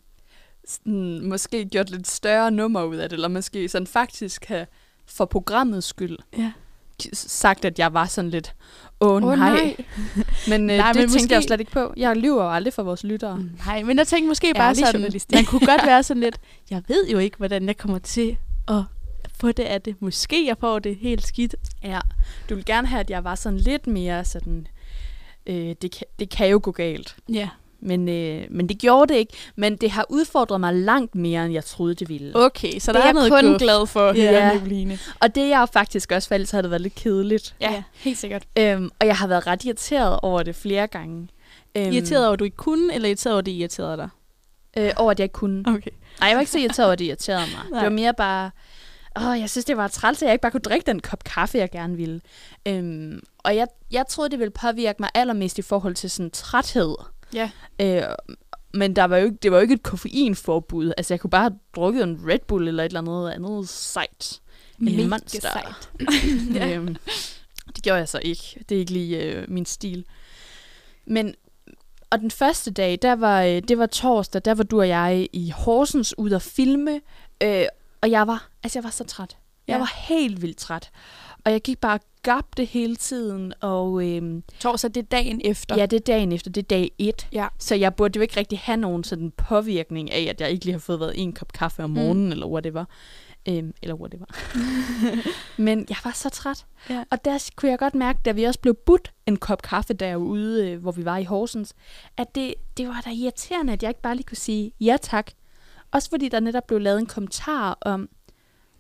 sådan 0.68 1.28
måske 1.28 1.64
gjort 1.64 1.90
lidt 1.90 2.06
større 2.08 2.50
nummer 2.50 2.84
ud 2.84 2.96
af 2.96 3.08
det, 3.08 3.16
eller 3.16 3.28
måske 3.28 3.68
sådan 3.68 3.86
faktisk 3.86 4.44
have 4.44 4.66
for 5.06 5.24
programmets 5.24 5.86
skyld 5.86 6.18
Ja. 6.38 6.52
Sagt, 7.12 7.64
at 7.64 7.78
jeg 7.78 7.94
var 7.94 8.06
sådan 8.06 8.30
lidt, 8.30 8.54
åh 9.00 9.08
oh, 9.10 9.22
Åh, 9.22 9.38
nej. 9.38 9.50
nej. 9.50 9.76
Men, 10.48 10.70
øh, 10.70 10.76
Nej, 10.76 10.92
det 10.92 11.00
men 11.02 11.08
tænkte 11.10 11.32
jeg 11.32 11.38
måske- 11.38 11.46
slet 11.46 11.60
ikke 11.60 11.72
på. 11.72 11.92
Jeg 11.96 12.16
lyver 12.16 12.42
jo 12.44 12.50
aldrig 12.50 12.72
for 12.72 12.82
vores 12.82 13.04
lyttere. 13.04 13.36
Mm. 13.36 13.50
Nej, 13.66 13.82
men 13.82 13.98
jeg 13.98 14.06
tænkte 14.06 14.28
måske 14.28 14.52
bare 14.56 14.68
Ærlig 14.70 14.86
sådan, 14.86 15.12
man 15.32 15.44
kunne 15.44 15.66
godt 15.66 15.86
være 15.92 16.02
sådan 16.02 16.22
lidt, 16.22 16.38
jeg 16.70 16.82
ved 16.88 17.08
jo 17.08 17.18
ikke, 17.18 17.36
hvordan 17.36 17.66
jeg 17.66 17.76
kommer 17.76 17.98
til 17.98 18.36
at 18.68 18.82
få 19.36 19.52
det 19.52 19.62
af 19.64 19.82
det. 19.82 20.02
Måske 20.02 20.46
jeg 20.46 20.56
får 20.60 20.78
det 20.78 20.96
helt 20.96 21.26
skidt. 21.26 21.54
Ja, 21.82 22.00
du 22.48 22.54
vil 22.54 22.64
gerne 22.64 22.88
have, 22.88 23.00
at 23.00 23.10
jeg 23.10 23.24
var 23.24 23.34
sådan 23.34 23.58
lidt 23.58 23.86
mere 23.86 24.24
sådan, 24.24 24.66
øh, 25.46 25.74
det, 25.82 25.90
kan, 25.98 26.06
det 26.18 26.30
kan 26.30 26.48
jo 26.48 26.60
gå 26.62 26.70
galt. 26.72 27.16
Ja. 27.28 27.48
Men, 27.84 28.08
øh, 28.08 28.44
men 28.50 28.68
det 28.68 28.78
gjorde 28.78 29.12
det 29.12 29.18
ikke. 29.18 29.32
Men 29.56 29.76
det 29.76 29.90
har 29.90 30.06
udfordret 30.08 30.60
mig 30.60 30.74
langt 30.74 31.14
mere, 31.14 31.44
end 31.44 31.52
jeg 31.54 31.64
troede, 31.64 31.94
det 31.94 32.08
ville. 32.08 32.36
Okay, 32.36 32.78
så 32.78 32.92
det 32.92 33.00
der 33.02 33.08
er 33.08 33.12
noget 33.12 33.30
kun 33.32 33.44
guf. 33.44 33.58
glad 33.60 33.86
for 33.86 34.08
at 34.08 34.16
Ja. 34.16 34.30
høre, 34.42 34.54
Nicoline. 34.54 34.98
Og 35.20 35.34
det 35.34 35.42
er 35.42 35.48
jeg 35.48 35.68
faktisk 35.72 36.12
også, 36.12 36.28
for 36.28 36.34
ellers 36.34 36.50
havde 36.50 36.62
det 36.62 36.70
været 36.70 36.80
lidt 36.82 36.94
kedeligt. 36.94 37.54
Ja, 37.60 37.82
helt 37.94 38.18
sikkert. 38.18 38.44
Øhm, 38.58 38.90
og 39.00 39.06
jeg 39.06 39.16
har 39.16 39.26
været 39.26 39.46
ret 39.46 39.64
irriteret 39.64 40.18
over 40.22 40.42
det 40.42 40.56
flere 40.56 40.86
gange. 40.86 41.28
Øhm, 41.76 41.92
Irriteret 41.92 42.24
over, 42.24 42.32
at 42.32 42.38
du 42.38 42.44
ikke 42.44 42.56
kunne, 42.56 42.94
eller 42.94 43.08
irriteret 43.08 43.32
over, 43.32 43.38
at 43.38 43.46
det 43.46 43.52
irriterede 43.52 43.96
dig? 43.96 44.08
Øh, 44.76 44.90
over, 44.96 45.10
at 45.10 45.18
jeg 45.18 45.24
ikke 45.24 45.32
kunne. 45.32 45.64
Okay. 45.66 45.90
Nej, 46.20 46.28
jeg 46.28 46.36
var 46.36 46.40
ikke 46.40 46.52
så 46.52 46.58
irriteret 46.58 46.86
over, 46.86 46.92
at 46.92 46.98
det 46.98 47.04
irriterede 47.04 47.46
mig. 47.52 47.60
Nej. 47.70 47.80
Det 47.80 47.84
var 47.90 47.94
mere 47.96 48.14
bare... 48.14 48.50
Åh, 49.20 49.40
jeg 49.40 49.50
synes, 49.50 49.64
det 49.64 49.76
var 49.76 49.88
træls, 49.88 50.22
at 50.22 50.26
jeg 50.26 50.32
ikke 50.32 50.42
bare 50.42 50.52
kunne 50.52 50.60
drikke 50.60 50.86
den 50.86 51.00
kop 51.00 51.24
kaffe, 51.24 51.58
jeg 51.58 51.70
gerne 51.70 51.96
ville. 51.96 52.20
Øhm, 52.68 53.20
og 53.38 53.56
jeg, 53.56 53.66
jeg 53.90 54.04
troede, 54.10 54.30
det 54.30 54.38
ville 54.38 54.50
påvirke 54.50 54.96
mig 55.00 55.08
allermest 55.14 55.58
i 55.58 55.62
forhold 55.62 55.94
til 55.94 56.10
sådan 56.10 56.30
træthed. 56.30 56.94
Ja. 57.34 57.50
Øh, 57.80 58.02
men 58.74 58.96
der 58.96 59.04
var 59.04 59.16
jo 59.16 59.24
ikke, 59.24 59.36
det 59.42 59.50
var 59.50 59.56
jo 59.56 59.62
ikke 59.62 59.74
et 59.74 59.82
koffeinforbud. 59.82 60.92
Altså, 60.96 61.14
jeg 61.14 61.20
kunne 61.20 61.30
bare 61.30 61.42
have 61.42 61.58
drukket 61.76 62.02
en 62.02 62.20
Red 62.28 62.38
Bull 62.48 62.68
eller 62.68 62.82
et 62.84 62.86
eller 62.86 63.00
andet 63.00 63.30
andet 63.30 63.68
sejt. 63.68 64.40
En 64.80 64.84
Mega 64.96 65.06
monster. 65.08 65.40
sejt. 65.40 65.90
ja. 66.54 66.74
øhm, 66.76 66.96
det 67.76 67.82
gjorde 67.82 67.98
jeg 67.98 68.08
så 68.08 68.18
ikke. 68.22 68.64
Det 68.68 68.74
er 68.74 68.78
ikke 68.78 68.92
lige 68.92 69.22
øh, 69.22 69.44
min 69.50 69.66
stil. 69.66 70.04
Men, 71.06 71.34
og 72.10 72.18
den 72.20 72.30
første 72.30 72.70
dag, 72.70 72.98
der 73.02 73.12
var, 73.14 73.42
øh, 73.42 73.62
det 73.68 73.78
var 73.78 73.86
torsdag, 73.86 74.42
der 74.44 74.54
var 74.54 74.62
du 74.64 74.80
og 74.80 74.88
jeg 74.88 75.28
i 75.32 75.50
Horsens 75.50 76.18
ude 76.18 76.34
at 76.36 76.42
filme. 76.42 77.00
Øh, 77.42 77.64
og 78.00 78.10
jeg 78.10 78.26
var, 78.26 78.48
altså 78.62 78.78
jeg 78.78 78.84
var 78.84 78.90
så 78.90 79.04
træt. 79.04 79.36
Jeg 79.68 79.74
Ja. 79.74 79.78
var 79.78 79.92
helt 80.08 80.42
vildt 80.42 80.56
træt. 80.58 80.90
Og 81.44 81.52
jeg 81.52 81.60
gik 81.62 81.78
bare 81.80 81.98
og 82.24 82.36
gabte 82.36 82.64
hele 82.64 82.96
tiden. 82.96 83.52
Og, 83.60 84.08
øhm, 84.08 84.42
Torsdag, 84.60 84.90
det 84.94 85.02
er 85.02 85.06
dagen 85.06 85.40
efter. 85.44 85.76
Ja, 85.76 85.86
det 85.86 85.96
er 85.96 86.00
dagen 86.00 86.32
efter. 86.32 86.50
Det 86.50 86.62
er 86.62 86.66
dag 86.66 86.90
et. 86.98 87.28
Ja. 87.32 87.48
Så 87.58 87.74
jeg 87.74 87.94
burde 87.94 88.16
jo 88.16 88.22
ikke 88.22 88.36
rigtig 88.36 88.58
have 88.58 88.76
nogen 88.76 89.04
sådan 89.04 89.30
påvirkning 89.30 90.12
af, 90.12 90.26
at 90.30 90.40
jeg 90.40 90.50
ikke 90.50 90.64
lige 90.64 90.72
har 90.72 90.80
fået 90.80 91.00
været 91.00 91.12
en 91.16 91.32
kop 91.32 91.52
kaffe 91.52 91.84
om 91.84 91.90
morgenen, 91.90 92.26
mm. 92.26 92.32
eller 92.32 92.46
whatever. 92.46 92.84
Øhm, 93.48 93.74
eller 93.82 93.94
whatever. 93.94 94.26
Men 95.62 95.86
jeg 95.88 95.96
var 96.04 96.12
så 96.14 96.28
træt. 96.28 96.66
Ja. 96.90 97.04
Og 97.10 97.24
der 97.24 97.50
kunne 97.56 97.70
jeg 97.70 97.78
godt 97.78 97.94
mærke, 97.94 98.20
da 98.24 98.32
vi 98.32 98.44
også 98.44 98.60
blev 98.60 98.74
budt 98.74 99.12
en 99.26 99.36
kop 99.36 99.62
kaffe 99.62 99.94
derude, 99.94 100.70
øh, 100.70 100.80
hvor 100.80 100.92
vi 100.92 101.04
var 101.04 101.16
i 101.16 101.24
Horsens, 101.24 101.74
at 102.16 102.34
det, 102.34 102.54
det 102.76 102.88
var 102.88 103.02
da 103.04 103.10
irriterende, 103.10 103.72
at 103.72 103.82
jeg 103.82 103.88
ikke 103.88 104.02
bare 104.02 104.14
lige 104.14 104.26
kunne 104.26 104.36
sige 104.36 104.72
ja 104.80 104.96
tak. 105.02 105.30
Også 105.92 106.10
fordi 106.10 106.28
der 106.28 106.40
netop 106.40 106.66
blev 106.66 106.80
lavet 106.80 106.98
en 106.98 107.06
kommentar 107.06 107.78
om, 107.80 108.08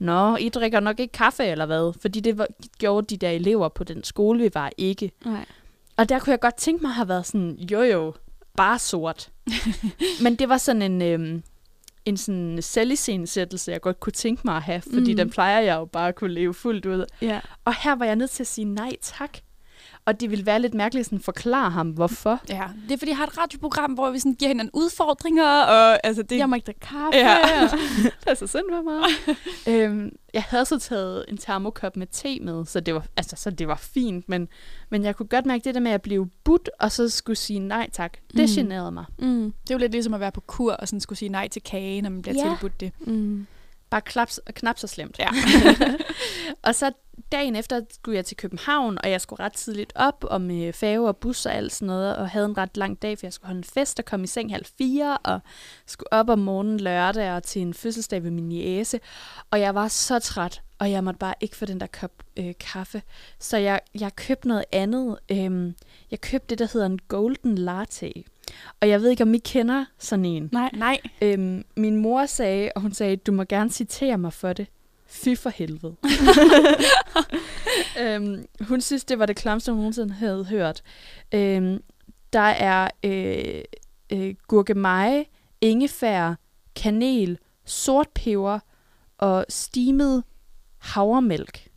Nå, 0.04 0.36
I 0.36 0.48
drikker 0.48 0.80
nok 0.80 1.00
ikke 1.00 1.12
kaffe 1.12 1.44
eller 1.44 1.66
hvad? 1.66 1.92
Fordi 2.00 2.20
det 2.20 2.38
var, 2.38 2.46
gjorde 2.78 3.06
de 3.06 3.16
der 3.16 3.30
elever 3.30 3.68
på 3.68 3.84
den 3.84 4.04
skole, 4.04 4.40
vi 4.40 4.50
var 4.54 4.70
ikke. 4.76 5.10
Nej. 5.24 5.44
Og 5.96 6.08
der 6.08 6.18
kunne 6.18 6.30
jeg 6.30 6.40
godt 6.40 6.56
tænke 6.56 6.82
mig 6.82 6.88
at 6.88 6.94
have 6.94 7.08
været 7.08 7.26
sådan, 7.26 7.50
jo 7.70 7.82
jo, 7.82 8.14
bare 8.56 8.78
sort. 8.78 9.30
Men 10.22 10.36
det 10.36 10.48
var 10.48 10.58
sådan 10.58 10.82
en, 10.82 11.02
øhm, 11.02 11.42
en 12.04 12.16
sådan 12.16 12.58
selviscenesættelse, 12.62 13.72
jeg 13.72 13.80
godt 13.80 14.00
kunne 14.00 14.12
tænke 14.12 14.42
mig 14.44 14.56
at 14.56 14.62
have, 14.62 14.80
fordi 14.80 15.10
mm. 15.10 15.16
den 15.16 15.30
plejer 15.30 15.60
jeg 15.60 15.76
jo 15.76 15.84
bare 15.84 16.08
at 16.08 16.14
kunne 16.14 16.34
leve 16.34 16.54
fuldt 16.54 16.86
ud. 16.86 17.06
Ja. 17.22 17.40
Og 17.64 17.74
her 17.82 17.94
var 17.94 18.04
jeg 18.04 18.16
nødt 18.16 18.30
til 18.30 18.42
at 18.42 18.46
sige 18.46 18.64
nej 18.64 18.92
tak. 19.02 19.38
Og 20.06 20.20
det 20.20 20.30
ville 20.30 20.46
være 20.46 20.60
lidt 20.60 20.74
mærkeligt 20.74 21.12
at 21.12 21.20
forklare 21.22 21.70
ham, 21.70 21.90
hvorfor. 21.90 22.40
Ja, 22.48 22.62
det 22.88 22.94
er 22.94 22.98
fordi, 22.98 23.10
jeg 23.10 23.16
har 23.16 23.26
et 23.26 23.38
radioprogram, 23.38 23.92
hvor 23.92 24.10
vi 24.10 24.18
sådan 24.18 24.32
giver 24.34 24.48
hinanden 24.48 24.70
udfordringer, 24.74 25.44
og 25.62 26.06
altså 26.06 26.22
det... 26.22 26.38
Jeg 26.38 26.48
må 26.48 26.54
ikke 26.54 26.64
drikke 26.66 26.80
kaffe. 26.80 27.18
Ja. 27.18 27.38
det 28.20 28.26
er 28.26 28.34
så 28.34 28.46
synd 28.46 28.62
for 28.70 28.82
mig. 28.82 29.02
øhm, 29.74 30.10
jeg 30.34 30.42
havde 30.42 30.64
så 30.64 30.78
taget 30.78 31.24
en 31.28 31.36
termokop 31.38 31.96
med 31.96 32.06
te 32.10 32.38
med, 32.40 32.64
så 32.66 32.80
det 32.80 32.94
var, 32.94 33.04
altså, 33.16 33.36
så 33.36 33.50
det 33.50 33.68
var 33.68 33.76
fint, 33.76 34.28
men, 34.28 34.48
men 34.90 35.04
jeg 35.04 35.16
kunne 35.16 35.26
godt 35.26 35.46
mærke 35.46 35.64
det 35.64 35.74
der 35.74 35.80
med 35.80 35.90
at 35.90 36.02
blive 36.02 36.28
budt, 36.44 36.70
og 36.80 36.92
så 36.92 37.08
skulle 37.08 37.36
sige 37.36 37.58
nej 37.58 37.90
tak. 37.92 38.12
Det 38.36 38.40
Mm. 38.40 38.46
generede 38.54 38.92
mig. 38.92 39.04
Mm. 39.18 39.52
Det 39.62 39.70
er 39.70 39.74
jo 39.74 39.78
lidt 39.78 39.92
ligesom 39.92 40.14
at 40.14 40.20
være 40.20 40.32
på 40.32 40.40
kur, 40.40 40.72
og 40.72 40.88
sådan 40.88 41.00
skulle 41.00 41.18
sige 41.18 41.28
nej 41.28 41.48
til 41.48 41.62
kage, 41.62 42.02
når 42.02 42.10
man 42.10 42.22
bliver 42.22 42.34
Ja. 42.44 42.48
tilbudt 42.50 42.80
det. 42.80 42.92
Mm. 43.00 43.46
Bare 43.94 44.02
klaps, 44.02 44.40
knap 44.54 44.78
så 44.78 44.86
slemt. 44.86 45.18
Ja. 45.18 45.28
og 46.66 46.74
så 46.74 46.92
dagen 47.32 47.56
efter 47.56 47.80
skulle 47.90 48.16
jeg 48.16 48.24
til 48.24 48.36
København, 48.36 48.98
og 49.04 49.10
jeg 49.10 49.20
skulle 49.20 49.44
ret 49.44 49.52
tidligt 49.52 49.92
op 49.96 50.24
og 50.24 50.40
med 50.40 50.72
færge 50.72 51.08
og 51.08 51.16
bus 51.16 51.46
og 51.46 51.54
alt 51.54 51.72
sådan 51.72 51.86
noget, 51.86 52.16
og 52.16 52.30
havde 52.30 52.46
en 52.46 52.58
ret 52.58 52.76
lang 52.76 53.02
dag, 53.02 53.18
for 53.18 53.26
jeg 53.26 53.32
skulle 53.32 53.46
holde 53.46 53.58
en 53.58 53.64
fest 53.64 53.98
og 53.98 54.04
komme 54.04 54.24
i 54.24 54.26
seng 54.26 54.52
halv 54.52 54.64
fire, 54.78 55.18
og 55.18 55.40
skulle 55.86 56.12
op 56.12 56.28
om 56.28 56.38
morgenen 56.38 56.80
lørdag 56.80 57.32
og 57.32 57.42
til 57.42 57.62
en 57.62 57.74
fødselsdag 57.74 58.22
ved 58.22 58.30
min 58.30 58.52
jæse. 58.52 59.00
Og 59.50 59.60
jeg 59.60 59.74
var 59.74 59.88
så 59.88 60.18
træt, 60.18 60.62
og 60.78 60.90
jeg 60.90 61.04
måtte 61.04 61.18
bare 61.18 61.34
ikke 61.40 61.56
få 61.56 61.64
den 61.64 61.80
der 61.80 61.86
kop 61.86 62.12
øh, 62.36 62.54
kaffe. 62.60 63.02
Så 63.38 63.56
jeg, 63.56 63.80
jeg 64.00 64.16
købte 64.16 64.48
noget 64.48 64.64
andet. 64.72 65.18
Øhm, 65.30 65.74
jeg 66.10 66.20
købte 66.20 66.46
det, 66.46 66.58
der 66.58 66.68
hedder 66.72 66.86
en 66.86 66.98
golden 67.08 67.58
latte. 67.58 68.12
Og 68.80 68.88
jeg 68.88 69.00
ved 69.00 69.10
ikke, 69.10 69.22
om 69.22 69.34
I 69.34 69.38
kender 69.38 69.84
sådan 69.98 70.24
en. 70.24 70.48
Nej. 70.52 70.70
Nej. 70.74 71.00
Øhm, 71.22 71.64
min 71.76 71.96
mor 71.96 72.26
sagde, 72.26 72.70
og 72.76 72.82
hun 72.82 72.92
sagde, 72.92 73.16
du 73.16 73.32
må 73.32 73.44
gerne 73.44 73.70
citere 73.70 74.18
mig 74.18 74.32
for 74.32 74.52
det. 74.52 74.66
Fy 75.06 75.34
for 75.36 75.50
helvede. 75.50 75.96
øhm, 78.02 78.46
hun 78.60 78.80
synes, 78.80 79.04
det 79.04 79.18
var 79.18 79.26
det 79.26 79.36
klamste, 79.36 79.72
hun 79.72 79.78
nogensinde 79.78 80.14
havde 80.14 80.44
hørt. 80.44 80.82
Øhm, 81.34 81.82
der 82.32 82.40
er 82.40 82.88
øh, 83.04 83.62
øh, 84.12 84.34
gurkemeje, 84.48 85.24
ingefær, 85.60 86.34
kanel, 86.76 87.38
sort 87.64 88.08
peber 88.14 88.58
og 89.18 89.46
steamet 89.48 90.24
havremælk. 90.78 91.68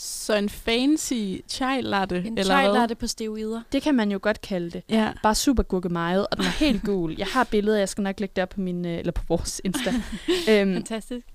Så 0.00 0.36
en 0.36 0.48
fancy 0.48 1.40
chai 1.48 1.80
latte, 1.80 2.16
En 2.16 2.38
eller 2.38 2.44
chai 2.44 2.72
latte 2.72 2.94
på 2.94 3.06
steroider. 3.06 3.62
Det 3.72 3.82
kan 3.82 3.94
man 3.94 4.10
jo 4.12 4.18
godt 4.22 4.40
kalde 4.40 4.70
det. 4.70 4.82
Ja. 4.88 5.12
Bare 5.22 5.34
super 5.34 5.62
gurkemejet, 5.62 6.26
og 6.30 6.36
den 6.36 6.44
var 6.44 6.50
helt 6.50 6.82
gul. 6.82 7.14
Jeg 7.18 7.26
har 7.26 7.44
billeder, 7.44 7.78
jeg 7.78 7.88
skal 7.88 8.02
nok 8.02 8.20
lægge 8.20 8.32
det 8.36 8.42
op 8.42 8.48
på, 8.48 8.60
min, 8.60 8.86
øh, 8.86 8.98
eller 8.98 9.12
på 9.12 9.22
vores 9.28 9.60
Insta. 9.64 9.90
øhm, 10.50 10.74
Fantastisk. 10.74 11.26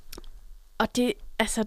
Og 0.78 0.96
det, 0.96 1.14
altså, 1.40 1.64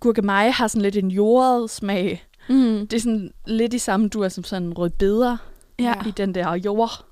gurkemeje 0.00 0.50
har 0.50 0.68
sådan 0.68 0.82
lidt 0.82 0.96
en 0.96 1.10
jordet 1.10 1.70
smag. 1.70 2.24
Mm. 2.48 2.86
Det 2.86 2.92
er 2.92 3.00
sådan 3.00 3.32
lidt 3.46 3.74
i 3.74 3.78
samme 3.78 4.08
dur 4.08 4.28
som 4.28 4.44
sådan 4.44 4.62
en 4.62 4.72
rødbeder 4.72 5.36
Ja. 5.78 5.94
i 6.06 6.10
den 6.10 6.34
der 6.34 6.54
jord. 6.54 7.04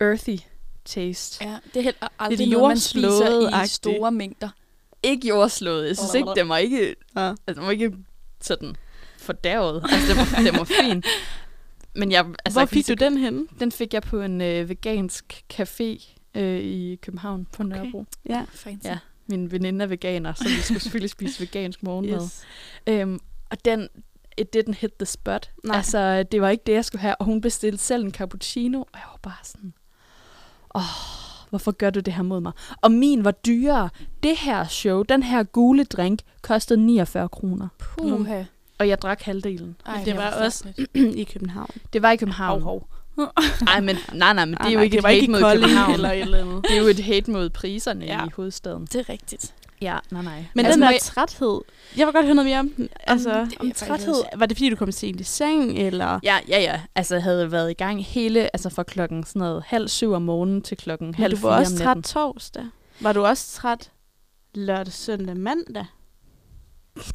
Earthy 0.00 0.38
taste. 0.84 1.44
Ja, 1.44 1.56
det 1.74 1.80
er 1.80 1.84
heller 1.84 2.08
aldrig 2.18 2.38
Lidt 2.38 2.50
noget, 2.50 2.68
man 2.68 2.78
spiser 2.78 3.64
i 3.64 3.66
store 3.68 4.12
mængder. 4.12 4.48
Ikke 5.02 5.28
jordslået. 5.28 5.86
Jeg 5.86 5.96
synes 5.96 6.14
ikke, 6.14 6.30
den 6.36 6.48
var 6.48 6.56
ikke, 6.56 6.94
Ja. 7.16 7.28
altså, 7.46 7.60
den 7.60 7.62
var 7.62 7.70
ikke 7.70 7.92
sådan 8.40 8.76
fordærvet. 9.18 9.84
Altså, 9.92 10.08
den 10.08 10.16
var, 10.16 10.50
den 10.50 10.58
var 10.58 10.64
fin. 10.82 11.02
Men 11.94 12.12
jeg, 12.12 12.26
altså, 12.44 12.54
Hvor 12.54 12.60
jeg 12.60 12.68
fik 12.68 12.86
lige 12.86 12.96
du 12.96 13.04
den 13.04 13.18
henne? 13.18 13.46
Den 13.60 13.72
fik 13.72 13.94
jeg 13.94 14.02
på 14.02 14.20
en 14.20 14.40
øh, 14.40 14.68
vegansk 14.68 15.44
café 15.54 16.14
øh, 16.34 16.60
i 16.60 16.96
København 17.02 17.46
på 17.52 17.62
Nørrebro. 17.62 18.04
Ja. 18.28 18.44
Fancy. 18.50 18.86
Ja, 18.86 18.98
min 19.26 19.50
veninde 19.52 19.82
er 19.82 19.86
veganer, 19.88 20.34
så 20.34 20.44
vi 20.48 20.60
skulle 20.60 20.80
selvfølgelig 20.80 21.10
spise 21.18 21.40
vegansk 21.40 21.82
morgenmad. 21.82 22.22
Yes. 22.24 22.42
Øhm, 22.86 23.20
og 23.50 23.64
den, 23.64 23.88
it 24.38 24.56
didn't 24.56 24.72
hit 24.72 24.92
the 24.98 25.06
spot. 25.06 25.50
Nej. 25.64 25.76
Altså, 25.76 26.22
det 26.22 26.40
var 26.40 26.48
ikke 26.48 26.62
det, 26.66 26.72
jeg 26.72 26.84
skulle 26.84 27.02
have. 27.02 27.14
Og 27.16 27.24
hun 27.24 27.40
bestilte 27.40 27.78
selv 27.84 28.04
en 28.04 28.12
cappuccino, 28.12 28.78
og 28.80 28.88
jeg 28.94 29.04
var 29.10 29.18
bare 29.22 29.44
sådan, 29.44 29.74
åh, 30.74 30.82
hvorfor 31.50 31.72
gør 31.72 31.90
du 31.90 32.00
det 32.00 32.12
her 32.14 32.22
mod 32.22 32.40
mig? 32.40 32.52
Og 32.80 32.92
min 32.92 33.24
var 33.24 33.30
dyrere. 33.30 33.88
Det 34.22 34.36
her 34.36 34.66
show, 34.66 35.02
den 35.02 35.22
her 35.22 35.42
gule 35.42 35.84
drink, 35.84 36.20
kostede 36.42 36.80
49 36.80 37.28
kroner. 37.28 37.68
Puha. 37.78 38.42
Og 38.78 38.88
jeg 38.88 39.02
drak 39.02 39.22
halvdelen. 39.22 39.76
Ej, 39.86 40.02
det 40.04 40.14
hvor 40.14 40.22
var 40.22 40.44
også 40.44 40.64
i 40.94 41.24
København. 41.32 41.70
Det 41.92 42.02
var 42.02 42.10
i 42.10 42.16
København. 42.16 42.62
Hov, 42.62 42.88
Nej, 43.64 43.80
men, 43.86 43.96
nej, 44.12 44.32
nej, 44.32 44.44
men 44.44 44.54
det 44.54 44.66
er 44.66 44.70
jo 44.70 44.76
nej, 44.76 44.82
ikke 44.84 44.92
det 44.92 44.98
et 44.98 45.02
var 45.02 45.10
hate 45.10 45.30
mod 45.30 45.52
København. 45.52 45.94
eller 45.94 46.12
et 46.12 46.20
eller 46.20 46.38
andet. 46.38 46.64
Det 46.68 46.76
er 46.76 46.80
jo 46.80 46.86
et 46.86 47.04
hate 47.04 47.30
mod 47.30 47.50
priserne 47.50 48.04
ja. 48.04 48.26
i 48.26 48.28
hovedstaden. 48.36 48.86
Det 48.92 48.94
er 48.94 49.08
rigtigt. 49.08 49.54
Ja, 49.80 49.98
nej, 50.10 50.22
nej. 50.22 50.44
Men 50.54 50.66
Altså, 50.66 50.76
den 50.76 50.82
der 50.82 50.90
jeg- 50.90 51.00
træthed, 51.00 51.60
jeg 51.96 52.06
vil 52.06 52.12
godt 52.14 52.24
høre 52.26 52.34
noget 52.34 52.46
mere 52.50 52.58
om 52.58 52.68
den. 52.70 52.88
Altså, 53.00 53.30
det 53.30 53.56
om, 53.60 53.66
faktisk 53.66 53.86
træthed, 53.88 54.14
også. 54.14 54.28
var 54.36 54.46
det 54.46 54.56
fordi, 54.56 54.70
du 54.70 54.76
kom 54.76 54.92
sent 54.92 55.20
i 55.20 55.24
seng, 55.24 55.78
eller? 55.78 56.20
Ja, 56.22 56.38
ja, 56.48 56.60
ja. 56.60 56.80
Altså, 56.94 57.14
jeg 57.14 57.22
havde 57.22 57.52
været 57.52 57.70
i 57.70 57.74
gang 57.74 58.04
hele, 58.04 58.40
altså 58.54 58.70
fra 58.70 58.82
klokken 58.82 59.24
sådan 59.24 59.40
noget 59.40 59.62
halv 59.66 59.88
syv 59.88 60.12
om 60.12 60.22
morgenen 60.22 60.62
til 60.62 60.76
klokken 60.76 61.06
Men 61.06 61.14
halv 61.14 61.30
du 61.32 61.36
fire 61.36 61.48
var 61.50 61.56
om 61.56 61.60
også 61.60 61.84
natten. 61.84 62.02
træt 62.02 62.12
torsdag. 62.12 62.64
Var 63.00 63.12
du 63.12 63.24
også 63.26 63.52
træt 63.56 63.90
lørdag, 64.54 64.92
søndag, 64.92 65.36
mandag? 65.36 65.86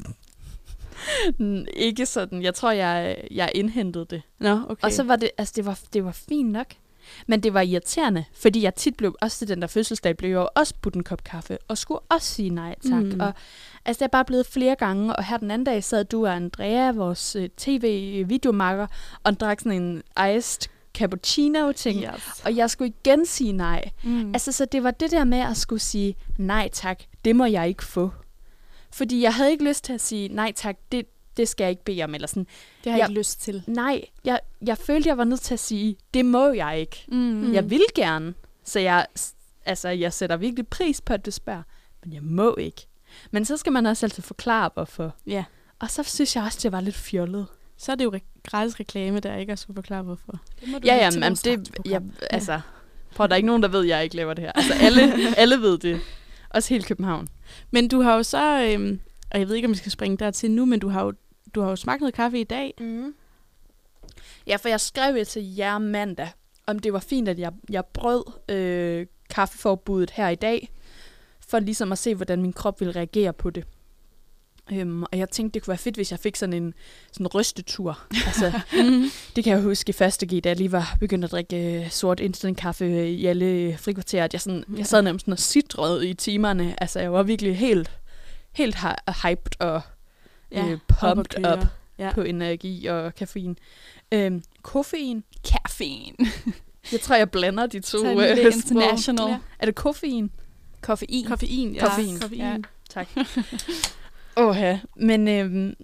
Ikke 1.76 2.06
sådan. 2.06 2.42
Jeg 2.42 2.54
tror, 2.54 2.70
jeg, 2.70 3.16
jeg 3.30 3.50
indhentede 3.54 4.06
det. 4.10 4.22
Nå, 4.38 4.60
okay. 4.68 4.84
Og 4.84 4.92
så 4.92 5.02
var 5.02 5.16
det, 5.16 5.30
altså 5.38 5.52
det 5.56 5.64
var, 5.66 5.78
det 5.92 6.04
var 6.04 6.12
fint 6.12 6.52
nok. 6.52 6.66
Men 7.26 7.40
det 7.40 7.54
var 7.54 7.60
irriterende, 7.60 8.24
fordi 8.34 8.62
jeg 8.62 8.74
tit 8.74 8.96
blev, 8.96 9.14
også 9.20 9.38
til 9.38 9.48
den 9.48 9.60
der 9.62 9.66
fødselsdag, 9.68 10.16
blev 10.16 10.30
jeg 10.30 10.36
jo 10.36 10.48
også 10.54 10.74
budt 10.82 10.94
en 10.94 11.04
kop 11.04 11.24
kaffe, 11.24 11.58
og 11.68 11.78
skulle 11.78 12.00
også 12.08 12.34
sige 12.34 12.50
nej 12.50 12.74
tak. 12.90 13.02
Mm. 13.02 13.08
Mm. 13.08 13.20
Og 13.20 13.32
altså, 13.84 13.98
det 13.98 14.04
er 14.04 14.12
bare 14.12 14.24
blevet 14.24 14.46
flere 14.46 14.74
gange, 14.74 15.16
og 15.16 15.24
her 15.24 15.36
den 15.36 15.50
anden 15.50 15.64
dag 15.64 15.84
sad 15.84 16.04
du 16.04 16.26
og 16.26 16.36
Andrea, 16.36 16.90
vores 16.90 17.36
øh, 17.36 17.48
tv-videomakker, 17.56 18.86
og 19.24 19.40
drak 19.40 19.60
sådan 19.60 19.82
en 19.82 20.02
iced 20.36 20.68
cappuccino-ting. 20.94 22.02
Yes. 22.02 22.42
Og 22.44 22.56
jeg 22.56 22.70
skulle 22.70 22.92
igen 23.04 23.26
sige 23.26 23.52
nej. 23.52 23.90
Mm. 24.02 24.34
Altså, 24.34 24.52
så 24.52 24.64
det 24.64 24.84
var 24.84 24.90
det 24.90 25.10
der 25.10 25.24
med 25.24 25.38
at 25.38 25.56
skulle 25.56 25.82
sige, 25.82 26.16
nej 26.38 26.68
tak, 26.72 27.02
det 27.24 27.36
må 27.36 27.44
jeg 27.44 27.68
ikke 27.68 27.84
få. 27.84 28.10
Fordi 28.92 29.22
jeg 29.22 29.34
havde 29.34 29.50
ikke 29.50 29.64
lyst 29.64 29.84
til 29.84 29.92
at 29.92 30.00
sige, 30.00 30.28
nej 30.28 30.52
tak, 30.56 30.76
det, 30.92 31.06
det 31.36 31.48
skal 31.48 31.64
jeg 31.64 31.70
ikke 31.70 31.84
bede 31.84 32.02
om. 32.02 32.14
Eller 32.14 32.26
sådan, 32.28 32.46
det 32.84 32.92
har 32.92 32.98
jeg 32.98 32.98
jeg- 32.98 33.10
ikke 33.10 33.20
lyst 33.20 33.40
til. 33.42 33.62
nej, 33.66 34.04
jeg, 34.24 34.40
jeg 34.66 34.78
følte, 34.78 35.08
jeg 35.08 35.18
var 35.18 35.24
nødt 35.24 35.40
til 35.40 35.54
at 35.54 35.60
sige, 35.60 35.96
det 36.14 36.24
må 36.24 36.52
jeg 36.52 36.80
ikke. 36.80 37.04
Mm. 37.08 37.52
Jeg 37.54 37.70
vil 37.70 37.82
gerne. 37.94 38.34
Så 38.64 38.80
jeg, 38.80 39.06
altså, 39.64 39.88
jeg 39.88 40.12
sætter 40.12 40.36
virkelig 40.36 40.68
pris 40.68 41.00
på, 41.00 41.14
at 41.14 41.26
du 41.26 41.30
spørger, 41.30 41.62
men 42.04 42.12
jeg 42.12 42.22
må 42.22 42.54
ikke. 42.56 42.86
Men 43.30 43.44
så 43.44 43.56
skal 43.56 43.72
man 43.72 43.86
også 43.86 44.06
altid 44.06 44.22
forklare, 44.22 44.70
hvorfor. 44.74 45.14
Ja. 45.26 45.44
Og 45.78 45.90
så 45.90 46.02
synes 46.02 46.36
jeg 46.36 46.44
også, 46.44 46.58
det 46.62 46.72
var 46.72 46.80
lidt 46.80 46.96
fjollet. 46.96 47.46
Så 47.76 47.92
er 47.92 47.96
det 47.96 48.04
jo 48.04 48.12
re- 48.16 48.40
gratis 48.50 48.80
reklame, 48.80 49.20
der 49.20 49.36
ikke 49.36 49.52
at 49.52 49.58
skulle 49.58 49.74
forklare, 49.74 50.02
hvorfor. 50.02 50.38
Det 50.60 50.68
må 50.68 50.78
du 50.78 50.86
Ja, 50.86 50.94
ja, 50.96 51.10
men 51.20 51.34
det, 51.34 51.70
jeg, 51.84 52.02
altså, 52.30 52.60
prøv, 53.14 53.28
der 53.28 53.32
er 53.32 53.36
ikke 53.36 53.46
nogen, 53.46 53.62
der 53.62 53.68
ved, 53.68 53.80
at 53.82 53.88
jeg 53.88 54.04
ikke 54.04 54.16
laver 54.16 54.34
det 54.34 54.44
her. 54.44 54.52
Altså, 54.52 54.72
alle, 54.80 55.02
alle 55.42 55.56
ved 55.60 55.78
det. 55.78 56.00
Også 56.50 56.68
hele 56.68 56.84
København. 56.84 57.28
Men 57.70 57.88
du 57.88 58.00
har 58.00 58.14
jo 58.16 58.22
så, 58.22 58.62
øhm, 58.72 59.00
og 59.32 59.38
jeg 59.38 59.48
ved 59.48 59.54
ikke, 59.54 59.66
om 59.66 59.72
vi 59.72 59.78
skal 59.78 59.92
springe 59.92 60.16
dertil 60.16 60.50
nu, 60.50 60.64
men 60.64 60.80
du 60.80 60.88
har 60.88 61.04
jo, 61.04 61.12
du 61.54 61.60
har 61.60 61.70
jo 61.70 61.76
smagt 61.76 62.00
noget 62.00 62.14
kaffe 62.14 62.40
i 62.40 62.44
dag. 62.44 62.74
Mm. 62.80 63.14
Ja, 64.46 64.56
for 64.56 64.68
jeg 64.68 64.80
skrev 64.80 65.16
jo 65.16 65.24
til 65.24 65.54
jer 65.54 65.78
mandag, 65.78 66.28
om 66.66 66.78
det 66.78 66.92
var 66.92 66.98
fint, 66.98 67.28
at 67.28 67.38
jeg, 67.38 67.52
jeg 67.70 67.84
brød 67.86 68.24
øh, 68.48 69.06
kaffeforbuddet 69.30 70.10
her 70.10 70.28
i 70.28 70.34
dag, 70.34 70.68
for 71.48 71.58
ligesom 71.58 71.92
at 71.92 71.98
se, 71.98 72.14
hvordan 72.14 72.42
min 72.42 72.52
krop 72.52 72.80
ville 72.80 72.96
reagere 72.96 73.32
på 73.32 73.50
det. 73.50 73.64
Øhm, 74.72 75.02
og 75.02 75.18
jeg 75.18 75.30
tænkte, 75.30 75.54
det 75.54 75.62
kunne 75.62 75.72
være 75.72 75.78
fedt, 75.78 75.94
hvis 75.94 76.10
jeg 76.10 76.18
fik 76.18 76.36
sådan 76.36 76.52
en 76.52 76.74
sådan 77.12 77.26
rystetur. 77.26 77.98
altså, 78.26 78.60
det 79.36 79.44
kan 79.44 79.52
jeg 79.52 79.62
huske 79.62 79.90
i 79.90 79.92
første 79.92 80.26
G, 80.26 80.44
da 80.44 80.48
jeg 80.48 80.56
lige 80.56 80.72
var 80.72 80.96
begyndt 81.00 81.24
at 81.24 81.30
drikke 81.30 81.82
øh, 81.84 81.90
sort 81.90 82.20
instant 82.20 82.58
kaffe 82.58 83.10
i 83.10 83.26
alle 83.26 83.76
frikvarterer. 83.78 84.24
at 84.24 84.32
Jeg, 84.32 84.40
sådan, 84.40 84.64
jeg 84.76 84.86
sad 84.86 85.02
nærmest 85.02 85.24
sådan 85.24 85.32
og 85.32 85.38
sidrede 85.38 86.08
i 86.08 86.14
timerne. 86.14 86.82
Altså, 86.82 87.00
jeg 87.00 87.12
var 87.12 87.22
virkelig 87.22 87.56
helt, 87.56 87.90
helt 88.52 88.74
hy- 88.76 89.28
hyped 89.28 89.60
og 89.60 89.80
Ja, 90.52 90.66
øh, 90.66 90.72
op 90.72 90.78
pumped 90.88 91.52
up 91.52 91.66
Ja. 91.98 92.12
på 92.14 92.22
energi 92.22 92.86
og 92.86 93.14
koffein. 93.14 93.58
Øhm, 94.12 94.42
koffein. 94.62 95.24
Kaffein. 95.50 96.16
Jeg 96.92 97.00
tror, 97.00 97.14
jeg 97.16 97.30
blander 97.30 97.66
de 97.66 97.80
to. 97.80 97.98
Det 97.98 98.10
sprog. 98.12 98.38
international. 98.52 99.28
Ja. 99.30 99.38
Er 99.58 99.66
det 99.66 99.74
koffein? 99.74 100.30
Koffein. 100.80 101.26
Koffein, 101.26 101.74
ja. 101.74 101.86
Koffein. 101.88 102.20
Koffein. 102.20 102.40
Ja. 102.40 102.56
Tak. 102.90 103.08
Åh, 104.36 104.56
ja. 104.56 104.80
Men 104.96 105.28
øhm, 105.28 105.74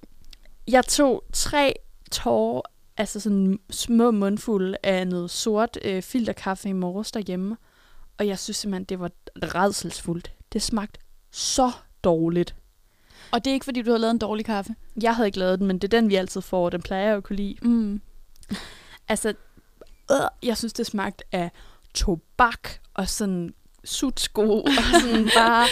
jeg 0.69 0.85
tog 0.85 1.25
tre 1.33 1.75
tårer, 2.11 2.63
altså 2.97 3.21
sådan 3.21 3.59
små 3.71 4.11
mundfulde 4.11 4.77
af 4.83 5.09
noget 5.09 5.31
sort 5.31 5.79
øh, 5.85 6.03
filterkaffe 6.03 6.69
i 6.69 6.73
morges 6.73 7.13
derhjemme. 7.13 7.57
Og 8.19 8.27
jeg 8.27 8.39
synes 8.39 8.57
simpelthen, 8.57 8.85
det 8.85 9.01
var 9.01 9.11
redselsfuldt. 9.37 10.33
Det 10.53 10.63
smagte 10.63 11.01
så 11.31 11.71
dårligt. 12.05 12.55
Og 13.31 13.45
det 13.45 13.51
er 13.51 13.55
ikke, 13.55 13.65
fordi 13.65 13.83
du 13.83 13.91
har 13.91 13.99
lavet 13.99 14.11
en 14.11 14.19
dårlig 14.19 14.45
kaffe. 14.45 14.75
Jeg 15.03 15.17
havde 15.17 15.29
ikke 15.29 15.39
lavet 15.39 15.59
den, 15.59 15.67
men 15.67 15.79
det 15.79 15.95
er 15.95 16.01
den, 16.01 16.09
vi 16.09 16.15
altid 16.15 16.41
får. 16.41 16.65
og 16.65 16.73
Den 16.73 16.83
plejer 16.83 17.07
jeg 17.07 17.17
at 17.17 17.23
kunne 17.25 17.37
lide. 17.37 17.55
Mm. 17.63 18.01
Altså, 19.09 19.29
øh, 20.11 20.17
jeg 20.43 20.57
synes, 20.57 20.73
det 20.73 20.87
smagte 20.87 21.25
af 21.33 21.51
tobak 21.95 22.69
og 22.95 23.09
sådan 23.09 23.55
sutsko 23.85 24.61
og 24.63 24.69
sådan 25.01 25.29
bare 25.39 25.67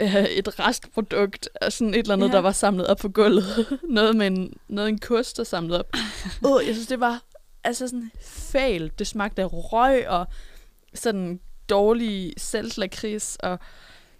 øh, 0.00 0.24
et 0.24 0.58
restprodukt 0.60 1.48
og 1.62 1.72
sådan 1.72 1.94
et 1.94 1.98
eller 1.98 2.14
andet, 2.14 2.28
Ja. 2.28 2.32
der 2.32 2.38
var 2.40 2.52
samlet 2.52 2.86
op 2.86 2.96
på 2.96 3.08
gulvet. 3.08 3.78
noget 3.88 4.16
med 4.16 4.26
en, 4.26 4.52
noget 4.68 4.88
en 4.88 4.98
kost, 4.98 5.36
der 5.36 5.44
samlet 5.44 5.78
op. 5.78 5.86
øh, 6.46 6.66
jeg 6.66 6.74
synes, 6.74 6.86
det 6.86 7.00
var 7.00 7.22
altså 7.64 7.88
sådan 7.88 8.10
fælt. 8.24 8.98
Det 8.98 9.06
smagte 9.06 9.42
af 9.42 9.48
røg 9.52 10.08
og 10.08 10.26
sådan 10.94 11.40
dårlig 11.68 12.34
selvlakrids 12.36 13.36
og 13.42 13.58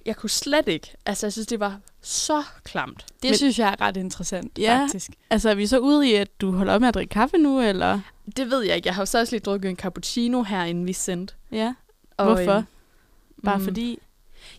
jeg 0.07 0.17
kunne 0.17 0.31
slet 0.31 0.69
ikke. 0.69 0.95
Altså, 1.07 1.27
jeg 1.27 1.33
synes, 1.33 1.47
det 1.47 1.61
var 1.61 1.81
så 2.03 2.43
klamt. 2.65 3.07
Det 3.23 3.31
Men- 3.31 3.37
synes 3.37 3.59
jeg 3.59 3.69
er 3.69 3.81
ret 3.81 3.97
interessant, 3.97 4.59
Ja. 4.59 4.79
faktisk. 4.83 5.11
Altså, 5.31 5.51
er 5.51 5.55
vi 5.55 5.67
så 5.67 5.79
ude 5.79 6.11
i, 6.11 6.15
at 6.15 6.41
du 6.41 6.53
holder 6.53 6.75
op 6.75 6.81
med 6.81 6.89
at 6.89 6.95
drikke 6.95 7.11
kaffe 7.13 7.37
nu, 7.39 7.61
eller? 7.61 8.01
Det 8.37 8.51
ved 8.51 8.63
jeg 8.63 8.77
ikke. 8.77 8.87
Jeg 8.87 8.95
har 8.95 9.03
jo 9.03 9.07
så 9.07 9.19
også 9.19 9.33
lige 9.35 9.41
drukket 9.41 9.69
en 9.71 9.77
cappuccino 9.77 10.43
her, 10.43 10.65
inden 10.65 10.87
vi 10.87 10.93
sendte. 10.93 11.35
Ja. 11.53 11.75
Og, 12.17 12.25
Hvorfor? 12.27 12.55
øhm, 12.57 12.65
Bare 13.45 13.59
mm, 13.59 13.65
fordi? 13.65 13.99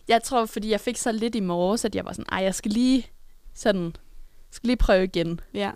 Jeg 0.08 0.22
tror, 0.22 0.46
fordi 0.46 0.70
jeg 0.70 0.80
fik 0.80 0.96
så 0.96 1.12
lidt 1.12 1.34
i 1.34 1.40
morges, 1.40 1.84
at 1.84 1.94
jeg 1.94 2.04
var 2.04 2.12
sådan, 2.12 2.26
ej, 2.32 2.38
jeg 2.42 2.54
skal 2.54 2.70
lige 2.70 3.06
sådan, 3.54 3.96
skal 4.50 4.66
lige 4.66 4.76
prøve 4.76 5.04
igen. 5.04 5.40
Ja. 5.54 5.70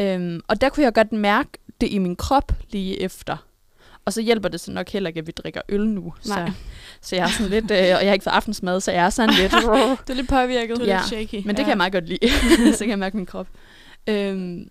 Øhm, 0.00 0.40
og 0.48 0.60
der 0.60 0.68
kunne 0.68 0.84
jeg 0.84 0.94
godt 0.94 1.12
mærke 1.12 1.48
det 1.80 1.88
i 1.90 1.98
min 1.98 2.16
krop 2.16 2.52
lige 2.70 3.00
efter. 3.00 3.36
Og 4.06 4.12
så 4.12 4.20
hjælper 4.20 4.48
det 4.48 4.60
så 4.60 4.72
nok 4.72 4.88
heller 4.90 5.08
ikke, 5.08 5.18
at 5.20 5.26
vi 5.26 5.32
drikker 5.32 5.60
øl 5.68 5.86
nu. 5.86 6.14
Nej. 6.28 6.46
Så, 6.48 6.52
så 7.00 7.16
jeg 7.16 7.22
er 7.24 7.28
sådan 7.30 7.50
lidt, 7.50 7.64
øh, 7.64 7.76
og 7.78 7.78
jeg 7.80 7.98
har 8.06 8.12
ikke 8.12 8.22
fået 8.24 8.34
aftensmad, 8.34 8.80
så 8.80 8.92
jeg 8.92 9.04
er 9.06 9.10
sådan 9.10 9.34
lidt, 9.34 9.52
Du 10.08 10.12
er 10.12 10.14
lidt 10.14 10.28
påvirket. 10.28 10.76
Du 10.76 10.82
er 10.82 10.86
Ja, 10.86 10.96
lidt 10.96 11.06
shaky. 11.06 11.34
men 11.46 11.48
det 11.56 11.64
kan 11.64 11.68
jeg 11.68 11.76
meget 11.76 11.92
godt 11.92 12.08
lide. 12.08 12.28
så 12.72 12.78
kan 12.78 12.88
jeg 12.90 12.98
mærke 12.98 13.16
min 13.16 13.26
krop. 13.26 13.48
Øhm, 14.06 14.68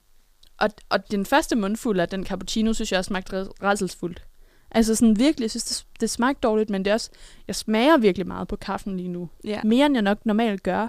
og, 0.58 0.70
og 0.90 1.12
den 1.12 1.26
første 1.26 1.56
mundfuld 1.56 2.00
af 2.00 2.10
den 2.10 2.26
cappuccino, 2.26 2.74
synes 2.74 2.92
jeg 2.92 2.98
også 2.98 3.08
smagte 3.08 3.44
rædselsfuldt. 3.44 4.24
Altså 4.72 4.96
sådan 4.96 5.20
virkelig, 5.20 5.44
jeg 5.44 5.52
synes, 5.52 5.64
det, 5.66 5.86
det 6.02 6.10
smagte 6.10 6.40
dårligt, 6.44 6.70
men 6.70 6.86
det 6.86 6.90
er 6.92 6.94
også, 6.96 7.10
jeg 7.48 7.56
smager 7.56 7.98
virkelig 7.98 8.28
meget 8.28 8.48
på 8.48 8.56
kaffen 8.56 8.98
lige 8.98 9.10
nu. 9.10 9.30
Ja. 9.46 9.62
Mere 9.64 9.86
end 9.86 9.96
jeg 9.96 10.02
nok 10.02 10.26
normalt 10.26 10.64
gør. 10.64 10.88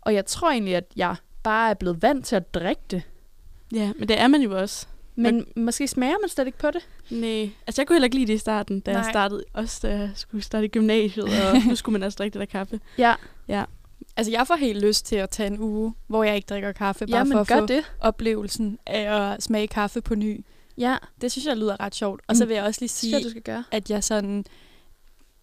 Og 0.00 0.14
jeg 0.14 0.26
tror 0.26 0.50
egentlig, 0.50 0.76
at 0.76 0.84
jeg 0.96 1.16
bare 1.42 1.70
er 1.70 1.74
blevet 1.74 2.02
vant 2.02 2.26
til 2.26 2.36
at 2.36 2.54
drikke 2.54 2.82
det. 2.90 3.02
ja, 3.72 3.92
men 3.98 4.08
det 4.08 4.20
er 4.20 4.26
man 4.28 4.42
jo 4.42 4.58
også. 4.60 4.86
Men 5.16 5.46
måske 5.56 5.88
smager 5.88 6.14
man 6.22 6.28
slet 6.28 6.46
ikke 6.46 6.58
på 6.58 6.70
det. 6.70 6.88
Nej. 7.10 7.50
Altså, 7.66 7.82
jeg 7.82 7.86
kunne 7.86 7.94
heller 7.96 8.04
ikke 8.04 8.16
lide 8.16 8.26
det 8.26 8.34
i 8.34 8.38
starten, 8.38 8.80
da 8.80 8.92
Nej. 8.92 9.00
jeg 9.00 9.10
startede. 9.12 9.44
Også 9.52 9.78
da 9.88 9.98
jeg 9.98 10.10
skulle 10.14 10.44
starte 10.44 10.64
i 10.64 10.68
gymnasiet, 10.68 11.24
og 11.24 11.56
nu 11.68 11.74
skulle 11.76 11.92
man 11.92 12.02
også 12.02 12.16
drikke 12.16 12.34
det 12.34 12.40
der 12.40 12.58
kaffe. 12.58 12.80
Ja, 12.98 13.14
Altså, 14.16 14.32
jeg 14.32 14.46
får 14.46 14.56
helt 14.56 14.80
lyst 14.84 15.06
til 15.06 15.16
at 15.16 15.30
tage 15.30 15.46
en 15.46 15.58
uge, 15.60 15.94
hvor 16.06 16.24
jeg 16.24 16.36
ikke 16.36 16.46
drikker 16.46 16.72
kaffe, 16.72 17.06
bare 17.06 17.16
ja 17.16 17.22
for 17.22 17.26
men 17.28 17.38
at 17.38 17.46
gør 17.48 17.58
få 17.60 17.66
det. 17.66 17.92
oplevelsen 18.00 18.78
af 18.86 19.32
at 19.32 19.42
smage 19.42 19.66
kaffe 19.68 20.00
på 20.00 20.14
ny. 20.14 20.44
Ja, 20.78 20.96
Det 21.20 21.32
synes 21.32 21.46
jeg 21.46 21.56
lyder 21.56 21.80
ret 21.80 21.94
sjovt. 21.94 22.20
Og 22.26 22.36
så 22.36 22.44
Mm. 22.44 22.48
vil 22.48 22.54
jeg 22.54 22.64
også 22.64 22.80
lige 22.80 22.88
synes 22.88 23.12
jeg, 23.12 23.20
sige, 23.20 23.24
du 23.24 23.30
skal 23.30 23.42
gøre. 23.42 23.64
at 23.70 23.90
jeg 23.90 24.04
sådan 24.04 24.44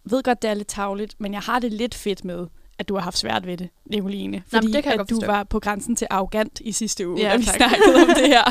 ved 0.04 0.24
godt, 0.24 0.42
det 0.42 0.50
er 0.50 0.54
lidt 0.54 0.68
tavligt, 0.68 1.16
men 1.20 1.34
jeg 1.34 1.42
har 1.42 1.60
det 1.60 1.74
lidt 1.74 1.96
fedt 1.96 2.26
med, 2.26 2.48
at 2.84 2.90
du 2.90 2.94
har 2.96 3.02
haft 3.02 3.18
svært 3.18 3.46
ved 3.48 3.58
det, 3.58 3.70
Nicoline. 3.86 4.44
Fordi 4.48 4.66
men 4.68 4.74
det 4.74 4.84
kan 4.84 4.92
jeg 4.94 5.02
at 5.02 5.10
du 5.10 5.20
var 5.26 5.44
på 5.44 5.60
grænsen 5.60 5.96
til 5.96 6.08
arrogant 6.10 6.60
i 6.62 6.72
sidste 6.72 7.08
uge, 7.10 7.20
Ja, 7.22 7.30
da 7.32 7.38
vi 7.38 7.44
tak. 7.44 7.56
snakkede 7.56 7.96
om 7.96 8.08
det 8.16 8.28
her. 8.28 8.44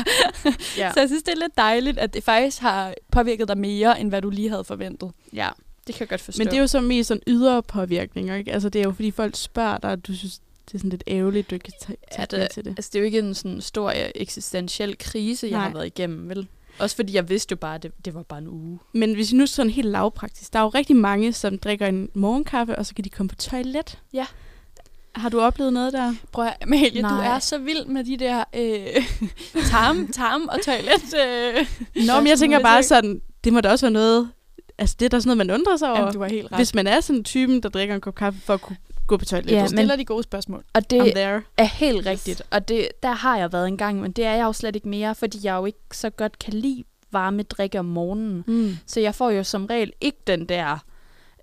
Ja. 0.77 0.91
Så 0.93 0.99
jeg 0.99 1.09
synes, 1.09 1.23
det 1.23 1.31
er 1.31 1.37
lidt 1.39 1.57
dejligt, 1.57 1.97
at 1.99 2.13
det 2.13 2.23
faktisk 2.23 2.61
har 2.61 2.93
påvirket 3.11 3.47
dig 3.47 3.57
mere, 3.57 3.99
end 4.01 4.09
hvad 4.09 4.21
du 4.21 4.29
lige 4.29 4.49
havde 4.49 4.63
forventet. 4.63 5.11
ja, 5.33 5.49
det 5.87 5.95
kan 5.95 5.99
jeg 5.99 6.09
godt 6.09 6.21
forstå. 6.21 6.39
Men 6.39 6.47
det 6.47 6.53
er 6.55 6.59
jo 6.61 6.67
så 6.67 6.81
mest 6.81 7.07
sådan 7.07 7.23
ydre 7.27 7.63
påvirkninger, 7.63 8.35
ikke? 8.35 8.51
Altså, 8.53 8.69
det 8.69 8.79
er 8.79 8.83
jo 8.83 8.91
fordi 8.91 9.11
folk 9.11 9.35
spørger 9.35 9.77
dig, 9.77 9.91
og 9.91 10.07
du 10.07 10.15
synes, 10.15 10.41
det 10.67 10.73
er 10.73 10.77
sådan 10.77 10.89
lidt 10.89 11.03
ærgerligt, 11.07 11.49
du 11.49 11.55
ikke 11.55 11.63
kan 11.63 11.73
tage, 11.81 11.97
Ja, 12.17 12.25
det- 12.25 12.49
til 12.51 12.65
det. 12.65 12.73
Altså, 12.77 12.89
det 12.93 12.99
er 12.99 13.01
jo 13.01 13.05
ikke 13.05 13.19
en 13.19 13.33
sådan 13.33 13.61
stor 13.61 13.89
øh, 13.89 13.95
eksistentiel 14.15 14.97
krise, 14.97 15.47
jeg 15.47 15.57
Nej. 15.57 15.67
har 15.67 15.73
været 15.73 15.85
igennem, 15.85 16.29
vel? 16.29 16.47
Også 16.79 16.95
fordi 16.95 17.15
jeg 17.15 17.29
vidste 17.29 17.51
jo 17.51 17.55
bare, 17.55 17.75
at 17.75 17.83
det, 17.83 17.91
det 18.05 18.13
var 18.13 18.23
bare 18.23 18.39
en 18.39 18.47
uge. 18.47 18.79
Men 18.93 19.13
hvis 19.13 19.31
vi 19.31 19.37
nu 19.37 19.45
sådan 19.45 19.69
helt 19.69 19.87
lavpraktisk, 19.87 20.53
der 20.53 20.59
er 20.59 20.63
jo 20.63 20.69
rigtig 20.69 20.95
mange, 20.95 21.33
som 21.33 21.57
drikker 21.57 21.87
en 21.87 22.09
morgenkaffe, 22.13 22.75
og 22.75 22.85
så 22.85 22.95
kan 22.95 23.03
de 23.03 23.09
komme 23.09 23.29
på 23.29 23.35
toilet. 23.35 23.99
Ja. 24.13 24.25
Har 25.15 25.29
du 25.29 25.41
oplevet 25.41 25.73
noget 25.73 25.93
der? 25.93 26.13
Prøv 26.31 26.45
at, 26.45 26.57
Amalie, 26.61 27.01
du 27.01 27.07
Nej. 27.07 27.35
er 27.35 27.39
så 27.39 27.57
vild 27.57 27.85
med 27.85 28.03
de 28.03 28.17
der 28.17 28.43
øh, 28.55 29.03
tarm, 29.71 30.07
tarm 30.11 30.41
og 30.51 30.61
toilet. 30.65 31.13
Øh. 31.27 31.65
Nå, 32.07 32.19
men 32.19 32.27
jeg 32.27 32.39
tænker 32.39 32.59
bare 32.59 32.83
sådan, 32.83 33.21
det 33.43 33.53
må 33.53 33.61
da 33.61 33.69
også 33.69 33.85
være 33.85 33.91
noget, 33.93 34.29
altså 34.77 34.95
det 34.99 35.05
er 35.05 35.09
da 35.09 35.19
sådan 35.19 35.37
noget, 35.37 35.47
man 35.47 35.59
undrer 35.59 35.77
sig 35.77 35.89
over. 35.89 35.99
Jamen, 35.99 36.13
du 36.13 36.21
har 36.21 36.29
helt 36.29 36.51
ret. 36.51 36.57
Hvis 36.57 36.75
man 36.75 36.87
er 36.87 37.01
sådan 37.01 37.19
en 37.19 37.23
typen, 37.23 37.63
der 37.63 37.69
drikker 37.69 37.95
en 37.95 38.01
kop 38.01 38.15
kaffe 38.15 38.39
for 38.41 38.53
at 38.53 38.61
kunne 38.61 38.77
gå 39.13 39.17
på 39.17 39.25
toilet. 39.25 39.51
Ja, 39.51 39.55
du 39.57 39.61
men- 39.61 39.67
stiller 39.67 39.95
de 39.95 40.05
gode 40.05 40.23
spørgsmål. 40.23 40.63
Og 40.73 40.89
det 40.89 41.17
er 41.57 41.63
helt 41.63 42.05
rigtigt. 42.07 42.41
Og 42.51 42.67
det, 42.67 42.87
der 43.03 43.11
har 43.11 43.37
jeg 43.37 43.53
været 43.53 43.67
en 43.67 43.77
gang, 43.77 44.01
men 44.01 44.11
det 44.11 44.25
er 44.25 44.33
jeg 44.33 44.43
jo 44.43 44.53
slet 44.53 44.75
ikke 44.75 44.87
mere, 44.89 45.15
fordi 45.15 45.39
jeg 45.43 45.53
jo 45.55 45.65
ikke 45.65 45.79
så 45.91 46.09
godt 46.09 46.39
kan 46.39 46.53
lide 46.53 46.83
varme 47.11 47.43
drikke 47.43 47.79
om 47.79 47.85
morgenen. 47.85 48.43
Mm. 48.47 48.77
Så 48.85 48.99
jeg 48.99 49.15
får 49.15 49.29
jo 49.29 49.43
som 49.43 49.65
regel 49.65 49.93
ikke 50.01 50.17
den 50.27 50.45
der 50.49 50.77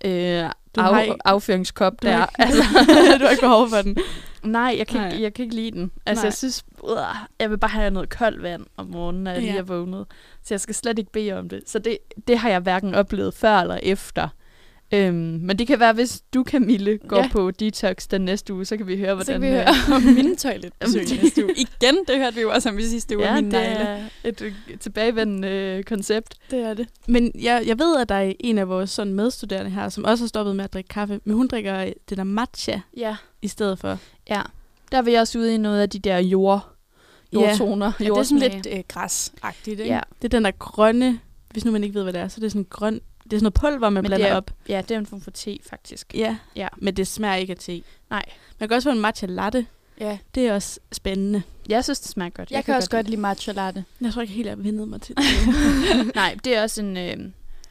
øh, 0.05 0.43
Du 0.75 0.81
har 0.81 0.89
af, 0.99 1.03
ikke- 1.03 1.15
affyringskop 1.25 1.93
Du 2.01 2.07
har 2.07 2.15
der. 2.37 2.45
ikke- 2.45 2.57
Altså, 2.57 2.63
du 3.19 3.23
har 3.23 3.29
ikke 3.29 3.41
behov 3.41 3.69
for 3.69 3.81
den. 3.81 3.97
nej, 4.43 4.75
jeg 4.77 4.87
kan, 4.87 4.99
Nej. 5.01 5.09
Ikke, 5.11 5.23
jeg 5.23 5.33
kan 5.33 5.43
ikke 5.43 5.55
lide 5.55 5.71
den. 5.71 5.91
Altså, 6.05 6.21
Nej. 6.21 6.25
jeg 6.27 6.33
synes, 6.33 6.63
øh, 6.89 6.97
jeg 7.39 7.49
vil 7.49 7.57
bare 7.57 7.71
have 7.71 7.91
noget 7.91 8.09
koldt 8.09 8.43
vand 8.43 8.65
om 8.77 8.85
morgenen, 8.85 9.23
når 9.23 9.31
jeg 9.31 9.41
lige 9.41 9.53
Ja. 9.53 9.59
er 9.59 9.63
vågnet. 9.63 10.05
Så 10.43 10.53
jeg 10.53 10.61
skal 10.61 10.75
slet 10.75 10.99
ikke 10.99 11.11
bede 11.11 11.33
om 11.33 11.49
det. 11.49 11.61
Så 11.65 11.79
det, 11.79 11.97
det 12.27 12.37
har 12.37 12.49
jeg 12.49 12.59
hverken 12.59 12.95
oplevet 12.95 13.33
før 13.33 13.57
eller 13.57 13.79
efter, 13.83 14.27
Øhm, 14.93 15.15
men 15.15 15.59
det 15.59 15.67
kan 15.67 15.79
være, 15.79 15.93
hvis 15.93 16.21
du, 16.33 16.43
Camille, 16.47 16.97
går 17.07 17.17
Ja. 17.17 17.21
ja. 17.23 17.29
på 17.31 17.51
detox 17.51 18.07
den 18.07 18.21
næste 18.21 18.53
uge, 18.53 18.65
så 18.65 18.77
kan 18.77 18.87
vi 18.87 18.97
høre, 18.97 19.09
Så 19.09 19.15
hvordan... 19.15 19.33
kan 19.33 19.41
vi 19.41 19.47
øh, 19.47 19.53
høre 19.53 19.67
om 19.95 20.01
mine 20.01 20.35
toiletbesøg 20.35 21.05
næste 21.23 21.43
uge. 21.45 21.53
Igen, 21.57 21.95
det 22.07 22.17
hørte 22.17 22.35
vi 22.35 22.41
jo 22.41 22.51
også 22.51 22.69
om 22.69 22.79
i 22.79 22.83
sidste 22.83 23.17
uge. 23.17 23.25
Ja, 23.27 23.35
mine 23.35 23.45
det 23.51 23.53
negle. 23.53 23.79
er 23.89 24.05
et 24.23 24.41
øh, 24.41 24.53
tilbagevendende 24.79 25.47
øh, 25.47 25.83
koncept. 25.83 26.35
det 26.51 26.59
er 26.59 26.73
det. 26.73 26.87
Men 27.07 27.31
jeg, 27.41 27.63
jeg 27.65 27.79
ved, 27.79 27.97
at 27.97 28.09
der 28.09 28.15
er 28.15 28.33
en 28.39 28.57
af 28.57 28.69
vores 28.69 28.89
sådan 28.89 29.13
medstuderende 29.13 29.71
her, 29.71 29.89
som 29.89 30.05
også 30.05 30.23
har 30.23 30.27
stoppet 30.27 30.55
med 30.55 30.63
at 30.63 30.73
drikke 30.73 30.87
kaffe, 30.87 31.19
men 31.23 31.35
hun 31.35 31.47
drikker 31.47 31.77
øh, 31.79 31.91
det 32.09 32.17
der 32.17 32.23
matcha 32.23 32.79
Ja. 32.97 33.15
i 33.41 33.47
stedet 33.47 33.79
for. 33.79 33.97
Ja. 34.29 34.41
Der 34.91 34.97
er 34.97 35.01
vi 35.01 35.13
også 35.13 35.39
ude 35.39 35.53
i 35.53 35.57
noget 35.57 35.81
af 35.81 35.89
de 35.89 35.99
der 35.99 36.17
jord, 36.17 36.67
Ja. 37.33 37.39
jordtoner. 37.39 37.91
Ja, 37.99 38.03
det 38.05 38.11
er 38.17 38.23
sådan 38.23 38.51
lidt 38.51 38.67
øh, 38.71 38.83
græsagtigt, 38.87 39.79
ikke? 39.79 39.93
Ja. 39.93 39.99
Det 40.21 40.33
er 40.33 40.37
den 40.37 40.45
der 40.45 40.51
grønne, 40.59 41.19
hvis 41.51 41.65
nu 41.65 41.71
man 41.71 41.83
ikke 41.83 41.93
ved, 41.95 42.03
hvad 42.03 42.13
det 42.13 42.21
er, 42.21 42.27
så 42.27 42.39
det 42.39 42.45
er 42.45 42.49
sådan 42.49 42.65
grøn, 42.69 43.01
det 43.31 43.37
er 43.37 43.39
sådan 43.39 43.43
noget 43.43 43.53
pulver, 43.75 43.89
man 43.89 44.03
Men 44.03 44.09
blander 44.09 44.27
er- 44.27 44.35
op. 44.35 44.51
ja, 44.69 44.81
det 44.89 44.95
er 44.95 44.99
en 44.99 45.05
form 45.05 45.21
for 45.21 45.31
te, 45.31 45.57
faktisk. 45.69 46.13
Ja, 46.15 46.37
Ja. 46.55 46.67
men 46.77 46.93
det 46.97 47.07
smager 47.07 47.35
ikke 47.35 47.51
af 47.51 47.57
te. 47.57 47.83
Nej. 48.09 48.23
Man 48.59 48.69
kan 48.69 48.75
også 48.75 48.89
få 48.89 48.93
en 48.95 49.01
matcha 49.01 49.25
latte. 49.25 49.65
ja. 49.99 50.17
Det 50.35 50.47
er 50.47 50.53
også 50.53 50.79
spændende. 50.91 51.41
Jeg 51.69 51.83
synes, 51.83 51.99
det 51.99 52.09
smager 52.09 52.29
godt. 52.29 52.51
Jeg, 52.51 52.55
jeg 52.55 52.65
kan 52.65 52.75
også 52.75 52.89
godt 52.89 53.09
lide 53.09 53.21
matcha 53.21 53.51
latte. 53.51 53.85
Jeg 54.01 54.13
tror 54.13 54.21
ikke 54.21 54.33
helt, 54.33 54.47
jeg 54.47 54.55
har 54.55 54.63
vendet 54.63 54.87
mig 54.87 55.01
til 55.01 55.15
det. 55.17 56.15
Nej, 56.15 56.37
det 56.43 56.55
er 56.57 56.61
også 56.63 56.81
en... 56.81 56.97
Øh, 56.97 57.03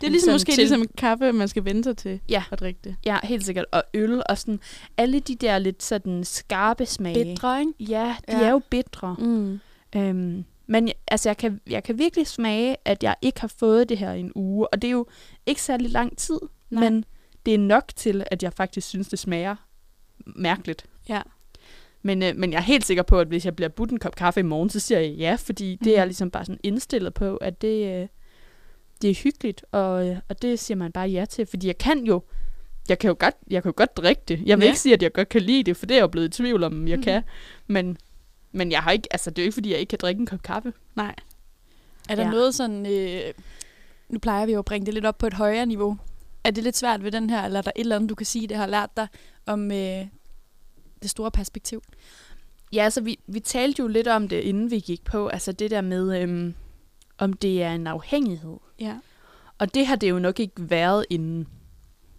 Det 0.01 0.07
er 0.07 0.11
ligesom 0.11 0.33
måske 0.33 0.53
til- 0.53 0.59
ligesom 0.59 0.87
kaffe, 0.99 1.33
man 1.33 1.49
skal 1.49 1.65
vende 1.65 1.85
sig 1.85 1.97
til 1.97 2.21
Ja. 2.29 2.43
at 2.51 2.61
drikke 2.61 2.81
det. 2.85 2.97
Ja, 3.07 3.19
helt 3.23 3.45
sikkert. 3.45 3.65
Og 3.73 3.83
øl 3.95 4.23
og 4.29 4.39
sådan... 4.39 4.61
Alle 4.97 5.21
de 5.21 5.35
der 5.37 5.59
lidt 5.59 5.83
sådan 5.83 6.25
skarpe 6.25 6.87
smage. 6.87 7.25
Bitre, 7.25 7.61
ikke? 7.61 7.73
Ja, 7.81 8.17
de 8.31 8.39
Ja. 8.39 8.45
er 8.45 8.51
jo 8.51 8.59
bitre. 8.71 9.17
Mm. 9.19 9.61
Øhm, 9.97 10.45
men 10.71 10.89
altså, 11.09 11.29
jeg 11.29 11.37
kan, 11.37 11.61
jeg 11.71 11.83
kan 11.85 11.99
virkelig 11.99 12.27
smage, 12.27 12.77
at 12.85 13.03
jeg 13.03 13.15
ikke 13.23 13.41
har 13.41 13.53
fået 13.59 13.89
det 13.89 13.99
her 13.99 14.13
i 14.13 14.21
en 14.21 14.33
uge. 14.35 14.69
Og 14.75 14.83
det 14.83 14.89
er 14.89 14.93
jo 14.93 15.07
ikke 15.47 15.63
særlig 15.63 15.91
lang 15.91 16.19
tid, 16.19 16.39
Nej. 16.71 16.91
Men 16.91 17.05
det 17.47 17.55
er 17.55 17.59
nok 17.59 17.85
til, 17.97 18.25
at 18.31 18.43
jeg 18.43 18.53
faktisk 18.53 18.89
synes, 18.89 19.09
det 19.09 19.19
smager 19.19 19.57
mærkeligt. 20.27 20.85
Ja. 21.09 21.23
Men, 22.03 22.23
øh, 22.23 22.37
men 22.37 22.53
jeg 22.53 22.59
er 22.59 22.63
helt 22.63 22.85
sikker 22.87 23.03
på, 23.03 23.21
at 23.21 23.29
hvis 23.29 23.45
jeg 23.45 23.57
bliver 23.57 23.69
budt 23.69 23.91
en 23.91 23.99
kop 23.99 24.15
kaffe 24.17 24.41
i 24.41 24.43
morgen, 24.43 24.71
så 24.71 24.81
siger 24.81 24.99
jeg 25.01 25.11
ja, 25.11 25.35
fordi 25.35 25.79
det 25.85 25.93
er 25.93 25.97
jeg 25.97 26.07
ligesom 26.07 26.31
bare 26.31 26.45
sådan 26.45 26.61
indstillet 26.63 27.15
på, 27.15 27.37
at 27.37 27.63
det, 27.63 28.01
øh, 28.03 28.09
det 29.03 29.11
er 29.11 29.15
hyggeligt, 29.15 29.65
og, 29.73 30.09
øh, 30.09 30.17
og 30.29 30.43
det 30.43 30.59
siger 30.59 30.77
man 30.79 30.93
bare 30.93 31.09
ja 31.09 31.25
til, 31.25 31.47
fordi 31.47 31.67
jeg 31.67 31.79
kan 31.79 32.05
jo, 32.05 32.23
jeg 32.89 32.99
kan 32.99 33.09
jo 33.09 33.17
godt, 33.19 33.35
jeg 33.51 33.63
kan 33.63 33.69
jo 33.69 33.75
godt 33.77 33.97
drikke 33.97 34.23
det. 34.29 34.43
Jeg 34.47 34.59
vil 34.59 34.65
Ja. 34.65 34.71
ikke 34.71 34.81
sige, 34.81 34.93
at 34.95 35.03
jeg 35.03 35.13
godt 35.13 35.29
kan 35.29 35.43
lide 35.43 35.63
det, 35.63 35.77
for 35.77 35.87
det 35.87 35.95
er 35.95 35.99
jeg 35.99 36.03
jo 36.03 36.07
blevet 36.09 36.27
i 36.27 36.43
tvivl 36.43 36.65
om, 36.65 36.89
jeg 36.89 36.97
Mhm. 36.97 37.05
kan. 37.05 37.23
Men, 37.67 37.97
men 38.53 38.73
jeg 38.73 38.83
har 38.83 38.91
ikke, 38.91 39.09
altså 39.11 39.31
det 39.31 39.39
er 39.39 39.43
jo 39.43 39.47
ikke, 39.47 39.55
fordi 39.55 39.71
jeg 39.73 39.79
ikke 39.79 39.91
kan 39.91 39.99
drikke 40.03 40.21
en 40.21 40.27
kop 40.27 40.43
kaffe. 40.43 40.73
Nej. 40.95 41.15
Er 42.09 42.15
der 42.15 42.23
Ja. 42.25 42.31
noget 42.31 42.55
sådan... 42.55 42.87
Øh, 42.87 43.33
nu 44.09 44.19
plejer 44.19 44.47
vi 44.47 44.53
jo 44.53 44.59
at 44.59 44.65
bringe 44.65 44.87
det 44.87 44.95
lidt 44.95 45.07
op 45.07 45.19
på 45.19 45.27
et 45.27 45.35
højere 45.35 45.67
niveau. 45.67 45.99
Er 46.45 46.51
det 46.51 46.65
lidt 46.65 46.77
svært 46.77 47.05
ved 47.05 47.13
den 47.13 47.31
her, 47.31 47.45
eller 47.45 47.59
er 47.59 47.63
der 47.63 47.73
et 47.77 47.81
eller 47.81 47.97
andet, 47.97 48.11
du 48.11 48.15
kan 48.15 48.27
sige, 48.27 48.47
det 48.49 48.57
har 48.57 48.67
lært 48.67 48.97
dig 48.97 49.09
om 49.47 49.73
øh, 49.73 50.07
det 51.03 51.11
store 51.11 51.31
perspektiv? 51.31 51.83
Ja, 52.73 52.85
altså 52.85 53.01
vi, 53.01 53.19
vi 53.27 53.41
talte 53.41 53.81
jo 53.83 53.87
lidt 53.89 54.09
om 54.09 54.29
det, 54.29 54.41
inden 54.41 54.71
vi 54.71 54.81
gik 54.81 55.05
på, 55.05 55.29
altså 55.29 55.53
det 55.53 55.71
der 55.71 55.81
med, 55.81 56.23
øhm, 56.23 56.55
om 57.19 57.33
det 57.33 57.63
er 57.63 57.73
en 57.73 57.87
afhængighed. 57.87 58.57
Ja. 58.81 58.97
Og 59.59 59.75
det 59.75 59.87
har 59.87 59.97
det 59.97 60.11
jo 60.11 60.19
nok 60.19 60.41
ikke 60.41 60.71
været 60.71 61.07
inden. 61.11 61.49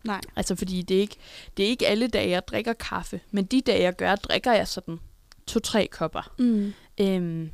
Nej. 0.03 0.21
Altså 0.35 0.55
fordi 0.55 0.81
det 0.81 0.97
er 0.97 1.01
ikke, 1.01 1.15
det 1.57 1.65
er 1.65 1.69
ikke 1.69 1.87
alle 1.87 2.07
dage, 2.07 2.29
jeg 2.29 2.47
drikker 2.47 2.73
kaffe, 2.73 3.21
men 3.31 3.45
de 3.45 3.61
dage, 3.61 3.81
jeg 3.81 3.95
gør, 3.95 4.15
drikker 4.15 4.51
jeg 4.53 4.67
sådan 4.67 4.99
to-tre 5.47 5.87
kopper. 5.91 6.33
Mm. 6.39 6.73
Øhm, 7.01 7.51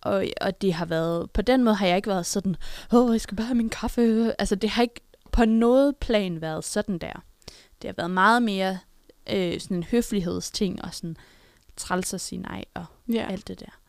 og, 0.00 0.26
og 0.40 0.60
det 0.62 0.74
har 0.74 0.84
været, 0.86 1.30
på 1.30 1.42
den 1.42 1.64
måde 1.64 1.74
har 1.76 1.86
jeg 1.86 1.96
ikke 1.96 2.08
været 2.08 2.26
sådan, 2.26 2.56
åh, 2.92 3.12
jeg 3.12 3.20
skal 3.20 3.36
bare 3.36 3.46
have 3.46 3.54
min 3.56 3.68
kaffe. 3.70 4.34
Altså 4.38 4.54
det 4.54 4.70
har 4.70 4.82
ikke 4.82 5.00
på 5.32 5.44
noget 5.44 5.96
plan 5.96 6.40
været 6.40 6.64
sådan 6.64 6.98
der. 6.98 7.24
Det 7.82 7.88
har 7.88 7.94
været 7.96 8.10
meget 8.10 8.42
mere 8.42 8.78
øh, 9.30 9.60
sådan 9.60 9.76
en 9.76 9.82
høflighedsting 9.82 10.84
og 10.84 10.94
sådan 10.94 11.16
træls 11.76 12.14
at 12.14 12.20
sige 12.20 12.38
nej 12.42 12.64
og 12.74 12.84
Ja. 13.12 13.26
alt 13.30 13.48
det 13.48 13.60
der. 13.60 13.80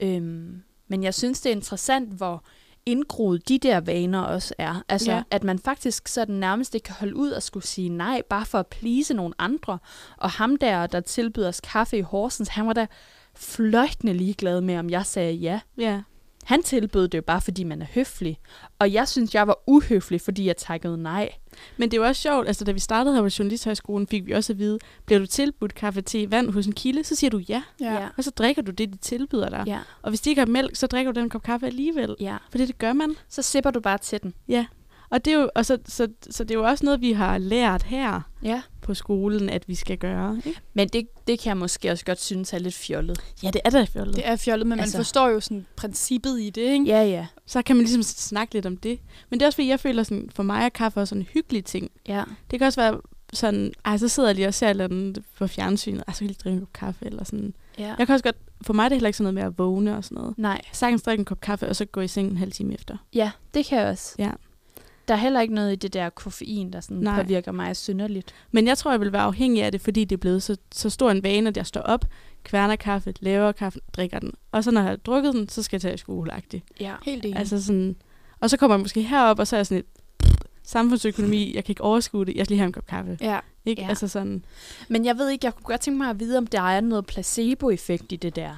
Øhm, 0.00 0.62
men 0.88 1.02
jeg 1.02 1.14
synes, 1.14 1.40
det 1.40 1.50
er 1.50 1.56
interessant, 1.56 2.12
hvor 2.12 2.44
indgroet 2.88 3.48
de 3.48 3.58
der 3.58 3.80
vaner 3.80 4.20
også 4.20 4.54
er. 4.58 4.82
Altså, 4.88 5.12
Ja. 5.12 5.22
at 5.30 5.44
man 5.44 5.58
faktisk 5.58 6.08
sådan 6.08 6.34
nærmest 6.34 6.74
ikke 6.74 6.84
kan 6.84 6.94
holde 6.98 7.16
ud 7.16 7.30
og 7.30 7.42
skulle 7.42 7.66
sige 7.66 7.88
nej, 7.88 8.22
bare 8.30 8.46
for 8.46 8.58
at 8.58 8.66
please 8.66 9.14
nogle 9.14 9.34
andre. 9.38 9.78
Og 10.16 10.30
ham 10.30 10.56
der, 10.56 10.86
der 10.86 11.00
tilbyder 11.00 11.48
os 11.48 11.60
kaffe 11.60 11.98
i 11.98 12.00
Horsens, 12.00 12.48
han 12.48 12.66
var 12.66 12.72
da 12.72 12.86
fløjtende 13.36 14.12
ligeglad 14.12 14.60
med, 14.60 14.78
om 14.78 14.90
jeg 14.90 15.06
sagde 15.06 15.32
ja. 15.32 15.60
Ja. 15.78 16.02
Han 16.48 16.62
tilbød 16.62 17.08
det 17.08 17.18
jo 17.18 17.22
bare, 17.22 17.40
fordi 17.40 17.64
man 17.64 17.82
er 17.82 17.86
høflig. 17.94 18.38
Og 18.78 18.92
jeg 18.92 19.08
synes, 19.08 19.34
jeg 19.34 19.46
var 19.46 19.58
uhøflig, 19.66 20.20
fordi 20.20 20.46
jeg 20.46 20.56
takkede 20.56 20.98
nej. 21.02 21.30
Men 21.76 21.90
det 21.90 21.96
er 21.96 22.00
jo 22.00 22.06
også 22.06 22.22
sjovt, 22.22 22.46
altså 22.46 22.64
da 22.64 22.72
vi 22.72 22.80
startede 22.80 23.14
her 23.14 23.22
på 23.22 23.28
Journalisthøjskolen, 23.38 24.06
fik 24.06 24.26
vi 24.26 24.32
også 24.32 24.52
at 24.52 24.58
vide, 24.58 24.78
bliver 25.06 25.18
du 25.18 25.26
tilbudt 25.26 25.74
kaffe 25.74 26.00
til 26.00 26.30
vand 26.30 26.50
hos 26.50 26.66
en 26.66 26.72
kilde, 26.72 27.04
så 27.04 27.14
siger 27.14 27.30
du 27.30 27.38
ja. 27.38 27.62
Ja. 27.80 28.08
Og 28.16 28.24
så 28.24 28.30
drikker 28.30 28.62
du 28.62 28.70
det, 28.70 28.92
de 28.92 28.96
tilbyder 28.98 29.48
dig. 29.48 29.64
Ja. 29.66 29.78
Og 30.02 30.10
hvis 30.10 30.20
de 30.20 30.30
ikke 30.30 30.40
har 30.40 30.46
mælk, 30.46 30.76
så 30.76 30.86
drikker 30.86 31.12
du 31.12 31.20
den 31.20 31.30
kop 31.30 31.42
kaffe 31.42 31.66
alligevel. 31.66 32.16
ja. 32.20 32.36
For 32.50 32.58
det, 32.58 32.78
gør 32.78 32.92
man. 32.92 33.14
Så 33.28 33.42
sipper 33.42 33.70
du 33.70 33.80
bare 33.80 33.98
til 33.98 34.22
den. 34.22 34.34
Ja. 34.48 34.66
Og, 35.10 35.24
det 35.24 35.32
er 35.32 35.38
jo, 35.38 35.50
og 35.54 35.66
så, 35.66 35.78
så, 35.86 36.08
så 36.30 36.44
det 36.44 36.50
er 36.54 36.58
jo 36.58 36.64
også 36.66 36.84
noget, 36.84 37.00
vi 37.00 37.12
har 37.12 37.38
lært 37.38 37.82
her 37.82 38.20
Ja. 38.42 38.62
På 38.88 38.94
skolen, 38.94 39.48
at 39.50 39.68
vi 39.68 39.74
skal 39.74 39.98
gøre. 39.98 40.40
Ikke? 40.46 40.60
Men 40.74 40.88
det, 40.88 41.06
det 41.26 41.38
kan 41.40 41.48
jeg 41.48 41.56
måske 41.56 41.90
også 41.90 42.04
godt 42.04 42.20
synes 42.20 42.52
er 42.52 42.58
lidt 42.58 42.74
fjollet. 42.74 43.20
Ja, 43.42 43.50
det 43.50 43.60
er 43.64 43.70
da 43.70 43.84
fjollet. 43.84 44.16
Det 44.16 44.26
er 44.28 44.36
fjollet, 44.36 44.66
men 44.66 44.80
Altså- 44.80 44.96
man 44.96 45.04
forstår 45.04 45.28
jo 45.28 45.40
sådan 45.40 45.66
princippet 45.76 46.40
i 46.40 46.50
det, 46.50 46.62
ikke? 46.62 46.84
Ja, 46.86 47.02
ja. 47.02 47.26
Så 47.46 47.62
kan 47.62 47.76
man 47.76 47.84
ligesom 47.84 48.02
snakke 48.02 48.54
lidt 48.54 48.66
om 48.66 48.76
det. 48.76 48.98
Men 49.30 49.40
det 49.40 49.44
er 49.44 49.48
også 49.48 49.56
fordi, 49.56 49.68
jeg 49.68 49.80
føler 49.80 50.02
sådan, 50.02 50.30
for 50.34 50.42
mig 50.42 50.64
er 50.64 50.68
kaffe 50.68 51.00
også 51.00 51.08
sådan 51.08 51.22
en 51.22 51.28
hyggelig 51.34 51.64
ting. 51.64 51.90
Ja. 52.08 52.22
Det 52.50 52.58
kan 52.58 52.66
også 52.66 52.80
være 52.80 53.00
sådan, 53.32 53.72
ej, 53.84 53.96
så 53.96 54.08
sidder 54.08 54.28
jeg 54.28 54.36
lige 54.36 54.48
og 54.48 54.54
ser 54.54 54.70
et 54.70 54.80
andet 54.80 55.24
på 55.38 55.46
fjernsynet, 55.46 56.04
ej, 56.08 56.14
så 56.14 56.18
kan 56.18 56.24
jeg 56.24 56.28
lige 56.28 56.40
drikke 56.44 56.54
en 56.56 56.60
kop 56.60 56.72
kaffe, 56.72 57.06
eller 57.06 57.24
sådan. 57.24 57.54
ja. 57.78 57.94
Jeg 57.98 58.06
kan 58.06 58.12
også 58.14 58.24
godt, 58.24 58.36
for 58.62 58.72
mig 58.72 58.84
er 58.84 58.88
det 58.88 58.96
heller 58.96 59.08
ikke 59.08 59.16
sådan 59.16 59.34
noget 59.34 59.34
med 59.34 59.42
at 59.42 59.58
vågne 59.58 59.96
og 59.96 60.04
sådan 60.04 60.16
noget. 60.18 60.38
Nej. 60.38 60.60
Sagtens 60.72 61.02
drikke 61.02 61.20
en 61.20 61.24
kop 61.24 61.40
kaffe, 61.40 61.68
og 61.68 61.76
så 61.76 61.84
gå 61.84 62.00
i 62.00 62.08
seng 62.08 62.30
en 62.30 62.36
halv 62.36 62.52
time 62.52 62.74
efter. 62.74 62.96
Ja, 63.14 63.30
det 63.54 63.64
kan 63.66 63.78
jeg 63.78 63.86
også. 63.88 64.14
Ja. 64.18 64.30
Der 65.08 65.14
er 65.14 65.18
heller 65.18 65.40
ikke 65.40 65.54
noget 65.54 65.72
i 65.72 65.76
det 65.76 65.92
der 65.92 66.10
koffein, 66.10 66.72
der 66.72 66.80
sådan 66.80 66.96
Nej. 66.96 67.22
påvirker 67.22 67.52
mig 67.52 67.76
synderligt. 67.76 68.34
Men 68.50 68.66
jeg 68.66 68.78
tror, 68.78 68.90
jeg 68.90 69.00
vil 69.00 69.12
være 69.12 69.22
afhængig 69.22 69.62
af 69.62 69.72
det, 69.72 69.80
fordi 69.80 70.04
det 70.04 70.16
er 70.16 70.20
blevet 70.20 70.42
så, 70.42 70.56
så 70.72 70.90
stor 70.90 71.10
en 71.10 71.22
vane, 71.22 71.48
at 71.48 71.56
jeg 71.56 71.66
står 71.66 71.80
op, 71.80 72.04
kværner 72.44 72.76
kaffe, 72.76 73.14
laver 73.20 73.52
kaffe, 73.52 73.80
drikker 73.92 74.18
den. 74.18 74.32
Og 74.52 74.64
så 74.64 74.70
når 74.70 74.80
jeg 74.80 74.90
har 74.90 74.96
drukket 74.96 75.34
den, 75.34 75.48
så 75.48 75.62
skal 75.62 75.76
jeg 75.76 75.82
tage 75.82 75.94
i 75.94 75.98
skole 75.98 76.32
Ja. 76.80 76.94
Helt 77.04 77.24
enig. 77.24 77.38
Altså 77.38 77.62
sådan, 77.62 77.96
og 78.40 78.50
så 78.50 78.56
kommer 78.56 78.76
jeg 78.76 78.80
måske 78.80 79.02
herop, 79.02 79.38
og 79.38 79.46
så 79.46 79.56
er 79.56 79.58
jeg 79.58 79.66
sådan 79.66 79.78
et 79.78 79.86
samfundsøkonomi, 80.62 81.54
jeg 81.54 81.64
kan 81.64 81.72
ikke 81.72 81.82
overskue 81.82 82.26
det, 82.26 82.36
jeg 82.36 82.44
skal 82.46 82.52
lige 82.54 82.58
have 82.58 82.66
en 82.66 82.72
kop 82.72 82.86
kaffe. 82.86 83.18
ja. 83.20 83.38
Ikke? 83.64 83.82
Ja. 83.82 83.88
Altså 83.88 84.08
sådan, 84.08 84.44
Men 84.88 85.04
jeg 85.04 85.18
ved 85.18 85.30
ikke, 85.30 85.46
jeg 85.46 85.54
kunne 85.54 85.64
godt 85.64 85.80
tænke 85.80 85.98
mig 85.98 86.10
at 86.10 86.20
vide, 86.20 86.38
om 86.38 86.46
der 86.46 86.60
er 86.60 86.80
noget 86.80 87.06
placebo-effekt 87.06 88.12
i 88.12 88.16
det 88.16 88.36
der. 88.36 88.50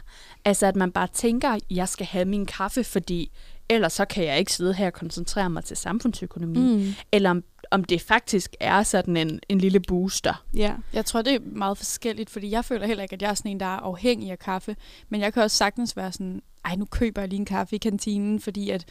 Altså, 0.45 0.67
at 0.67 0.77
man 0.77 0.93
bare 0.93 1.07
tænker, 1.13 1.59
jeg 1.71 1.89
skal 1.89 2.07
have 2.07 2.25
min 2.25 2.47
kaffe, 2.47 2.85
fordi 2.85 3.31
ellers 3.71 3.93
så 3.93 4.05
kan 4.05 4.25
jeg 4.25 4.39
ikke 4.39 4.53
sidde 4.53 4.75
her 4.75 4.87
og 4.87 4.93
koncentrere 4.93 5.51
mig 5.51 5.65
til 5.65 5.77
samfundsøkonomi. 5.77 6.59
Mm. 6.59 6.95
Eller 7.13 7.31
om, 7.31 7.45
om 7.71 7.85
det 7.85 8.01
faktisk 8.01 8.57
er 8.61 8.83
sådan 8.83 9.17
en, 9.17 9.41
en 9.49 9.59
lille 9.59 9.81
booster. 9.81 10.45
ja. 10.55 10.75
Jeg 10.93 11.05
tror, 11.07 11.23
det 11.23 11.35
er 11.35 11.39
meget 11.41 11.79
forskelligt, 11.79 12.31
fordi 12.31 12.51
jeg 12.51 12.65
føler 12.65 12.87
heller 12.87 13.03
ikke, 13.03 13.13
at 13.13 13.23
jeg 13.23 13.31
er 13.31 13.35
sådan 13.35 13.51
en, 13.51 13.61
der 13.61 13.67
er 13.67 13.79
afhængig 13.81 14.31
af 14.31 14.39
kaffe. 14.39 14.77
Men 15.09 15.21
jeg 15.21 15.33
kan 15.33 15.43
også 15.43 15.57
sagtens 15.57 15.97
være 15.97 16.13
sådan, 16.13 16.43
ej, 16.65 16.77
nu 16.77 16.85
køber 16.85 17.23
jeg 17.23 17.29
lige 17.29 17.39
en 17.39 17.45
kaffe 17.45 17.77
i 17.77 17.79
kantinen, 17.79 18.41
fordi 18.41 18.71
at 18.71 18.85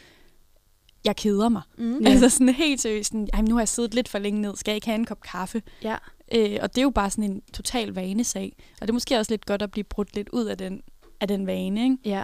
jeg 1.05 1.15
keder 1.15 1.49
mig. 1.49 1.61
Mm. 1.77 2.01
Altså 2.05 2.29
sådan 2.29 2.49
helt 2.49 2.81
seriøst, 2.81 3.11
sådan, 3.11 3.29
ej, 3.33 3.41
nu 3.41 3.55
har 3.55 3.61
jeg 3.61 3.67
siddet 3.67 3.93
lidt 3.93 4.09
for 4.09 4.19
længe 4.19 4.41
ned, 4.41 4.55
skal 4.55 4.71
jeg 4.71 4.75
ikke 4.75 4.87
have 4.87 4.95
en 4.95 5.05
kop 5.05 5.21
kaffe? 5.21 5.61
Ja. 5.83 5.95
Øh, 6.35 6.57
og 6.61 6.75
det 6.75 6.77
er 6.77 6.83
jo 6.83 6.89
bare 6.89 7.09
sådan 7.09 7.23
en 7.23 7.41
total 7.53 7.89
vanesag. 7.93 8.53
Og 8.73 8.81
det 8.81 8.89
er 8.89 8.93
måske 8.93 9.17
også 9.17 9.31
lidt 9.31 9.45
godt 9.45 9.61
at 9.61 9.71
blive 9.71 9.83
brudt 9.83 10.15
lidt 10.15 10.29
ud 10.29 10.45
af 10.45 10.57
den, 10.57 10.81
af 11.21 11.27
den 11.27 11.47
vane, 11.47 11.83
ikke? 11.83 11.97
Ja. 12.05 12.23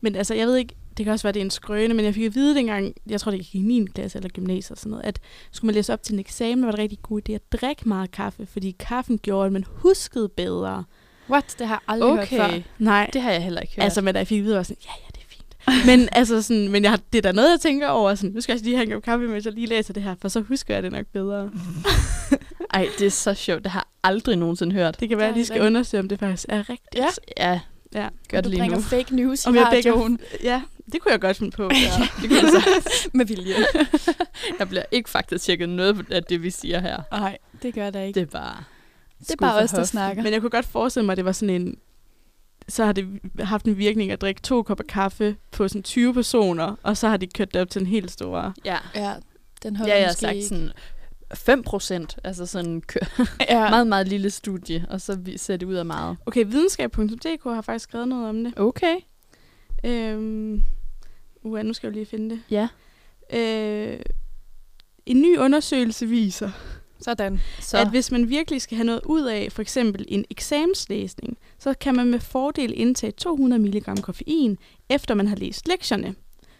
Men 0.00 0.14
altså, 0.16 0.34
jeg 0.34 0.46
ved 0.46 0.56
ikke, 0.56 0.74
det 1.00 1.04
kan 1.04 1.12
også 1.12 1.22
være, 1.22 1.32
det 1.32 1.40
er 1.40 1.44
en 1.44 1.50
skrøne, 1.50 1.94
men 1.94 2.04
jeg 2.04 2.14
fik 2.14 2.24
at 2.24 2.34
vide 2.34 2.54
dengang, 2.54 2.94
jeg 3.06 3.20
tror, 3.20 3.30
det 3.30 3.40
gik 3.40 3.54
i 3.54 3.58
9. 3.58 3.86
klasse 3.94 4.18
eller 4.18 4.28
gymnasiet 4.28 4.70
og 4.70 4.78
sådan 4.78 4.90
noget, 4.90 5.04
at 5.04 5.18
skulle 5.52 5.66
man 5.68 5.74
læse 5.74 5.92
op 5.92 6.02
til 6.02 6.12
en 6.12 6.18
eksamen, 6.20 6.64
var 6.64 6.70
det 6.70 6.80
rigtig 6.80 6.98
god 7.02 7.20
idé 7.28 7.32
at 7.32 7.52
drikke 7.52 7.88
meget 7.88 8.10
kaffe, 8.10 8.46
fordi 8.46 8.76
kaffen 8.78 9.18
gjorde, 9.18 9.46
at 9.46 9.52
man 9.52 9.64
huskede 9.68 10.28
bedre. 10.28 10.84
What? 11.30 11.54
Det 11.58 11.66
har 11.66 11.74
jeg 11.74 11.80
aldrig 11.94 12.16
hørt 12.16 12.28
før. 12.28 12.44
Okay. 12.44 12.62
Nej, 12.78 13.10
Det 13.12 13.22
har 13.22 13.30
jeg 13.30 13.42
heller 13.42 13.60
ikke 13.60 13.74
hørt. 13.76 13.84
altså, 13.84 14.00
men 14.00 14.14
da 14.14 14.18
jeg 14.20 14.26
fik 14.26 14.38
at 14.38 14.44
vide, 14.44 14.56
var 14.56 14.62
sådan, 14.62 14.76
ja, 14.84 14.90
ja, 15.02 15.06
det 15.14 15.20
er 15.20 15.26
fint. 15.28 15.86
men 15.86 16.08
altså 16.18 16.42
sådan, 16.42 16.68
men 16.68 16.82
jeg 16.82 16.90
har, 16.92 17.00
det 17.12 17.18
er 17.18 17.22
da 17.22 17.32
noget, 17.32 17.50
jeg 17.50 17.60
tænker 17.60 17.88
over, 17.88 18.14
sådan, 18.14 18.30
nu 18.30 18.40
skal 18.40 18.52
jeg 18.54 18.62
lige 18.62 18.76
have 18.76 18.84
en 18.86 18.90
kop 18.92 19.02
kaffe, 19.02 19.28
mens 19.28 19.44
jeg 19.44 19.52
lige 19.54 19.66
læser 19.66 19.92
det 19.94 20.02
her, 20.02 20.14
for 20.20 20.28
så 20.28 20.40
husker 20.40 20.74
jeg 20.74 20.82
det 20.82 20.92
nok 20.92 21.06
bedre. 21.12 21.50
Ej, 22.74 22.88
det 22.98 23.06
er 23.06 23.10
så 23.10 23.34
sjovt. 23.34 23.62
Det 23.64 23.70
har 23.72 23.80
jeg 23.80 24.10
aldrig 24.12 24.36
nogensinde 24.36 24.72
hørt. 24.72 25.00
Det 25.00 25.08
kan 25.08 25.18
være, 25.18 25.26
at 25.26 25.30
jeg 25.30 25.34
lige 25.36 25.46
skal 25.46 25.54
rigtigt. 25.54 25.66
undersøge, 25.66 26.00
om 26.00 26.08
det 26.08 26.18
faktisk 26.18 26.46
er 26.48 26.68
rigtigt. 26.70 26.96
Ja. 26.96 27.06
Ja, 27.38 27.60
ja. 27.94 28.08
gør 28.28 28.36
det 28.38 28.44
du 28.44 28.48
lige 28.50 28.60
bringer 28.60 28.76
nu. 28.76 28.82
fake 28.82 29.16
news 29.16 29.46
Om 29.46 29.54
i 29.54 29.58
jeg 29.58 29.68
begge- 29.72 29.90
radioen 29.92 30.18
ja, 30.42 30.62
det 30.92 31.00
kunne 31.00 31.12
jeg 31.12 31.20
godt 31.20 31.36
finde 31.36 31.50
på. 31.50 31.62
Ja. 31.74 32.08
Det 32.22 32.28
kunne 32.30 32.38
jeg 32.38 32.62
med 33.12 33.24
vilje. 33.26 33.54
Der 34.58 34.64
bliver 34.64 34.82
ikke 34.90 35.10
faktisk 35.10 35.44
tjekket 35.44 35.68
noget 35.68 36.12
af 36.12 36.24
det, 36.24 36.42
vi 36.42 36.50
siger 36.50 36.80
her. 36.80 37.02
Nej, 37.12 37.38
det 37.62 37.74
gør 37.74 37.90
der 37.90 38.00
ikke. 38.00 38.20
Det 38.20 38.26
er 38.26 38.30
bare... 38.38 38.64
Det 39.18 39.30
er 39.30 39.36
bare 39.36 39.62
os, 39.62 39.70
der 39.70 39.84
snakker. 39.84 40.22
Men 40.22 40.32
jeg 40.32 40.40
kunne 40.40 40.50
godt 40.50 40.66
forestille 40.66 41.06
mig, 41.06 41.12
at 41.12 41.16
det 41.16 41.24
var 41.24 41.32
sådan 41.32 41.54
en... 41.62 41.76
Så 42.68 42.84
har 42.84 42.92
det 42.92 43.06
haft 43.40 43.64
en 43.66 43.78
virkning 43.78 44.10
at 44.10 44.20
drikke 44.20 44.40
to 44.42 44.62
kopper 44.62 44.84
kaffe 44.88 45.36
på 45.50 45.68
sådan 45.68 45.82
20 45.82 46.14
personer, 46.14 46.76
og 46.82 46.96
så 46.96 47.08
har 47.08 47.16
de 47.16 47.26
kørt 47.26 47.54
det 47.54 47.62
op 47.62 47.70
til 47.70 47.80
en 47.80 47.86
helt 47.86 48.10
stor... 48.10 48.54
Ja. 48.64 48.76
Ja, 48.94 49.12
den 49.62 49.76
holder 49.76 49.94
Ja, 49.94 49.98
jeg 50.00 50.08
har 50.08 50.14
sagt 50.14 50.34
ikke. 50.34 50.48
sådan, 50.48 50.70
5 51.34 51.62
procent. 51.62 52.18
Altså 52.24 52.46
sådan 52.46 52.82
Ja. 53.48 53.70
meget, 53.70 53.86
meget 53.86 54.08
lille 54.08 54.30
studie, 54.30 54.86
og 54.88 55.00
så 55.00 55.18
ser 55.36 55.56
det 55.56 55.66
ud 55.66 55.74
af 55.74 55.86
meget. 55.86 56.16
Okay, 56.26 56.44
videnskab.dk 56.46 57.44
har 57.44 57.62
faktisk 57.62 57.82
skrevet 57.82 58.08
noget 58.08 58.28
om 58.28 58.44
det. 58.44 58.58
Okay. 58.58 58.96
Øhm, 59.84 60.62
uh, 61.42 61.58
nu 61.58 61.72
skal 61.72 61.86
jeg 61.86 61.94
lige 61.94 62.06
finde 62.06 62.30
det. 62.30 62.40
Ja. 62.50 62.68
Øh, 63.32 64.00
en 65.06 65.20
ny 65.20 65.38
undersøgelse 65.38 66.06
viser, 66.06 66.50
Sådan. 67.00 67.40
Så 67.60 67.78
at 67.78 67.90
hvis 67.90 68.10
man 68.12 68.28
virkelig 68.28 68.62
skal 68.62 68.76
have 68.76 68.86
noget 68.86 69.00
ud 69.06 69.24
af 69.24 69.52
for 69.52 69.62
eksempel 69.62 70.04
en 70.08 70.24
eksamenslæsning, 70.30 71.38
så 71.58 71.74
kan 71.80 71.96
man 71.96 72.06
med 72.06 72.20
fordel 72.20 72.72
indtage 72.80 73.10
200 73.10 73.62
mg 73.62 74.02
koffein, 74.02 74.58
efter 74.88 75.14
man 75.14 75.26
har 75.26 75.36
læst 75.36 75.68
lektierne. 75.68 76.14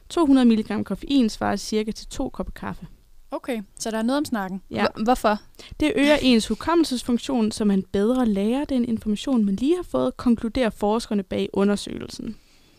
200 0.09 0.47
mg 0.49 0.85
koffein 0.85 1.29
svarer 1.29 1.57
cirka 1.57 1.91
til 1.91 2.07
to 2.07 2.29
kopper 2.29 2.53
kaffe. 2.53 2.87
Okay, 3.33 3.63
så 3.79 3.91
der 3.91 3.99
er 3.99 4.03
noget 4.03 4.19
om 4.19 4.25
snakken. 4.25 4.63
Ja. 4.71 4.87
Hvorfor? 5.05 5.39
Det 5.81 5.93
øger 5.97 6.17
ens 6.23 6.47
hukommelsesfunktion, 6.47 7.53
så 7.53 7.65
man 7.65 7.83
bedre 7.93 8.27
lærer 8.27 8.65
den 8.65 8.85
information, 8.85 9.45
man 9.45 9.57
lige 9.57 9.77
har 9.77 9.83
fået, 9.83 10.17
konkluderer 10.17 10.71
forskerne 10.71 11.23
bag 11.23 11.49
undersøgelsen. 11.53 12.37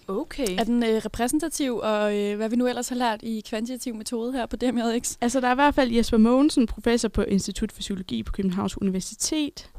Okay. 0.08 0.48
Er 0.58 0.64
den 0.64 0.84
øh, 0.84 1.02
repræsentativ, 1.06 1.78
og 1.78 2.18
øh, 2.18 2.36
hvad 2.36 2.50
vi 2.50 2.56
nu 2.56 2.68
ellers 2.68 2.90
har 2.90 2.96
lært 2.96 3.20
i 3.24 3.44
kvantitativ 3.50 3.96
metode 3.96 4.34
her 4.34 4.46
på 4.46 4.56
DMJX? 4.56 5.18
Altså, 5.22 5.42
der 5.42 5.48
er 5.48 5.52
i 5.52 5.56
hvert 5.56 5.76
fald 5.76 5.92
Jesper 5.92 6.18
Mogensen, 6.18 6.68
professor 6.68 7.10
på 7.10 7.22
Institut 7.22 7.72
for 7.72 7.80
Psykologi 7.80 8.24
på 8.24 8.32
Københavns 8.32 8.82
Universitet. 8.82 9.70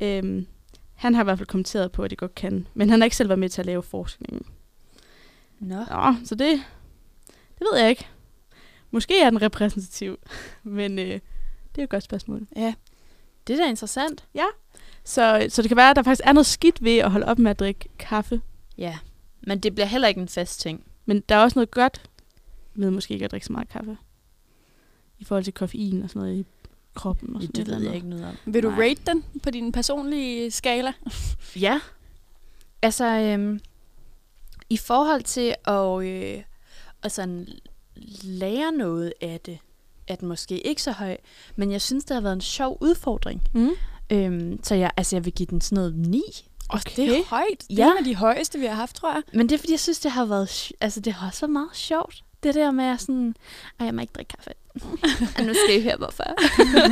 Øhm, 0.00 0.46
han 0.94 1.14
har 1.14 1.22
i 1.22 1.24
hvert 1.24 1.38
fald 1.38 1.48
kommenteret 1.48 1.92
på, 1.92 2.02
at 2.02 2.10
det 2.10 2.18
godt 2.18 2.34
kan, 2.34 2.66
men 2.74 2.90
han 2.90 3.00
har 3.00 3.04
ikke 3.04 3.16
selv 3.16 3.28
været 3.28 3.38
med 3.38 3.48
til 3.48 3.62
at 3.62 3.66
lave 3.66 3.82
forskningen. 3.82 4.42
Nå. 5.60 5.76
Nå, 5.76 6.14
så 6.24 6.34
det, 6.34 6.62
det 7.58 7.66
ved 7.72 7.80
jeg 7.80 7.90
ikke. 7.90 8.06
Måske 8.90 9.20
er 9.20 9.30
den 9.30 9.42
repræsentativ, 9.42 10.18
men 10.62 10.98
øh, 10.98 11.04
det 11.06 11.14
er 11.14 11.78
jo 11.78 11.84
et 11.84 11.90
godt 11.90 12.02
spørgsmål. 12.04 12.46
Ja. 12.56 12.74
Det 13.46 13.52
er 13.58 13.62
da 13.64 13.68
interessant. 13.68 14.24
Så, 15.04 15.46
så 15.48 15.62
det 15.62 15.68
kan 15.68 15.76
være, 15.76 15.90
at 15.90 15.96
der 15.96 16.02
faktisk 16.02 16.20
er 16.24 16.32
noget 16.32 16.46
skidt 16.46 16.84
ved 16.84 16.98
at 16.98 17.10
holde 17.10 17.26
op 17.26 17.38
med 17.38 17.50
at 17.50 17.58
drikke 17.58 17.88
kaffe, 17.98 18.40
Ja. 18.78 18.98
Men 19.40 19.58
det 19.60 19.74
bliver 19.74 19.86
heller 19.86 20.08
ikke 20.08 20.20
en 20.20 20.28
fast 20.28 20.60
ting. 20.60 20.84
men 21.04 21.20
der 21.20 21.34
er 21.34 21.42
også 21.42 21.58
noget 21.58 21.70
godt 21.70 22.10
med 22.74 22.90
måske 22.90 23.14
ikke 23.14 23.24
at 23.24 23.30
drikke 23.30 23.46
så 23.46 23.52
meget 23.52 23.68
kaffe. 23.68 23.98
I 25.18 25.24
forhold 25.24 25.44
til 25.44 25.52
koffein 25.52 26.02
og 26.02 26.08
sådan 26.10 26.22
noget 26.22 26.36
i 26.40 26.46
kroppen. 26.94 27.36
Og 27.36 27.42
sådan 27.42 27.54
Det 27.54 27.66
ved 27.66 27.82
jeg 27.84 27.94
ikke 27.94 28.08
noget 28.08 28.24
om. 28.24 28.52
Vil 28.52 28.62
du 28.62 28.70
Nej. 28.70 28.80
rate 28.80 29.00
den 29.06 29.24
på 29.42 29.50
din 29.50 29.72
personlige 29.72 30.50
skala? 30.50 30.92
Ja. 31.60 31.80
Altså, 32.82 33.04
øhm, 33.04 33.60
i 34.70 34.76
forhold 34.76 35.22
til 35.22 35.54
at, 35.64 36.02
øh, 36.04 36.42
at 37.02 37.12
sådan 37.12 37.48
lære 38.22 38.72
noget 38.72 39.12
af 39.20 39.40
det, 39.46 39.58
den 40.20 40.28
måske 40.28 40.66
ikke 40.66 40.82
så 40.82 40.92
høj, 40.92 41.16
men 41.56 41.72
jeg 41.72 41.82
synes, 41.82 42.04
det 42.04 42.14
har 42.14 42.20
været 42.20 42.32
en 42.32 42.40
sjov 42.40 42.78
udfordring. 42.80 43.42
Mm. 43.54 43.70
Øhm, 44.12 44.60
så 44.64 44.74
jeg, 44.74 44.90
altså, 44.96 45.16
jeg 45.16 45.24
vil 45.24 45.32
give 45.32 45.46
den 45.46 45.60
sådan 45.60 45.76
noget 45.76 45.94
9. 45.96 46.22
Okay. 46.68 46.96
Det 46.96 47.18
er 47.18 47.24
højt. 47.24 47.64
Det 47.70 47.78
er 47.78 47.84
Ja. 47.86 47.90
en 47.92 47.98
af 47.98 48.04
de 48.04 48.14
højeste, 48.14 48.58
vi 48.58 48.66
har 48.66 48.74
haft, 48.74 48.96
tror 48.96 49.12
jeg. 49.12 49.22
Men 49.32 49.48
det 49.48 49.54
er, 49.54 49.58
fordi 49.58 49.72
jeg 49.72 49.80
synes, 49.80 49.98
det 49.98 50.10
har 50.10 50.24
været, 50.24 50.72
altså, 50.80 51.00
det 51.00 51.12
har 51.12 51.26
også 51.28 51.40
været 51.40 51.52
meget 51.52 51.68
sjovt. 51.76 52.22
Det 52.42 52.54
der 52.54 52.70
med 52.70 52.84
at 52.84 53.00
sådan, 53.00 53.34
ej, 53.80 53.86
jeg 53.86 53.94
må 53.94 54.00
ikke 54.00 54.12
drikke 54.16 54.32
kaffe. 54.36 54.50
og 55.38 55.44
nu 55.46 55.54
skal 55.64 55.78
I 55.80 55.82
høre, 55.82 55.96
hvorfor. 55.96 56.24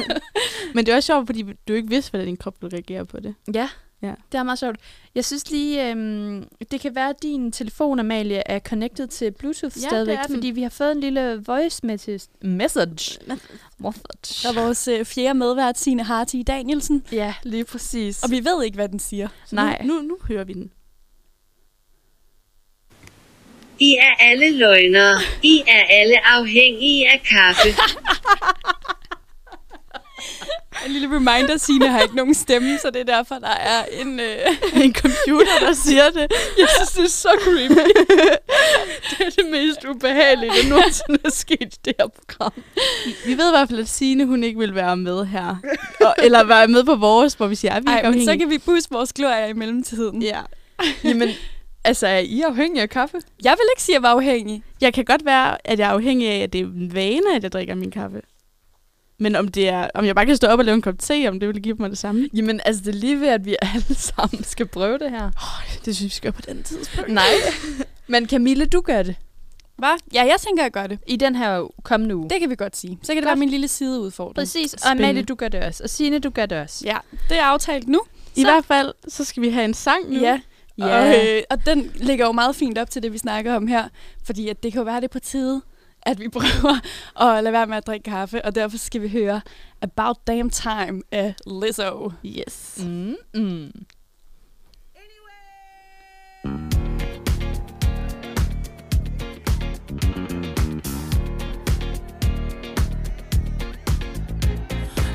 Men 0.74 0.86
det 0.86 0.92
er 0.92 0.96
også 0.96 1.06
sjovt, 1.06 1.26
fordi 1.26 1.44
du 1.68 1.72
ikke 1.72 1.88
vidste, 1.88 2.10
hvordan 2.10 2.26
din 2.26 2.36
krop 2.36 2.62
ville 2.62 2.76
reagere 2.76 3.06
på 3.06 3.20
det. 3.20 3.34
Ja, 3.54 3.68
Ja. 4.02 4.14
det 4.32 4.38
er 4.38 4.42
meget 4.42 4.58
sjovt. 4.58 4.76
Jeg 5.14 5.24
synes 5.24 5.50
lige, 5.50 5.90
øhm, 5.90 6.48
det 6.70 6.80
kan 6.80 6.94
være, 6.94 7.08
at 7.08 7.22
din 7.22 7.52
telefon, 7.52 7.98
Amalie, 7.98 8.42
er 8.46 8.58
connected 8.58 9.06
til 9.06 9.30
Bluetooth 9.30 9.76
Ja, 9.82 9.88
stadigvæk, 9.88 10.18
er 10.18 10.22
fordi 10.30 10.50
vi 10.50 10.62
har 10.62 10.70
fået 10.70 10.92
en 10.92 11.00
lille 11.00 11.42
voice 11.46 11.86
message. 11.86 12.28
Message. 12.42 13.18
Der 13.28 13.34
er 14.48 14.54
vores 14.62 14.88
øh, 14.88 15.04
fjerde 15.04 15.38
medvært, 15.38 15.78
Signe 15.78 16.02
Harti 16.02 16.42
Danielsen. 16.42 17.04
Ja, 17.12 17.34
lige 17.42 17.64
præcis. 17.64 18.22
Og 18.22 18.30
vi 18.30 18.44
ved 18.44 18.64
ikke, 18.64 18.74
hvad 18.74 18.88
den 18.88 18.98
siger. 18.98 19.28
Så 19.46 19.54
Nej. 19.54 19.82
Nu, 19.84 19.94
nu, 19.94 20.02
nu 20.02 20.18
hører 20.28 20.44
vi 20.44 20.52
den. 20.52 20.70
I 23.78 23.94
er 23.94 24.14
alle 24.18 24.58
løgnere. 24.58 25.18
I 25.42 25.62
er 25.66 25.82
alle 25.90 26.26
afhængige 26.26 27.10
af 27.10 27.22
kaffe. 27.30 27.68
En 30.86 30.92
lille 30.92 31.08
reminder, 31.16 31.56
Signe 31.56 31.88
har 31.88 32.00
ikke 32.00 32.16
nogen 32.16 32.34
stemme, 32.34 32.78
så 32.82 32.90
det 32.90 33.00
er 33.00 33.16
derfor, 33.16 33.34
der 33.34 33.48
er 33.48 33.84
en... 34.00 34.20
Øh, 34.20 34.82
en 34.84 34.94
computer, 34.94 35.58
der 35.60 35.72
siger 35.72 36.10
det. 36.10 36.32
jeg 36.58 36.68
synes, 36.76 36.90
det 36.90 37.04
er 37.04 37.08
så 37.08 37.28
creepy. 37.44 37.90
det 39.10 39.26
er 39.26 39.30
det 39.30 39.50
mest 39.50 39.84
ubehagelige, 39.84 40.50
der 40.50 40.68
nogensinde 40.68 41.18
er 41.24 41.30
sket 41.30 41.74
i 41.74 41.78
det 41.84 41.94
her 42.00 42.06
program. 42.06 42.52
Vi 43.26 43.38
ved 43.38 43.48
i 43.48 43.52
hvert 43.52 43.68
fald, 43.68 43.80
at 43.80 43.88
Signe, 43.88 44.26
hun 44.26 44.44
ikke 44.44 44.58
vil 44.58 44.74
være 44.74 44.96
med 44.96 45.24
her. 45.24 45.56
Og, 46.00 46.14
eller 46.18 46.44
være 46.44 46.68
med 46.68 46.84
på 46.84 46.94
vores, 46.94 47.34
hvor 47.34 47.46
vi 47.46 47.54
siger, 47.54 47.72
at 47.74 47.82
vi 47.82 47.88
er 47.92 48.02
ej, 48.02 48.10
men 48.10 48.24
så 48.24 48.36
kan 48.38 48.50
vi 48.50 48.58
pusse 48.58 48.88
vores 48.90 49.12
glorier 49.12 49.46
i 49.46 49.52
mellemtiden. 49.52 50.22
Ja. 50.22 50.40
Jamen, 51.04 51.28
altså, 51.84 52.06
er 52.06 52.18
I 52.18 52.40
afhængige 52.40 52.82
af 52.82 52.90
kaffe? 52.90 53.18
Jeg 53.44 53.52
vil 53.52 53.66
ikke 53.72 53.82
sige, 53.82 53.96
at 53.96 54.02
jeg 54.02 54.08
var 54.08 54.14
afhængig. 54.14 54.62
Jeg 54.80 54.94
kan 54.94 55.04
godt 55.04 55.24
være, 55.24 55.68
at 55.68 55.78
jeg 55.78 55.88
er 55.88 55.92
afhængig 55.92 56.28
af, 56.28 56.38
at 56.42 56.52
det 56.52 56.60
er 56.60 56.64
en 56.64 56.94
vane, 56.94 57.36
at 57.36 57.42
jeg 57.42 57.52
drikker 57.52 57.74
min 57.74 57.90
kaffe. 57.90 58.20
Men 59.18 59.36
om, 59.36 59.48
det 59.48 59.68
er, 59.68 59.88
om 59.94 60.04
jeg 60.04 60.14
bare 60.14 60.26
kan 60.26 60.36
stå 60.36 60.46
op 60.46 60.58
og 60.58 60.64
lave 60.64 60.74
en 60.74 60.82
kop 60.82 60.94
te, 60.98 61.28
om 61.28 61.40
det 61.40 61.48
vil 61.48 61.62
give 61.62 61.76
mig 61.78 61.90
det 61.90 61.98
samme. 61.98 62.28
Jamen, 62.34 62.60
altså, 62.64 62.82
det 62.84 62.94
er 62.94 62.98
lige 62.98 63.20
ved, 63.20 63.28
at 63.28 63.44
vi 63.44 63.56
alle 63.62 63.94
sammen 64.14 64.44
skal 64.44 64.66
prøve 64.66 64.98
det 64.98 65.10
her. 65.10 65.30
Det 65.84 65.96
synes 65.96 66.02
vi 66.02 66.08
skal 66.16 66.32
gøre 66.32 66.42
på 66.42 66.50
den 66.52 66.62
tidspunkt. 66.62 67.12
Nej. 67.12 67.24
Men 68.06 68.28
Camille, 68.28 68.66
du 68.66 68.80
gør 68.80 69.02
det. 69.02 69.16
Hvad? 69.78 69.98
Ja, 70.14 70.22
jeg 70.22 70.36
tænker, 70.46 70.62
jeg 70.64 70.70
gør 70.72 70.86
det. 70.86 70.98
I 71.06 71.16
den 71.16 71.36
her 71.36 71.72
kommende 71.82 72.16
uge. 72.16 72.30
Det 72.30 72.40
kan 72.40 72.50
vi 72.50 72.54
godt 72.56 72.76
sige. 72.76 72.98
Så 73.02 73.06
kan 73.12 73.16
det 73.16 73.22
Godt. 73.22 73.28
være 73.30 73.36
min 73.36 73.48
lille 73.48 73.68
sideudfordring. 73.68 74.34
Præcis. 74.34 74.74
Og. 74.74 74.90
Amalie, 74.90 75.22
du 75.22 75.34
gør 75.34 75.48
det 75.48 75.64
også. 75.64 75.82
Og 75.84 75.90
Signe, 75.90 76.18
du 76.18 76.30
gør 76.30 76.46
det 76.46 76.60
også. 76.60 76.84
Ja, 76.84 76.96
det 77.28 77.38
er 77.38 77.42
aftalt 77.44 77.88
nu. 77.88 78.02
I 78.36 78.40
Så- 78.40 78.46
hvert 78.46 78.64
fald, 78.64 78.92
så 79.08 79.24
skal 79.24 79.42
vi 79.42 79.48
have 79.50 79.64
en 79.64 79.74
sang 79.74 80.10
nu. 80.12 80.20
Ja, 80.20 80.40
Ja. 80.78 81.00
Og, 81.00 81.24
øh, 81.26 81.42
og 81.50 81.66
den 81.66 81.90
ligger 81.94 82.26
jo 82.26 82.32
meget 82.32 82.56
fint 82.56 82.78
op 82.78 82.90
til 82.90 83.02
det, 83.02 83.12
vi 83.12 83.18
snakker 83.18 83.54
om 83.54 83.66
her. 83.66 83.84
Fordi 84.24 84.48
at 84.48 84.62
det 84.62 84.72
kan 84.72 84.78
jo 84.80 84.84
være, 84.84 85.00
det 85.00 85.10
på 85.10 85.18
tide, 85.18 85.62
at 86.06 86.20
vi 86.20 86.28
prøver 86.38 86.80
at 87.20 87.44
lade 87.44 87.52
være 87.52 87.66
med 87.66 87.76
at 87.76 87.86
drikke 87.86 88.10
kaffe. 88.10 88.44
Og 88.44 88.54
derfor 88.54 88.78
skal 88.78 89.02
vi 89.02 89.08
høre 89.08 89.40
About 89.82 90.16
Damn 90.26 90.50
Time 90.50 91.02
af 91.10 91.34
Lizzo. 91.46 92.12
Yes. 92.24 92.80
Mm, 92.84 93.16
mm. 93.34 93.70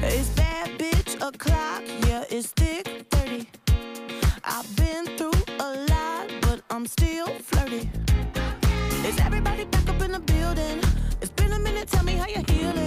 It's 0.02 0.30
bad 0.36 0.78
bitch 0.80 1.16
o'clock, 1.22 1.84
yeah, 2.08 2.24
it's 2.32 2.52
thick 2.52 3.06
30. 3.12 3.48
I've 4.44 4.76
been 4.76 5.06
through 5.18 5.42
a 5.60 5.70
lot, 5.92 6.28
but 6.42 6.62
I'm 6.72 6.88
still 6.88 7.28
flirty. 7.44 7.90
Is 9.08 9.20
everybody 9.20 9.66
back 9.66 9.79
in 10.10 10.14
the 10.14 10.34
building? 10.34 10.80
It's 11.22 11.32
been 11.32 11.52
a 11.54 11.60
minute, 11.60 11.88
tell 11.88 12.04
me 12.04 12.14
how 12.14 12.28
you're 12.28 12.44
healing. 12.52 12.79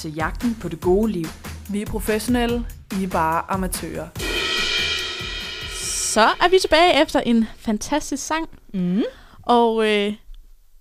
Til 0.00 0.14
Jagten 0.14 0.56
på 0.60 0.68
det 0.68 0.80
gode 0.80 1.12
liv. 1.12 1.26
Vi 1.70 1.82
er 1.82 1.86
professionelle, 1.86 2.66
I 3.00 3.04
er 3.04 3.08
bare 3.08 3.42
amatører. 3.48 4.08
Så 6.12 6.20
er 6.20 6.48
vi 6.48 6.58
tilbage 6.58 7.02
efter 7.02 7.20
en 7.20 7.44
fantastisk 7.56 8.26
sang. 8.26 8.48
Mm. 8.74 9.02
Og 9.42 9.86
øh, 9.88 10.14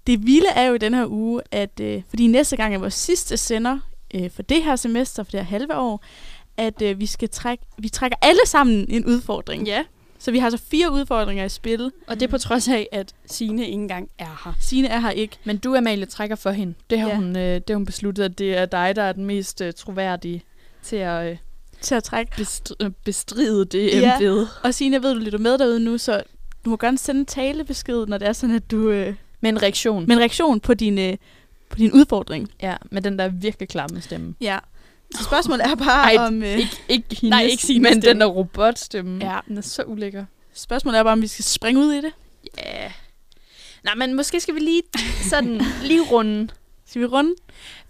det 0.08 0.26
vilde 0.26 0.50
er 0.56 0.66
jo 0.66 0.74
i 0.74 0.78
den 0.78 0.94
her 0.94 1.06
uge, 1.08 1.42
at 1.52 1.80
øh, 1.82 2.02
fordi 2.10 2.28
næste 2.28 2.56
gang 2.58 2.76
er 2.76 2.80
vores 2.80 2.94
sidste 2.94 3.38
sender 3.38 3.80
øh, 4.16 4.32
for 4.32 4.42
det 4.42 4.64
her 4.64 4.76
semester, 4.76 5.24
for 5.24 5.32
det 5.32 5.40
her 5.40 5.48
halve 5.60 5.76
år, 5.76 6.04
at 6.58 6.82
øh, 6.82 7.00
vi 7.00 7.06
skal 7.06 7.30
trække, 7.30 7.66
vi 7.78 7.90
trækker 7.90 8.18
alle 8.22 8.42
sammen 8.46 8.86
en 8.90 9.06
udfordring. 9.06 9.68
Ja, 9.68 9.84
Så 10.20 10.32
vi 10.32 10.38
har 10.40 10.46
altså 10.46 10.66
fire 10.72 10.92
udfordringer 10.92 11.46
i 11.46 11.50
spil. 11.50 11.92
og 12.08 12.16
det 12.16 12.22
er 12.22 12.28
på 12.28 12.38
trods 12.38 12.68
af, 12.68 12.88
at 12.92 13.14
Sine 13.26 13.62
ikke 13.62 13.74
engang 13.74 14.10
er 14.20 14.42
her. 14.46 14.54
Signe 14.60 14.88
er 14.88 15.00
her 15.00 15.10
ikke. 15.10 15.38
Men 15.44 15.58
du, 15.58 15.76
Amalie, 15.76 16.06
trækker 16.06 16.36
for 16.36 16.52
hende. 16.52 16.74
Det 16.90 17.00
har, 17.00 17.10
Ja. 17.10 17.16
hun, 17.16 17.36
øh, 17.36 17.56
det 17.56 17.64
har 17.70 17.76
hun 17.76 17.86
besluttet, 17.86 18.24
at 18.24 18.38
det 18.38 18.58
er 18.58 18.66
dig, 18.66 18.96
der 18.96 19.02
er 19.04 19.12
den 19.12 19.26
mest 19.26 19.62
øh, 19.62 19.74
troværdige 19.74 20.44
til 20.84 20.96
at 20.96 21.32
øh, 21.32 21.38
til 21.82 21.96
at 21.96 22.04
trække. 22.04 22.32
bestri- 22.36 22.76
øh, 22.80 22.92
bestride 23.06 23.66
det 23.66 23.88
Ja. 24.02 24.14
embede. 24.16 24.48
Og 24.64 24.74
Signe, 24.74 24.94
jeg 24.94 25.04
ved, 25.04 25.14
du 25.14 25.20
lytter 25.20 25.40
med 25.40 25.58
derude 25.58 25.80
nu, 25.80 25.98
så 25.98 26.24
du 26.66 26.70
må 26.70 26.78
gerne 26.78 26.98
sende 26.98 27.20
en 27.20 27.26
talebesked, 27.26 28.06
når 28.06 28.18
det 28.18 28.28
er 28.28 28.34
sådan, 28.34 28.56
at 28.56 28.72
du... 28.72 28.90
Øh, 28.90 29.16
Med 29.42 29.50
en 29.50 29.62
reaktion. 29.64 30.06
med 30.08 30.16
en 30.16 30.20
reaktion 30.20 30.60
på 30.60 30.74
din, 30.74 30.98
øh, 31.00 31.18
på 31.70 31.78
din 31.78 31.92
udfordring. 31.92 32.50
Ja, 32.62 32.76
med 32.92 33.02
den 33.02 33.20
der 33.20 33.28
virkelig 33.28 33.70
klamme 33.70 34.02
stemme. 34.02 34.36
Ja. 34.42 34.58
Så 35.16 35.24
spørgsmålet 35.24 35.66
er 35.66 35.76
bare 35.76 36.16
Ej, 36.16 36.26
om... 36.28 36.44
Øh, 36.44 36.50
Ikke, 36.58 36.78
ikke 36.90 37.06
hendes, 37.10 37.22
Nej, 37.30 37.42
ikke 37.42 37.64
Signes 37.64 37.84
men 37.94 38.02
stemme. 38.02 38.10
den 38.14 38.22
der 38.22 38.26
robotstemme. 38.28 39.26
Ja. 39.26 39.40
Den 39.48 39.58
er 39.58 39.62
så 39.62 39.84
ulækker. 39.84 40.26
spørgsmålet 40.54 41.00
er 41.00 41.04
bare, 41.04 41.14
om 41.14 41.22
vi 41.22 41.28
skal 41.28 41.46
springe 41.46 41.82
ud 41.82 41.92
i 41.94 41.98
det. 42.02 42.12
Ja. 42.58 42.92
Nej, 43.84 43.96
men 43.96 44.14
måske 44.16 44.40
skal 44.40 44.56
vi 44.56 44.60
lige 44.60 44.82
sådan 45.30 45.62
lige 45.84 46.02
runde. 46.02 46.48
Skal 46.88 47.02
vi 47.02 47.06
runde? 47.06 47.34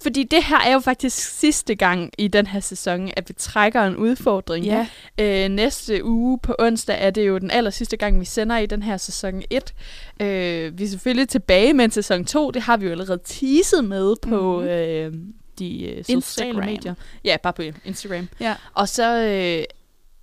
Fordi 0.04 0.24
det 0.24 0.44
her 0.44 0.60
er 0.60 0.74
jo 0.74 0.80
faktisk 0.80 1.18
sidste 1.40 1.76
gang 1.76 2.12
i 2.18 2.28
den 2.28 2.48
her 2.48 2.60
sæson, 2.60 3.10
at 3.18 3.30
vi 3.30 3.34
trækker 3.34 3.82
en 3.84 3.96
udfordring. 3.96 4.66
Ja. 4.66 4.88
Øh, 5.20 5.50
næste 5.50 6.04
uge 6.04 6.40
på 6.40 6.56
onsdag 6.60 6.98
er 7.00 7.10
det 7.10 7.28
jo 7.28 7.38
den 7.38 7.52
aller 7.52 7.72
sidste 7.72 7.98
gang, 7.98 8.20
vi 8.20 8.26
sender 8.26 8.58
i 8.58 8.66
den 8.66 8.84
her 8.84 8.98
sæson 8.98 9.42
1. 9.50 9.74
Øh, 10.22 10.80
vi 10.80 10.84
er 10.84 10.88
selvfølgelig 10.88 11.30
tilbage 11.30 11.74
med 11.74 11.86
en 11.86 11.92
sæson 11.92 12.26
2. 12.26 12.52
Det 12.52 12.62
har 12.62 12.78
vi 12.78 12.86
jo 12.86 12.92
allerede 12.92 13.20
teaset 13.26 13.84
med 13.84 14.16
på 14.22 14.60
Mhm. 14.60 14.68
øh, 14.68 15.14
de 15.60 15.84
øh, 15.84 15.98
sociale 15.98 16.16
Instagram. 16.18 16.66
medier. 16.66 16.94
Ja, 17.24 17.38
bare 17.44 17.54
på 17.54 17.62
Instagram. 17.86 18.30
Ja. 18.40 18.56
Og 18.74 18.90
så 18.90 19.18
øh, 19.18 19.64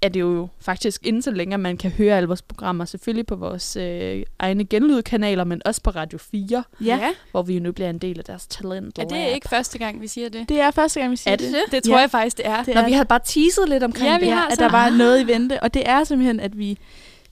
er 0.03 0.09
det 0.09 0.21
jo 0.21 0.49
faktisk 0.61 1.07
inden 1.07 1.23
så 1.23 1.31
længe, 1.31 1.59
man 1.59 1.77
kan 1.77 1.91
høre 1.91 2.17
alle 2.17 2.27
vores 2.27 2.43
programmer. 2.43 2.85
Selvfølgelig 2.85 3.27
på 3.27 3.37
vores 3.37 3.77
øh, 3.77 4.23
egne 4.39 4.65
genlydkanaler, 4.65 5.45
men 5.45 5.63
også 5.65 5.83
på 5.83 5.91
Radio 5.91 6.19
4, 6.19 6.65
Ja. 6.81 7.01
hvor 7.31 7.43
vi 7.43 7.55
jo 7.55 7.61
nu 7.63 7.73
bliver 7.73 7.91
en 7.91 7.99
del 7.99 8.19
af 8.19 8.25
deres 8.25 8.47
talent 8.47 8.99
Er 8.99 9.05
det 9.05 9.35
ikke 9.35 9.49
første 9.49 9.79
gang, 9.79 10.01
vi 10.01 10.09
siger 10.09 10.29
det? 10.29 10.49
Det 10.49 10.61
er 10.61 10.71
første 10.71 11.01
gang, 11.01 11.11
vi 11.13 11.17
siger 11.17 11.33
Er 11.33 11.37
det 11.37 11.53
det? 11.53 11.73
Det 11.73 11.83
tror 11.83 11.95
Ja. 11.95 12.01
jeg 12.01 12.11
faktisk, 12.11 12.37
det 12.37 12.47
er. 12.47 12.63
Det 12.65 12.75
Når 12.75 12.83
er 12.83 12.87
vi 12.87 12.93
har 12.93 13.05
bare 13.05 13.21
teaset 13.25 13.69
lidt 13.69 13.83
omkring 13.83 14.07
Ja, 14.13 14.19
vi 14.19 14.25
det. 14.27 14.33
har 14.33 14.49
at 14.49 14.59
der 14.59 14.71
var 14.71 14.91
noget 14.91 15.21
i 15.21 15.27
vente. 15.27 15.63
Og 15.63 15.75
det 15.75 15.83
er 15.89 16.05
simpelthen, 16.05 16.41
at 16.41 16.59
vi 16.59 16.79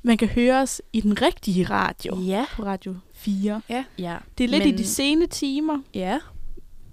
man 0.02 0.16
kan 0.16 0.28
høre 0.28 0.60
os 0.62 0.82
i 0.92 1.00
den 1.00 1.22
rigtige 1.22 1.64
radio. 1.64 2.18
Ja. 2.20 2.44
På 2.56 2.62
Radio 2.64 2.94
4. 3.14 3.60
ja. 3.68 3.84
Det 4.38 4.44
er 4.44 4.48
lidt 4.48 4.64
Men- 4.64 4.74
i 4.74 4.76
de 4.76 4.86
sene 4.86 5.26
timer 5.26 5.78
Ja. 5.94 6.18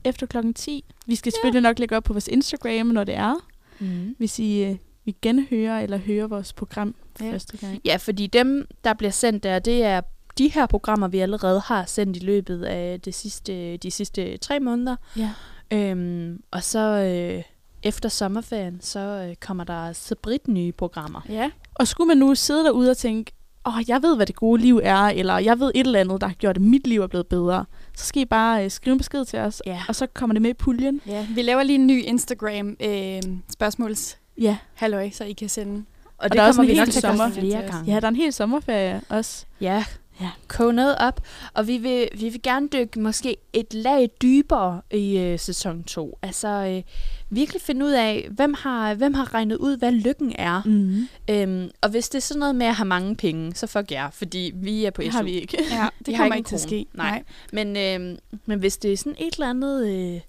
Efter 0.04 0.26
klokken 0.26 0.54
10. 0.54 0.86
Vi 1.06 1.16
skal 1.16 1.32
selvfølgelig 1.32 1.62
nok 1.62 1.80
lægge 1.80 1.98
op 1.98 2.04
på 2.04 2.14
vores 2.14 2.28
Instagram, 2.28 2.86
når 2.88 3.04
det 3.04 3.16
er. 3.16 3.34
Mm. 3.80 4.16
Hvis 4.18 4.40
I 4.40 4.64
øh, 4.64 4.76
vil 5.06 5.16
genhøre 5.22 5.84
eller 5.84 5.98
høre 5.98 6.30
vores 6.30 6.54
program 6.54 6.96
for 7.16 7.26
Ja. 7.26 7.34
første 7.34 7.58
gang. 7.58 7.80
Ja, 7.86 7.96
fordi 7.96 8.28
dem, 8.28 8.68
der 8.84 8.94
bliver 8.94 9.12
sendt 9.12 9.44
der, 9.44 9.60
det 9.60 9.84
er 9.84 10.02
de 10.38 10.48
her 10.48 10.66
programmer, 10.66 11.08
vi 11.08 11.20
allerede 11.20 11.60
har 11.66 11.86
sendt 11.86 12.18
i 12.18 12.20
løbet 12.20 12.64
af 12.64 13.02
det 13.02 13.16
sidste, 13.16 13.78
de 13.78 13.92
sidste 13.92 14.38
tre 14.38 14.60
måneder. 14.60 14.96
Ja. 15.18 15.30
Øhm, 15.74 16.42
og 16.52 16.64
så 16.64 16.80
øh, 16.80 17.44
efter 17.84 18.10
sommerferien, 18.10 18.82
så 18.82 19.00
øh, 19.00 19.36
kommer 19.36 19.64
der 19.64 19.94
Sabrit 19.94 20.48
nye 20.48 20.72
programmer. 20.72 21.22
Ja. 21.30 21.52
Og 21.76 21.88
skulle 21.88 22.08
man 22.08 22.18
nu 22.18 22.36
sidde 22.36 22.64
derude 22.64 22.92
og 22.92 22.98
tænke, 22.98 23.32
åh, 23.66 23.78
oh, 23.78 23.84
jeg 23.90 24.02
ved, 24.04 24.16
hvad 24.16 24.26
det 24.26 24.36
gode 24.36 24.62
liv 24.62 24.80
er, 24.84 24.98
eller 25.04 25.38
jeg 25.38 25.60
ved 25.60 25.72
et 25.76 25.86
eller 25.86 26.00
andet, 26.00 26.22
der 26.22 26.28
har 26.28 26.34
gjort, 26.34 26.56
at 26.56 26.62
mit 26.62 26.88
liv 26.88 27.02
er 27.02 27.08
blevet 27.08 27.28
bedre, 27.28 27.66
så 27.98 28.06
skal 28.06 28.22
I 28.22 28.26
bare 28.26 28.64
øh, 28.66 28.72
skrive 28.72 28.92
en 28.92 28.98
besked 28.98 29.26
til 29.26 29.40
os, 29.40 29.62
Ja. 29.66 29.82
og 29.88 29.96
så 29.96 30.08
kommer 30.14 30.34
det 30.34 30.42
med 30.42 30.50
i 30.50 30.54
puljen. 30.54 31.02
ja. 31.08 31.28
Vi 31.36 31.42
laver 31.42 31.64
lige 31.64 31.76
en 31.80 31.88
ny 31.88 32.04
Instagram 32.04 32.78
øh, 32.80 33.22
spørgsmåls 33.54 34.18
Ja, 34.38 34.58
halløj, 34.74 35.10
så 35.12 35.24
I 35.24 35.34
kan 35.34 35.50
sende. 35.50 35.86
Og, 36.18 36.34
der 36.34 36.42
er 36.42 36.48
også 36.48 36.62
en 36.62 36.68
vi 36.68 36.74
hel 36.74 36.92
sommer. 36.94 37.30
flere 37.30 37.62
gange. 37.62 37.92
ja 37.94 38.00
der 38.00 38.06
er 38.06 38.10
en 38.10 38.16
hel 38.16 38.34
sommerferie 38.34 39.02
også. 39.10 39.46
Ja, 39.62 39.84
Ja. 40.22 40.30
koge 40.48 40.74
noget 40.74 40.96
op. 41.00 41.22
Og 41.54 41.68
vi 41.68 41.78
vil, 41.78 42.10
vi 42.20 42.30
vil 42.30 42.42
gerne 42.42 42.68
dykke 42.68 43.00
måske 43.00 43.38
et 43.54 43.74
lag 43.74 44.10
dybere 44.22 44.82
i 44.92 45.18
øh, 45.18 45.40
sæson 45.40 45.84
2. 45.84 46.18
Altså 46.22 46.48
øh, 46.48 46.84
virkelig 47.30 47.62
finde 47.62 47.86
ud 47.86 47.92
af, 47.92 48.28
hvem 48.32 48.54
har, 48.54 48.94
hvem 48.94 49.14
har 49.14 49.34
regnet 49.34 49.56
ud, 49.56 49.78
hvad 49.78 49.92
lykken 49.92 50.36
er. 50.40 50.62
Mm. 50.66 51.08
Øhm, 51.30 51.70
og 51.82 51.90
hvis 51.90 52.10
det 52.10 52.18
er 52.18 52.22
sådan 52.22 52.40
noget 52.40 52.56
med 52.56 52.66
at 52.66 52.76
have 52.76 52.88
mange 52.88 53.16
penge, 53.16 53.56
så 53.56 53.68
fuck 53.68 53.92
jer, 53.92 54.10
fordi 54.10 54.52
vi 54.56 54.86
er 54.86 54.92
på 54.92 55.02
SU. 55.02 55.10
har 55.10 55.24
vi 55.24 55.32
ikke. 55.32 55.58
Ja, 55.72 55.88
det 56.00 56.08
Vi 56.08 56.14
har 56.14 56.24
kommer 56.24 56.36
ikke 56.36 56.40
ikke 56.40 56.48
til 56.48 56.56
at 56.56 56.62
ske. 56.62 56.70
krone. 56.70 57.04
Nej. 57.10 57.24
Men, 57.54 57.78
øhm, 57.78 58.18
men 58.46 58.60
hvis 58.60 58.78
det 58.78 58.94
er 58.94 58.98
sådan 58.98 59.16
et 59.20 59.34
eller 59.34 59.50
andet, 59.50 59.88
øh, 59.88 60.20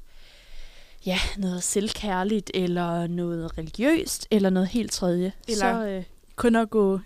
ja, 1.06 1.18
noget 1.38 1.62
selvkærligt, 1.62 2.50
eller 2.54 3.06
noget 3.06 3.58
religiøst, 3.58 4.28
eller 4.30 4.50
noget 4.50 4.68
helt 4.68 4.92
tredje, 4.92 5.32
Eller- 5.48 5.74
så, 5.82 5.86
øh, 5.86 6.04
Kun 6.36 6.56
at 6.56 6.70
gå 6.70 7.00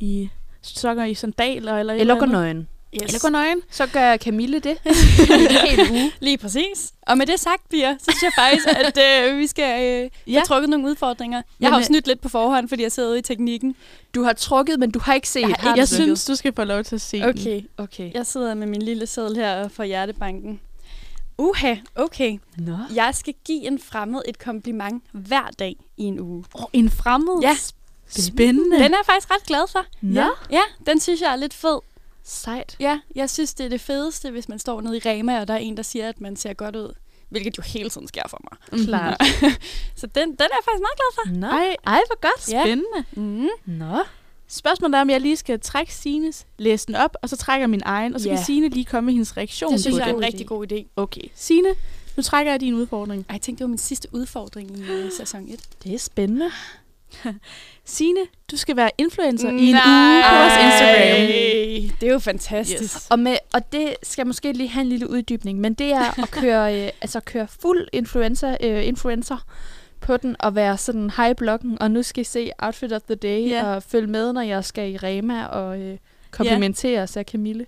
i 0.00 0.28
sokker 0.64 1.04
i 1.04 1.14
sandaler 1.14 1.78
eller 1.78 1.94
eller 1.94 2.14
gå 2.14 2.20
andet. 2.22 2.32
nøgen. 2.38 2.68
Yes. 2.94 3.02
Eller 3.02 3.18
gå 3.22 3.28
nøgen. 3.28 3.60
Så 3.70 3.86
gør 3.86 4.16
Camille 4.16 4.58
det. 4.58 4.76
en 5.30 5.68
hel 5.68 5.90
uge. 5.90 6.12
Lige 6.20 6.38
præcis. 6.38 6.92
Og 7.02 7.18
med 7.18 7.26
det 7.26 7.40
sagt, 7.40 7.68
Pia, 7.70 7.96
så 7.98 8.04
synes 8.04 8.22
jeg 8.22 8.32
faktisk, 8.38 8.68
at 8.68 8.98
øh, 9.32 9.38
vi 9.38 9.46
skal 9.46 9.82
øh, 10.04 10.10
Ja. 10.26 10.32
have 10.38 10.44
trukket 10.46 10.70
nogle 10.70 10.86
udfordringer. 10.90 11.38
Jeg 11.38 11.44
Men, 11.58 11.66
har 11.72 11.76
jo 11.78 11.80
øh, 11.80 11.84
snydt 11.86 12.06
lidt 12.06 12.20
på 12.20 12.28
forhånd, 12.28 12.68
fordi 12.68 12.82
jeg 12.82 12.92
sidder 12.92 13.08
ude 13.10 13.18
i 13.18 13.22
teknikken. 13.22 13.76
Du 14.14 14.22
har 14.22 14.32
trukket, 14.32 14.78
men 14.80 14.90
du 14.90 14.98
har 14.98 15.14
ikke 15.14 15.28
set. 15.28 15.40
Jeg 15.48 15.56
har 15.58 15.76
Jeg 15.76 15.88
synes, 15.88 16.24
du 16.24 16.34
skal 16.34 16.52
få 16.54 16.64
lov 16.64 16.84
til 16.84 16.94
at 16.94 17.00
se 17.00 17.20
den. 17.20 17.28
Okay. 17.28 17.62
Okay. 17.76 18.12
Jeg 18.14 18.26
sidder 18.26 18.54
med 18.54 18.66
min 18.66 18.82
lille 18.82 19.06
seddel 19.06 19.36
her 19.36 19.68
fra 19.68 19.84
Hjertebanken. 19.84 20.60
Uha, 21.38 21.74
okay. 21.96 22.38
Nå. 22.56 22.76
Jeg 22.94 23.10
skal 23.14 23.34
give 23.46 23.66
en 23.66 23.78
fremmed 23.78 24.20
et 24.28 24.38
kompliment 24.38 25.04
hver 25.12 25.50
dag 25.58 25.76
i 25.96 26.02
en 26.02 26.20
uge. 26.20 26.44
Oh, 26.54 26.64
en 26.72 26.90
fremmed. 26.90 27.40
Ja. 27.42 27.56
Spændende. 28.22 28.76
Den 28.76 28.82
er 28.92 28.98
jeg 28.98 29.06
faktisk 29.06 29.30
ret 29.30 29.42
glad 29.46 29.68
for. 29.72 29.86
Nå. 30.00 30.28
Ja, 30.50 30.60
den 30.86 31.00
synes 31.00 31.20
jeg 31.20 31.32
er 31.32 31.36
lidt 31.36 31.54
fed. 31.54 31.78
Sejt. 32.24 32.76
Ja, 32.80 33.00
jeg 33.14 33.30
synes, 33.30 33.54
det 33.54 33.66
er 33.66 33.70
det 33.70 33.80
fedeste, 33.80 34.30
hvis 34.30 34.48
man 34.48 34.58
står 34.58 34.80
nede 34.80 34.96
i 34.96 35.00
Rema, 35.06 35.40
og 35.40 35.48
der 35.48 35.54
er 35.54 35.58
en, 35.58 35.76
der 35.76 35.82
siger, 35.82 36.08
at 36.08 36.20
man 36.20 36.36
ser 36.36 36.52
godt 36.54 36.76
ud. 36.76 36.92
Hvilket 37.28 37.58
jo 37.58 37.62
hele 37.66 37.90
tiden 37.90 38.08
sker 38.08 38.22
for 38.28 38.40
mig. 38.50 38.58
Mhm. 38.78 38.86
Klart. 38.86 39.22
Så 40.00 40.06
den, 40.06 40.28
den 40.28 40.36
er 40.40 40.56
jeg 40.58 40.64
faktisk 40.64 40.82
meget 40.82 40.96
glad 40.96 41.12
for. 41.14 41.38
Nå. 41.40 41.46
Ej, 41.46 41.76
Ej, 41.86 42.00
hvor 42.06 42.20
godt. 42.20 42.52
Ja. 42.52 42.62
spændende. 42.64 43.04
Mm. 43.12 43.48
Nå. 43.66 44.02
Spørgsmålet 44.48 44.94
er, 44.96 45.00
om 45.00 45.10
jeg 45.10 45.20
lige 45.20 45.36
skal 45.36 45.60
trække 45.60 45.94
Sines, 45.94 46.46
læse 46.58 46.86
den 46.86 46.94
op, 46.94 47.16
og 47.22 47.28
så 47.28 47.36
trækker 47.36 47.66
min 47.66 47.82
egen, 47.84 48.14
og 48.14 48.20
så 48.20 48.28
Ja. 48.28 48.34
kan 48.36 48.44
Sine 48.44 48.68
lige 48.68 48.84
komme 48.84 49.06
med 49.06 49.12
hendes 49.14 49.36
reaktion 49.36 49.72
Det 49.72 49.80
synes 49.80 49.94
på 49.94 49.98
jeg 49.98 50.10
er 50.10 50.14
en 50.14 50.20
rigtig 50.24 50.46
god 50.46 50.72
idé. 50.72 50.84
Okay. 50.96 51.20
Sine, 51.34 51.68
nu 52.16 52.22
trækker 52.22 52.52
jeg 52.52 52.60
din 52.60 52.74
udfordring. 52.74 53.26
Ej, 53.28 53.32
jeg 53.34 53.40
tænkte, 53.42 53.58
det 53.58 53.64
var 53.64 53.68
min 53.68 53.78
sidste 53.78 54.08
udfordring 54.12 54.78
i 54.78 54.82
uh, 54.82 55.10
sæson 55.18 55.48
1. 55.48 55.60
Det 55.84 55.94
er 55.94 55.98
spændende. 55.98 56.50
Sine, 57.84 58.20
du 58.50 58.56
skal 58.56 58.76
være 58.76 58.90
influencer 58.98 59.48
i 59.48 59.52
en 59.52 59.74
uge 59.74 60.22
på 60.28 60.34
vores 60.34 60.52
Instagram. 60.64 61.96
Det 62.00 62.08
er 62.08 62.12
jo 62.12 62.18
fantastisk. 62.18 62.82
Yes. 62.82 63.06
Og, 63.10 63.18
med, 63.18 63.36
og 63.54 63.72
det 63.72 63.94
skal 64.02 64.26
måske 64.26 64.52
lige 64.52 64.68
have 64.68 64.82
en 64.82 64.88
lille 64.88 65.10
uddybning, 65.10 65.60
men 65.60 65.74
det 65.74 65.92
er 65.92 66.22
at 66.22 66.30
køre, 66.30 66.74
øh, 66.84 66.90
altså 67.00 67.20
køre 67.20 67.46
fuld 67.62 67.88
influencer, 67.92 68.56
øh, 68.60 68.86
influencer 68.86 69.36
på 70.00 70.16
den 70.16 70.36
og 70.38 70.54
være 70.54 70.76
sådan 70.78 71.10
high 71.10 71.34
bloggen 71.36 71.82
og 71.82 71.90
nu 71.90 72.02
skal 72.02 72.20
I 72.20 72.24
se 72.24 72.50
outfit 72.58 72.92
of 72.92 73.00
the 73.02 73.14
day 73.14 73.48
Ja. 73.48 73.64
og 73.74 73.82
følge 73.82 74.06
med, 74.06 74.32
når 74.32 74.40
jeg 74.40 74.64
skal 74.64 74.92
i 74.92 74.96
Rema 74.96 75.44
og 75.46 75.80
øh, 75.80 75.98
komplimentere 76.30 77.00
ja. 77.00 77.06
sig 77.06 77.24
Camille. 77.24 77.66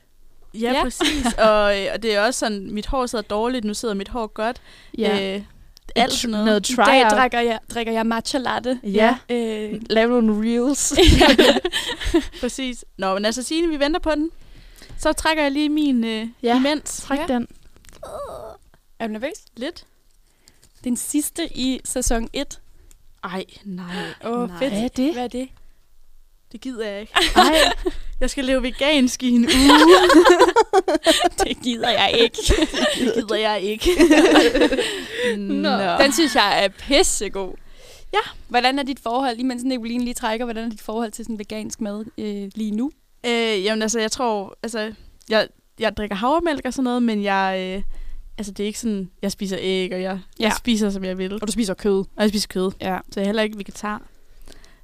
Ja, 0.55 0.59
Ja. 0.61 0.72
ja. 0.72 0.82
præcis. 0.82 1.26
og, 1.38 1.80
øh, 1.80 1.86
og 1.94 2.03
det 2.03 2.14
er 2.14 2.20
også 2.26 2.38
sådan, 2.40 2.70
mit 2.72 2.86
hår 2.86 3.07
sidder 3.07 3.24
dårligt, 3.24 3.64
nu 3.64 3.74
sidder 3.74 3.94
mit 3.94 4.09
hår 4.09 4.26
godt. 4.26 4.57
Ja. 4.99 5.34
Øh, 5.36 5.42
alt 5.95 6.12
sådan 6.12 6.30
noget. 6.30 6.47
noget 6.47 6.70
I 6.70 6.74
dag 6.76 7.11
try 7.11 7.16
drikker 7.16 7.41
jeg, 7.41 7.59
drikker 7.74 7.93
jeg 7.93 8.07
matcha 8.07 8.39
latte. 8.39 8.80
Ja. 8.82 9.16
Øh, 9.28 9.80
Lave 9.91 10.22
nogle 10.22 10.51
reels. 10.51 10.95
Præcis. 12.41 12.84
Nå, 12.99 13.14
men 13.14 13.24
altså 13.24 13.43
Signe, 13.43 13.68
vi 13.68 13.78
venter 13.80 14.01
på 14.01 14.11
den. 14.11 14.30
Så 14.99 15.12
trækker 15.12 15.43
jeg 15.43 15.53
lige 15.53 15.68
min 15.68 16.05
øh, 16.05 16.26
Ja, 16.43 16.57
imens. 16.57 17.01
Træk 17.03 17.18
Ja. 17.18 17.26
den. 17.34 17.49
er 18.99 19.07
du 19.07 19.12
nervøs? 19.12 19.45
Lidt. 19.57 19.84
Den 20.84 20.97
sidste 20.97 21.57
i 21.59 21.80
sæson 21.84 22.28
1. 22.32 22.61
Ej, 23.24 23.45
nej. 23.64 23.84
Åh, 24.24 24.30
oh, 24.41 24.49
nej. 24.49 24.59
fedt. 24.59 24.72
Hvad 24.72 24.82
er 24.82 24.89
det? 24.89 25.12
Hvad 25.12 25.24
er 25.24 25.28
det? 25.28 25.49
Det 26.53 26.61
gider 26.61 26.89
jeg 26.89 27.01
ikke. 27.01 27.12
Ej, 27.37 27.55
Jeg 28.20 28.30
skal 28.30 28.44
leve 28.44 28.62
vegansk 28.62 29.22
i 29.22 29.28
en 29.30 29.44
uge. 29.44 29.98
det 31.44 31.62
gider 31.62 31.90
jeg 31.90 32.14
ikke. 32.20 32.36
det 32.98 33.14
gider 33.14 33.36
jeg 33.36 33.60
ikke. 33.60 33.90
Nå. 35.36 35.78
Den 36.02 36.12
synes 36.12 36.34
jeg 36.34 36.64
er 36.64 36.68
pissegod. 36.68 37.54
Ja. 38.12 38.18
Hvordan 38.48 38.78
er 38.78 38.82
dit 38.82 39.00
forhold, 39.02 39.38
imens 39.38 39.62
Nicoline 39.64 40.04
lige 40.04 40.14
trækker, 40.14 40.46
hvordan 40.46 40.64
er 40.64 40.70
dit 40.70 40.80
forhold 40.82 41.12
til 41.12 41.24
sådan 41.24 41.38
vegansk 41.38 41.80
mad 41.80 42.04
øh, 42.18 42.50
lige 42.54 42.70
nu? 42.70 42.90
Øh, 43.26 43.64
jamen 43.64 43.82
altså, 43.82 44.00
jeg 44.00 44.12
tror, 44.12 44.58
altså, 44.62 44.92
jeg, 45.28 45.48
jeg 45.78 45.96
drikker 45.96 46.16
havremælk 46.16 46.60
og 46.64 46.72
sådan 46.72 46.84
noget, 46.84 47.02
men 47.02 47.22
jeg, 47.22 47.74
øh, 47.76 47.82
Altså, 48.38 48.52
det 48.52 48.62
er 48.62 48.66
ikke 48.66 48.78
sådan, 48.80 49.10
jeg 49.22 49.32
spiser 49.32 49.56
æg, 49.60 49.92
og 49.92 50.02
jeg, 50.02 50.20
Ja. 50.40 50.44
jeg 50.44 50.52
spiser, 50.52 50.90
som 50.90 51.04
jeg 51.04 51.18
vil. 51.18 51.34
Og 51.34 51.46
du 51.46 51.52
spiser 51.52 51.74
kød. 51.74 51.98
Og 51.98 52.22
jeg 52.22 52.28
spiser 52.28 52.48
kød. 52.48 52.70
Ja. 52.80 52.98
Så 53.10 53.20
jeg 53.20 53.24
er 53.24 53.28
heller 53.28 53.42
ikke 53.42 53.58
vegetar. 53.58 54.02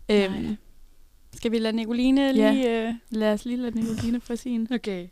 Øhm, 0.08 0.56
Skal 1.36 1.50
vi 1.52 1.58
lade 1.58 1.76
Nicoline 1.76 2.20
Ja. 2.34 2.50
lige... 2.52 2.88
Øh... 2.88 2.94
lad 3.10 3.32
os 3.32 3.44
lige 3.44 3.56
lade 3.56 3.80
Nicoline 3.80 4.20
få 4.20 4.36
sin. 4.36 4.68
Okay. 4.74 5.08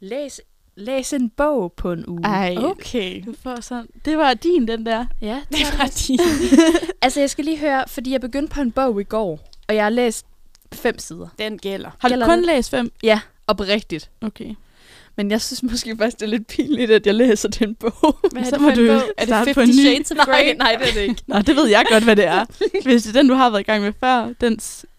Læs, 0.00 0.40
læs 0.76 1.12
en 1.12 1.30
bog 1.30 1.72
på 1.72 1.92
en 1.92 2.04
uge. 2.06 2.24
Ej, 2.24 2.56
Okay. 2.58 3.22
du 3.26 3.34
får 3.42 3.60
sådan. 3.60 3.86
Det 4.04 4.18
var 4.18 4.34
din, 4.34 4.68
den 4.68 4.86
der. 4.86 5.06
Ja, 5.20 5.42
Det 5.52 5.78
var 5.78 5.92
din. 6.08 6.18
Altså, 7.02 7.20
jeg 7.20 7.30
skal 7.30 7.44
lige 7.44 7.58
høre, 7.58 7.84
fordi 7.88 8.10
jeg 8.12 8.20
begyndte 8.20 8.54
på 8.54 8.60
en 8.60 8.72
bog 8.72 9.00
i 9.00 9.04
går, 9.04 9.40
og 9.68 9.74
jeg 9.74 9.82
har 9.84 9.90
læst 9.90 10.26
fem 10.74 10.98
sider. 10.98 11.28
Den 11.38 11.58
gælder. 11.58 11.90
Har 11.98 12.08
du 12.08 12.12
Gælder 12.12 12.26
kun 12.26 12.38
det? 12.38 12.46
læst 12.46 12.70
fem? 12.70 12.92
Ja, 13.02 13.20
oprigtigt. 13.46 14.10
Okay. 14.20 14.54
Men 15.18 15.30
jeg 15.30 15.40
synes 15.40 15.62
måske 15.62 15.96
faktisk, 15.96 16.16
det 16.20 16.26
er 16.26 16.30
lidt 16.30 16.46
pinligt, 16.46 16.90
at 16.90 17.06
jeg 17.06 17.14
læser 17.14 17.48
den 17.48 17.74
bog. 17.74 18.18
Hvad 18.32 18.44
Så 18.44 18.58
må 18.58 18.70
du 18.70 18.82
Er 18.86 18.94
det 18.98 19.02
starte 19.26 19.34
50 19.34 19.54
på 19.54 19.60
en 19.60 19.68
ny. 19.68 19.72
Shades 19.72 20.10
of 20.10 20.16
nej, 20.16 20.24
Grey? 20.26 20.54
nej, 20.56 20.76
det 20.80 20.88
er 20.88 20.92
det 20.92 21.00
ikke. 21.00 21.22
Nå, 21.32 21.38
det 21.38 21.56
ved 21.56 21.66
jeg 21.68 21.84
godt, 21.90 22.04
hvad 22.04 22.16
det 22.16 22.24
er. 22.26 22.44
Hvis 22.84 23.02
det 23.02 23.16
er 23.16 23.20
den, 23.20 23.28
du 23.28 23.34
har 23.34 23.50
været 23.50 23.60
i 23.60 23.64
gang 23.64 23.82
med 23.82 23.92
før, 24.00 24.32
den 24.40 24.58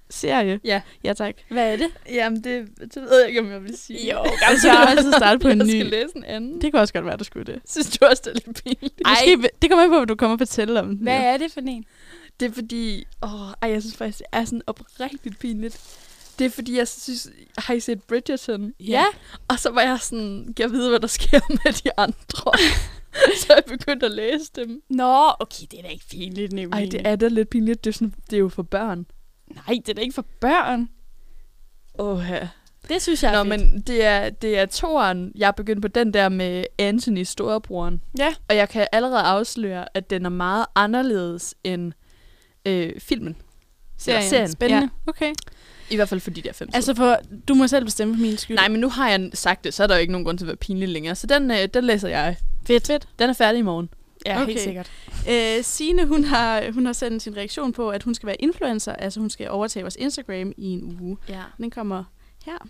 serie. 0.09 0.59
Ja. 0.63 0.81
Ja, 1.03 1.13
tak. 1.13 1.33
Hvad 1.49 1.73
er 1.73 1.77
det? 1.77 1.87
Jamen, 2.11 2.43
det, 2.43 2.67
det 2.93 3.01
ved 3.01 3.19
jeg 3.19 3.27
ikke, 3.27 3.39
om 3.39 3.51
jeg 3.51 3.63
vil 3.63 3.77
sige. 3.77 4.11
Jo, 4.11 4.19
Altså, 4.41 4.61
så 4.61 4.67
kan 4.67 4.77
du 4.77 4.83
altid 4.87 5.13
starte 5.13 5.39
på 5.39 5.47
en 5.49 5.57
jeg 5.57 5.67
ny. 5.67 5.71
skal 5.71 5.85
læse 5.85 6.09
en 6.15 6.23
anden. 6.23 6.61
Det 6.61 6.71
kan 6.71 6.79
også 6.79 6.93
godt 6.93 7.05
være, 7.05 7.17
du 7.17 7.23
skulle 7.23 7.53
det. 7.53 7.61
synes 7.69 7.97
du 7.97 8.05
også, 8.05 8.21
det 8.25 8.31
er 8.31 8.33
lidt 8.45 8.63
pinligt? 8.63 9.01
Ej. 9.05 9.11
Måske, 9.11 9.49
det 9.61 9.69
kommer 9.69 9.83
an 9.83 9.89
på, 9.89 9.97
hvad 9.97 10.07
du 10.07 10.15
kommer 10.15 10.33
og 10.35 10.39
fortælle 10.39 10.79
om. 10.79 10.87
den. 10.87 10.97
Hvad 10.97 11.17
er 11.17 11.37
det 11.37 11.51
for 11.53 11.61
en? 11.67 11.85
Det 12.39 12.45
er 12.49 12.51
fordi... 12.53 13.03
Åh, 13.23 13.29
ej, 13.61 13.69
jeg 13.71 13.81
synes 13.81 13.97
faktisk, 13.97 14.17
det 14.19 14.25
er 14.33 14.45
sådan 14.45 14.61
oprigtigt 14.67 15.39
pinligt. 15.39 15.79
Det 16.39 16.45
er 16.45 16.49
fordi, 16.49 16.77
jeg 16.77 16.87
synes... 16.87 17.29
Har 17.57 17.73
I 17.73 17.79
set 17.79 18.03
Bridgerton? 18.03 18.73
Ja. 18.79 19.05
Og 19.47 19.59
så 19.59 19.71
var 19.71 19.81
jeg 19.81 19.99
sådan... 20.01 20.53
Jeg 20.59 20.71
vide, 20.71 20.89
hvad 20.89 20.99
der 20.99 21.07
sker 21.07 21.39
med 21.63 21.73
de 21.73 21.89
andre? 21.97 22.51
så 23.13 23.53
jeg 23.53 23.63
begyndte 23.67 24.05
at 24.05 24.11
læse 24.11 24.51
dem. 24.55 24.81
Nå, 24.89 25.31
okay, 25.39 25.65
det 25.71 25.79
er 25.79 25.83
da 25.83 25.87
ikke 25.89 26.05
pinligt, 26.11 26.53
Nicoline. 26.53 26.85
Ej, 26.85 26.89
det 26.91 27.01
er 27.07 27.15
da 27.15 27.27
lidt 27.27 27.49
pinligt. 27.49 27.83
Det 27.83 27.89
er, 27.89 27.93
sådan, 27.93 28.13
det 28.29 28.35
er 28.35 28.39
jo 28.39 28.49
for 28.49 28.63
børn. 28.63 29.05
Nej, 29.55 29.77
det 29.85 29.89
er 29.89 29.93
da 29.93 30.01
ikke 30.01 30.13
for 30.13 30.25
børn. 30.39 30.89
Åh, 31.99 32.25
ja. 32.29 32.47
Det 32.89 33.01
synes 33.01 33.23
jeg 33.23 33.33
er 33.33 33.43
Nå, 33.43 33.49
fedt. 33.49 33.71
men 33.71 33.81
det 33.81 34.03
er, 34.03 34.29
det 34.29 34.57
er 34.57 34.65
toeren. 34.65 35.31
Jeg 35.35 35.47
er 35.47 35.51
begyndt 35.51 35.81
på 35.81 35.87
den 35.87 36.13
der 36.13 36.29
med 36.29 36.63
Anthony 36.77 37.23
storebroren. 37.23 38.01
Ja. 38.17 38.33
Og 38.49 38.55
jeg 38.55 38.69
kan 38.69 38.87
allerede 38.91 39.21
afsløre, 39.21 39.97
at 39.97 40.09
den 40.09 40.25
er 40.25 40.29
meget 40.29 40.65
anderledes 40.75 41.55
end 41.63 41.93
øh, 42.65 42.99
filmen. 42.99 43.35
serien? 43.97 44.29
serien. 44.29 44.51
Spændende. 44.51 44.89
Ja. 45.07 45.09
Okay. 45.09 45.33
I 45.89 45.95
hvert 45.95 46.09
fald 46.09 46.19
for 46.19 46.29
de 46.31 46.41
der 46.41 46.53
fem 46.53 46.69
Altså, 46.73 46.95
for 46.95 47.17
du 47.47 47.53
må 47.53 47.67
selv 47.67 47.85
bestemme 47.85 48.15
for 48.15 48.21
min 48.21 48.37
skyld. 48.37 48.57
Nej, 48.57 48.67
men 48.67 48.79
nu 48.79 48.89
har 48.89 49.09
jeg 49.09 49.29
sagt 49.33 49.63
det, 49.63 49.73
så 49.73 49.83
er 49.83 49.87
der 49.87 49.95
jo 49.95 50.01
ikke 50.01 50.11
nogen 50.11 50.25
grund 50.25 50.37
til 50.37 50.45
at 50.45 50.47
være 50.47 50.55
pinlig 50.55 50.89
længere. 50.89 51.15
Så 51.15 51.27
den, 51.27 51.51
øh, 51.51 51.57
den 51.73 51.83
læser 51.83 52.09
jeg. 52.09 52.35
Fedt. 52.67 52.87
Fedt. 52.87 53.07
Den 53.19 53.29
er 53.29 53.33
færdig 53.33 53.59
i 53.59 53.61
morgen. 53.61 53.89
Ja, 54.25 54.35
Okay. 54.41 54.45
helt 54.47 54.61
sikkert. 54.61 54.91
Øh, 55.29 55.63
Signe, 55.63 56.05
hun 56.05 56.23
har, 56.23 56.71
hun 56.73 56.85
har 56.85 56.93
sendt 56.93 57.23
sin 57.23 57.37
reaktion 57.37 57.73
på, 57.73 57.89
at 57.89 58.03
hun 58.03 58.15
skal 58.15 58.27
være 58.27 58.35
influencer. 58.41 58.93
Altså, 58.93 59.19
hun 59.19 59.29
skal 59.29 59.49
overtage 59.49 59.83
vores 59.83 59.95
Instagram 59.99 60.53
i 60.57 60.65
en 60.67 60.97
uge. 61.01 61.17
Ja. 61.29 61.41
Den 61.57 61.71
kommer 61.71 62.03
her. 62.45 62.67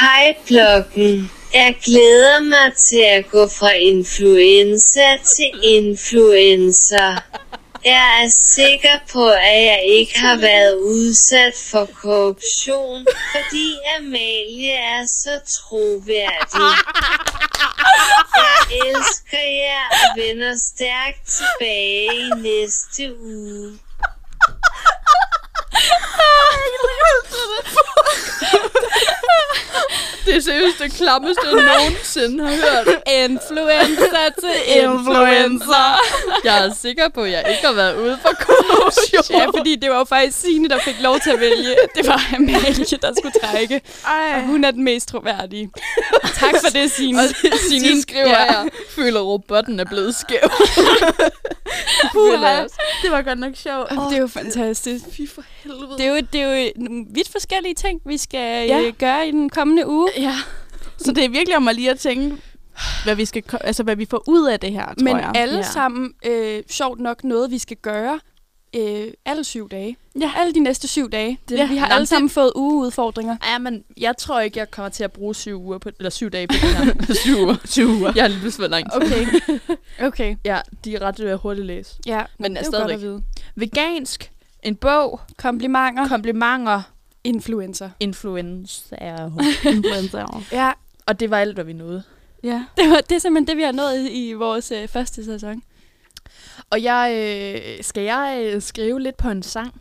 Hej 0.00 0.36
bloggen. 0.46 1.30
Jeg 1.54 1.76
glæder 1.84 2.40
mig 2.44 2.72
til 2.76 3.02
at 3.18 3.30
gå 3.30 3.46
fra 3.48 3.72
influencer 3.72 5.16
til 5.36 5.50
influencer. 5.78 7.22
Jeg 7.84 8.22
er 8.24 8.28
sikker 8.28 8.98
på, 9.12 9.30
at 9.30 9.64
jeg 9.64 9.82
ikke 9.86 10.18
har 10.20 10.36
været 10.36 10.74
udsat 10.74 11.54
for 11.70 11.84
korruption, 11.84 13.06
fordi 13.32 13.76
Amalie 13.98 14.72
er 14.72 15.06
så 15.06 15.40
troværdig. 15.48 16.70
Jeg 18.36 18.78
elsker 18.86 19.44
jer 19.62 19.84
og 19.90 20.16
vender 20.16 20.56
stærkt 20.56 21.28
tilbage 21.28 22.14
i 22.14 22.30
næste 22.36 23.20
uge. 23.20 23.78
Det 30.30 30.36
er 30.36 30.40
seriøst 30.40 30.78
det 30.78 30.92
klammeste, 30.92 31.42
jeg 31.44 31.54
nogensinde 31.54 32.46
har 32.46 32.54
hørt. 32.54 33.02
Influencer 33.24 34.28
til 34.40 34.82
influencer. 34.82 36.00
Jeg 36.44 36.66
er 36.66 36.74
sikker 36.74 37.08
på, 37.08 37.22
at 37.22 37.30
jeg 37.30 37.44
ikke 37.50 37.66
har 37.66 37.72
været 37.72 37.96
ude 37.96 38.18
for 38.22 38.32
korruption. 38.40 39.24
Ja, 39.40 39.46
fordi 39.46 39.76
det 39.76 39.90
var 39.90 39.98
jo 39.98 40.04
faktisk 40.04 40.40
Signe, 40.40 40.68
der 40.68 40.78
fik 40.84 40.96
lov 41.00 41.20
til 41.20 41.30
at 41.30 41.40
vælge. 41.40 41.76
Det 41.94 42.06
var 42.06 42.20
Amalie, 42.36 42.98
der 43.02 43.12
skulle 43.18 43.34
trække. 43.44 43.80
Ej. 44.06 44.34
Og 44.34 44.46
hun 44.46 44.64
er 44.64 44.70
den 44.70 44.84
mest 44.84 45.08
troværdige. 45.08 45.70
Tak 46.34 46.54
for 46.64 46.70
det, 46.72 46.90
Signe. 46.90 47.18
Og 47.18 47.24
Signe 47.68 48.02
skriver 48.02 48.28
ja. 48.28 48.52
her, 48.52 48.68
føler 48.90 49.20
robotten 49.20 49.80
er 49.80 49.84
blevet 49.84 50.14
skæv. 50.14 50.50
Puha. 52.12 52.62
Det 53.02 53.10
var 53.10 53.22
godt 53.22 53.38
nok 53.38 53.52
sjovt. 53.54 53.92
Oh, 53.92 54.12
det 54.12 54.18
jo 54.18 54.26
fantastisk. 54.26 55.04
Fy 55.16 55.22
for 55.34 55.42
helvede. 55.62 55.69
Det 55.98 56.06
er 56.06 56.10
jo, 56.10 56.20
det 56.32 56.40
er 56.40 56.56
jo 56.64 56.70
nogle 56.76 57.04
vidt 57.10 57.28
forskellige 57.28 57.74
ting, 57.74 58.00
vi 58.06 58.16
skal 58.16 58.66
Ja. 58.68 58.78
ja. 58.78 58.86
øh, 58.86 58.92
gøre 58.98 59.28
i 59.28 59.30
den 59.30 59.50
kommende 59.50 59.86
uge. 59.88 60.08
Ja. 60.16 60.34
Så 60.98 61.12
det 61.12 61.24
er 61.24 61.28
virkelig 61.28 61.56
om 61.56 61.68
at 61.68 61.74
lige 61.76 61.90
at 61.90 61.98
tænke, 61.98 62.36
hvad 63.04 63.14
vi, 63.14 63.24
skal, 63.24 63.42
altså, 63.60 63.82
hvad 63.82 63.96
vi 63.96 64.04
får 64.10 64.22
ud 64.28 64.48
af 64.48 64.60
det 64.60 64.72
her, 64.72 64.86
tror 64.86 64.94
Men 65.04 65.16
jeg. 65.16 65.32
alle 65.34 65.56
Ja. 65.56 65.62
sammen, 65.62 66.12
øh, 66.26 66.62
sjovt 66.70 67.00
nok, 67.00 67.24
noget 67.24 67.50
vi 67.50 67.58
skal 67.58 67.76
gøre 67.76 68.20
øh, 68.76 69.06
alle 69.24 69.44
syv 69.44 69.68
dage. 69.68 69.96
Ja. 70.20 70.32
Alle 70.36 70.52
de 70.54 70.60
næste 70.60 70.88
syv 70.88 71.10
dage. 71.10 71.38
Det, 71.48 71.58
Ja. 71.58 71.66
Vi 71.66 71.76
har 71.76 71.86
Nå, 71.88 71.92
alle 71.94 72.00
men 72.02 72.06
sammen 72.06 72.30
fået 72.30 72.52
ugeudfordringer. 72.56 73.36
Ja, 73.52 73.58
men 73.58 73.84
jeg 73.96 74.16
tror 74.16 74.40
ikke, 74.40 74.58
jeg 74.58 74.70
kommer 74.70 74.88
til 74.88 75.04
at 75.04 75.12
bruge 75.12 75.34
syv 75.34 75.62
uger 75.64 75.78
på, 75.78 75.90
eller 75.98 76.10
syv 76.10 76.30
dage 76.30 76.46
på 76.46 76.52
det 76.52 76.60
her. 76.76 77.14
syv 77.24 77.36
uger. 77.42 77.56
Syv 77.64 77.86
uger. 77.88 78.12
Jeg 78.14 78.22
har 78.24 78.28
lige 78.28 78.40
pludselig 78.40 78.70
langt. 78.70 78.88
Okay. 78.96 79.26
okay. 80.08 80.36
Ja, 80.44 80.58
de 80.84 80.94
er 80.94 81.02
ret 81.02 81.20
øh, 81.20 81.34
hurtigt 81.34 81.66
læse. 81.66 81.94
Ja, 82.06 82.22
Men 82.38 82.56
er 82.56 82.60
det 82.60 82.66
er 82.66 82.70
stadigvæk. 82.70 82.94
at 82.94 83.02
vide. 83.02 83.22
Vegansk, 83.56 84.30
en 84.62 84.76
bog, 84.76 85.20
Komplimenter. 85.36 86.08
komplimenter, 86.08 86.82
Influencer. 87.24 87.90
influencer. 88.00 89.30
Influencer. 89.70 90.44
Ja, 90.52 90.72
Og 91.06 91.20
det 91.20 91.30
var 91.30 91.38
alt, 91.38 91.54
hvad 91.54 91.64
vi 91.64 91.72
nåede. 91.72 92.02
Ja. 92.42 92.64
det, 92.76 92.90
var, 92.90 93.00
det 93.00 93.12
er 93.14 93.18
simpelthen 93.18 93.46
det, 93.46 93.56
vi 93.56 93.62
har 93.62 93.72
nået 93.72 94.08
i, 94.10 94.32
vores 94.32 94.70
øh, 94.72 94.88
første 94.88 95.24
sæson. 95.24 95.62
Og 96.70 96.82
jeg, 96.82 97.12
øh, 97.16 97.84
skal 97.84 98.02
jeg 98.02 98.40
øh, 98.44 98.62
skrive 98.62 99.00
lidt 99.00 99.16
på 99.16 99.28
en 99.30 99.42
sang? 99.42 99.80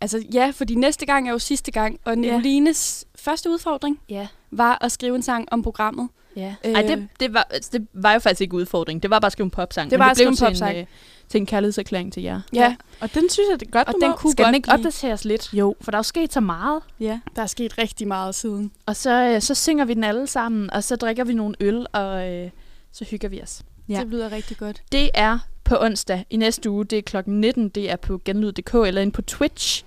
Altså 0.00 0.24
ja, 0.34 0.52
fordi 0.54 0.74
næste 0.74 1.06
gang 1.06 1.28
er 1.28 1.32
jo 1.32 1.38
sidste 1.38 1.70
gang, 1.70 2.00
og 2.04 2.18
Nicolines 2.18 3.04
første 3.16 3.50
udfordring 3.50 4.00
Ja. 4.08 4.26
var 4.50 4.78
at 4.80 4.92
skrive 4.92 5.14
en 5.16 5.22
sang 5.22 5.48
om 5.50 5.62
programmet. 5.62 6.08
Ja. 6.36 6.54
Øh. 6.64 6.72
Ej, 6.72 6.82
det, 6.82 7.08
det, 7.20 7.34
var, 7.34 7.46
altså, 7.50 7.70
det 7.72 7.86
var 7.92 8.12
jo 8.12 8.18
faktisk 8.18 8.40
ikke 8.40 8.54
udfordring. 8.54 9.02
Det 9.02 9.10
var 9.10 9.18
bare 9.20 9.26
at 9.26 9.32
skrive 9.32 9.44
en 9.44 9.50
popsang. 9.50 9.90
Det 9.90 9.98
var 9.98 10.10
at 10.10 10.16
skrive 10.16 10.28
en 10.30 10.36
popsang. 10.40 10.76
øh, 10.76 10.86
til 11.32 11.40
en 11.40 11.46
kærlighedserklæring 11.46 12.12
til 12.12 12.22
jer. 12.22 12.40
Ja, 12.52 12.76
Og 13.00 13.14
den 13.14 13.30
synes 13.30 13.48
jeg, 13.50 13.60
det 13.60 13.66
er 13.66 13.70
godt, 13.70 13.88
og 13.88 13.94
du 13.94 13.98
den 14.00 14.08
må. 14.10 14.16
kunne 14.16 14.32
Skal 14.32 14.42
godt 14.44 14.46
den 14.46 14.54
ikke 14.54 14.66
blive- 14.66 14.74
opdateres 14.78 15.24
lidt? 15.24 15.54
Jo. 15.54 15.76
For 15.80 15.90
der 15.90 15.96
er 15.96 15.98
jo 15.98 16.02
sket 16.02 16.32
så 16.32 16.40
meget. 16.40 16.82
Ja. 17.00 17.20
Der 17.36 17.42
er 17.42 17.46
sket 17.46 17.78
rigtig 17.78 18.08
meget 18.08 18.34
siden. 18.34 18.72
Og 18.86 18.96
så, 18.96 19.10
øh, 19.34 19.40
så 19.42 19.54
synger 19.54 19.84
vi 19.84 19.94
den 19.94 20.04
alle 20.04 20.26
sammen, 20.26 20.70
og 20.72 20.84
så 20.84 20.96
drikker 20.96 21.24
vi 21.24 21.34
nogle 21.34 21.54
øl, 21.60 21.86
og 21.92 22.28
øh, 22.32 22.50
så 22.92 23.04
hygger 23.10 23.28
vi 23.28 23.42
os. 23.42 23.62
Ja. 23.88 23.94
Ja. 23.94 24.00
Det 24.00 24.08
lyder 24.08 24.32
rigtig 24.32 24.56
godt. 24.56 24.82
Det 24.92 25.10
er 25.14 25.38
på 25.64 25.76
onsdag 25.80 26.24
i 26.30 26.36
næste 26.36 26.70
uge. 26.70 26.84
Det 26.84 26.98
er 26.98 27.02
klokken 27.02 27.40
19. 27.40 27.68
Det 27.68 27.90
er 27.90 27.96
på 27.96 28.20
genlyd.dk 28.24 28.74
eller 28.74 29.02
ind 29.02 29.12
på 29.12 29.22
Twitch. 29.22 29.84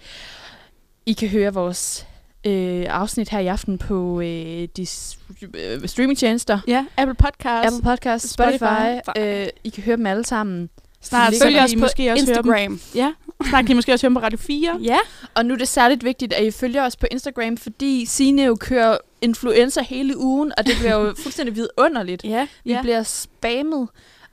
I 1.06 1.14
kan 1.14 1.30
høre 1.30 1.54
vores 1.54 2.08
øh, 2.46 2.86
afsnit 2.90 3.30
her 3.30 3.40
i 3.40 3.48
aften 3.48 3.78
på 3.78 4.22
øh, 4.22 4.68
de 4.78 4.86
s- 4.86 5.20
øh, 5.54 5.88
streamingtjenester. 5.88 6.60
Ja, 6.68 6.86
Apple 6.98 7.16
Podcast. 7.16 7.66
Apple 7.68 7.82
Podcast, 7.84 8.30
Spotify. 8.30 8.58
Spotify. 8.58 9.20
Øh, 9.20 9.48
I 9.64 9.70
kan 9.70 9.84
høre 9.84 9.98
dem 9.98 10.06
alle 10.06 10.26
sammen. 10.26 10.70
Snart 11.06 11.32
Ligger 11.32 11.40
så 11.40 11.46
Følg 11.46 11.56
kan 11.56 11.64
os 11.64 11.74
på 11.74 11.80
måske 11.80 12.12
også. 12.12 12.26
Instagram. 12.26 12.80
Ja, 12.96 13.14
snart 13.50 13.66
kan 13.66 13.72
I 13.72 13.76
måske 13.76 13.94
også 13.94 14.08
høre 14.08 14.14
på 14.14 14.20
Radio 14.20 14.38
4. 14.38 14.80
Ja. 14.84 14.98
Og 15.36 15.46
nu 15.46 15.54
er 15.54 15.58
det 15.58 15.68
særligt 15.68 16.04
vigtigt, 16.04 16.34
at 16.34 16.46
I 16.46 16.52
følger 16.52 16.86
os 16.86 16.96
på 16.96 17.08
Instagram, 17.12 17.58
fordi 17.58 18.06
Signe 18.06 18.44
jo 18.44 18.56
kører 18.56 18.98
influencer 19.22 19.82
hele 19.84 20.18
ugen, 20.18 20.52
og 20.58 20.66
det 20.66 20.76
bliver 20.80 20.94
jo 20.96 21.14
fuldstændig 21.24 21.56
vidunderligt. 21.56 22.24
Ja. 22.24 22.48
Vi 22.64 22.72
Ja. 22.72 22.76
ja. 22.76 22.82
bliver 22.82 23.04
spammet, 23.04 23.88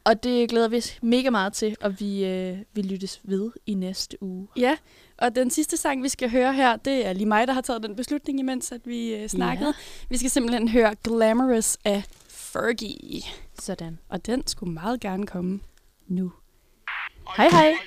og 0.04 0.22
det 0.22 0.48
glæder 0.48 0.68
vi 0.68 0.76
os 0.76 0.92
mega 1.02 1.30
meget 1.30 1.52
til, 1.52 1.76
og 1.80 2.00
vi, 2.00 2.24
øh, 2.24 2.56
vi 2.74 2.82
lyttes 2.82 3.20
ved 3.24 3.50
i 3.66 3.74
næste 3.74 4.22
uge. 4.22 4.48
Ja, 4.56 4.76
og 5.18 5.34
den 5.36 5.50
sidste 5.50 5.76
sang, 5.76 6.02
vi 6.02 6.08
skal 6.08 6.30
høre 6.30 6.52
her, 6.52 6.76
det 6.76 7.06
er 7.06 7.12
lige 7.12 7.26
mig, 7.26 7.46
der 7.46 7.52
har 7.52 7.60
taget 7.60 7.82
den 7.82 7.96
beslutning, 7.96 8.40
imens 8.40 8.72
at 8.72 8.80
vi 8.84 9.14
øh, 9.14 9.28
snakkede. 9.28 9.68
Ja. 9.68 9.72
Vi 10.08 10.16
skal 10.16 10.30
simpelthen 10.30 10.68
høre 10.68 10.94
Glamorous 11.04 11.76
af 11.84 12.02
Fergie. 12.28 13.22
Sådan. 13.60 13.98
Og 14.08 14.26
den 14.26 14.46
skulle 14.46 14.72
meget 14.72 15.00
gerne 15.00 15.26
komme 15.26 15.60
nu. 16.08 16.32
Hej 17.37 17.49
hej. 17.51 17.77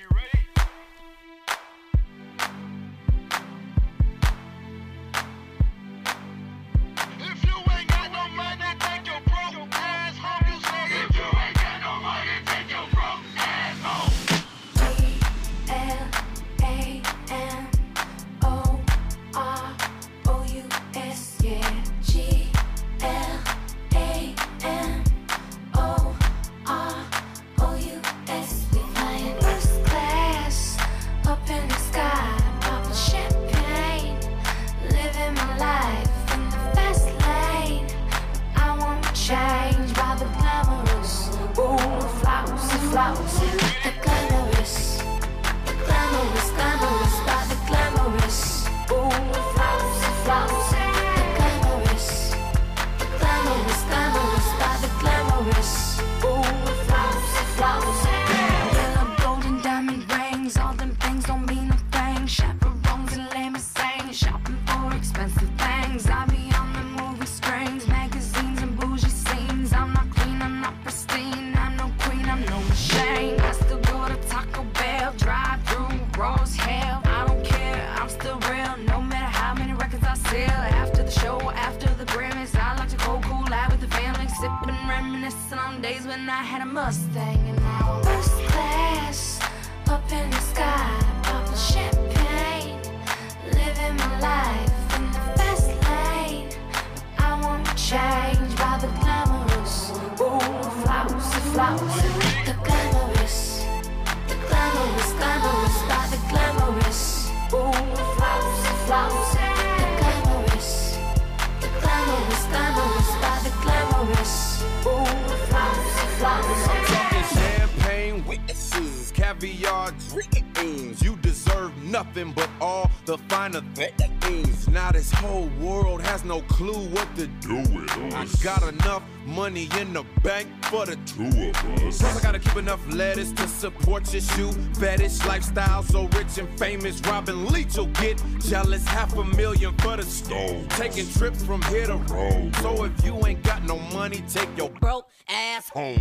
Plus, 131.77 132.03
I 132.03 132.21
gotta 132.21 132.39
keep 132.39 132.55
enough 132.55 132.81
letters 132.93 133.31
to 133.33 133.47
support 133.47 134.11
your 134.13 134.21
shoe 134.21 134.51
fetish 134.79 135.25
lifestyle. 135.25 135.83
So 135.83 136.07
rich 136.09 136.37
and 136.37 136.49
famous, 136.59 136.99
Robin 137.01 137.47
Leach 137.47 137.77
will 137.77 137.87
get 137.87 138.21
jealous. 138.39 138.85
Half 138.87 139.17
a 139.17 139.23
million 139.23 139.75
for 139.77 139.97
the 139.97 140.03
stove. 140.03 140.67
Taking 140.69 141.07
trips 141.09 141.43
from 141.43 141.61
here 141.63 141.87
to 141.87 141.95
Rome. 141.95 142.51
So 142.61 142.85
if 142.85 143.05
you 143.05 143.25
ain't 143.25 143.43
got 143.43 143.63
no 143.63 143.79
money, 143.93 144.23
take 144.29 144.49
your 144.57 144.69
broke 144.69 145.09
ass 145.29 145.69
home. 145.69 145.99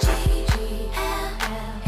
G-G-L-L. 0.00 1.81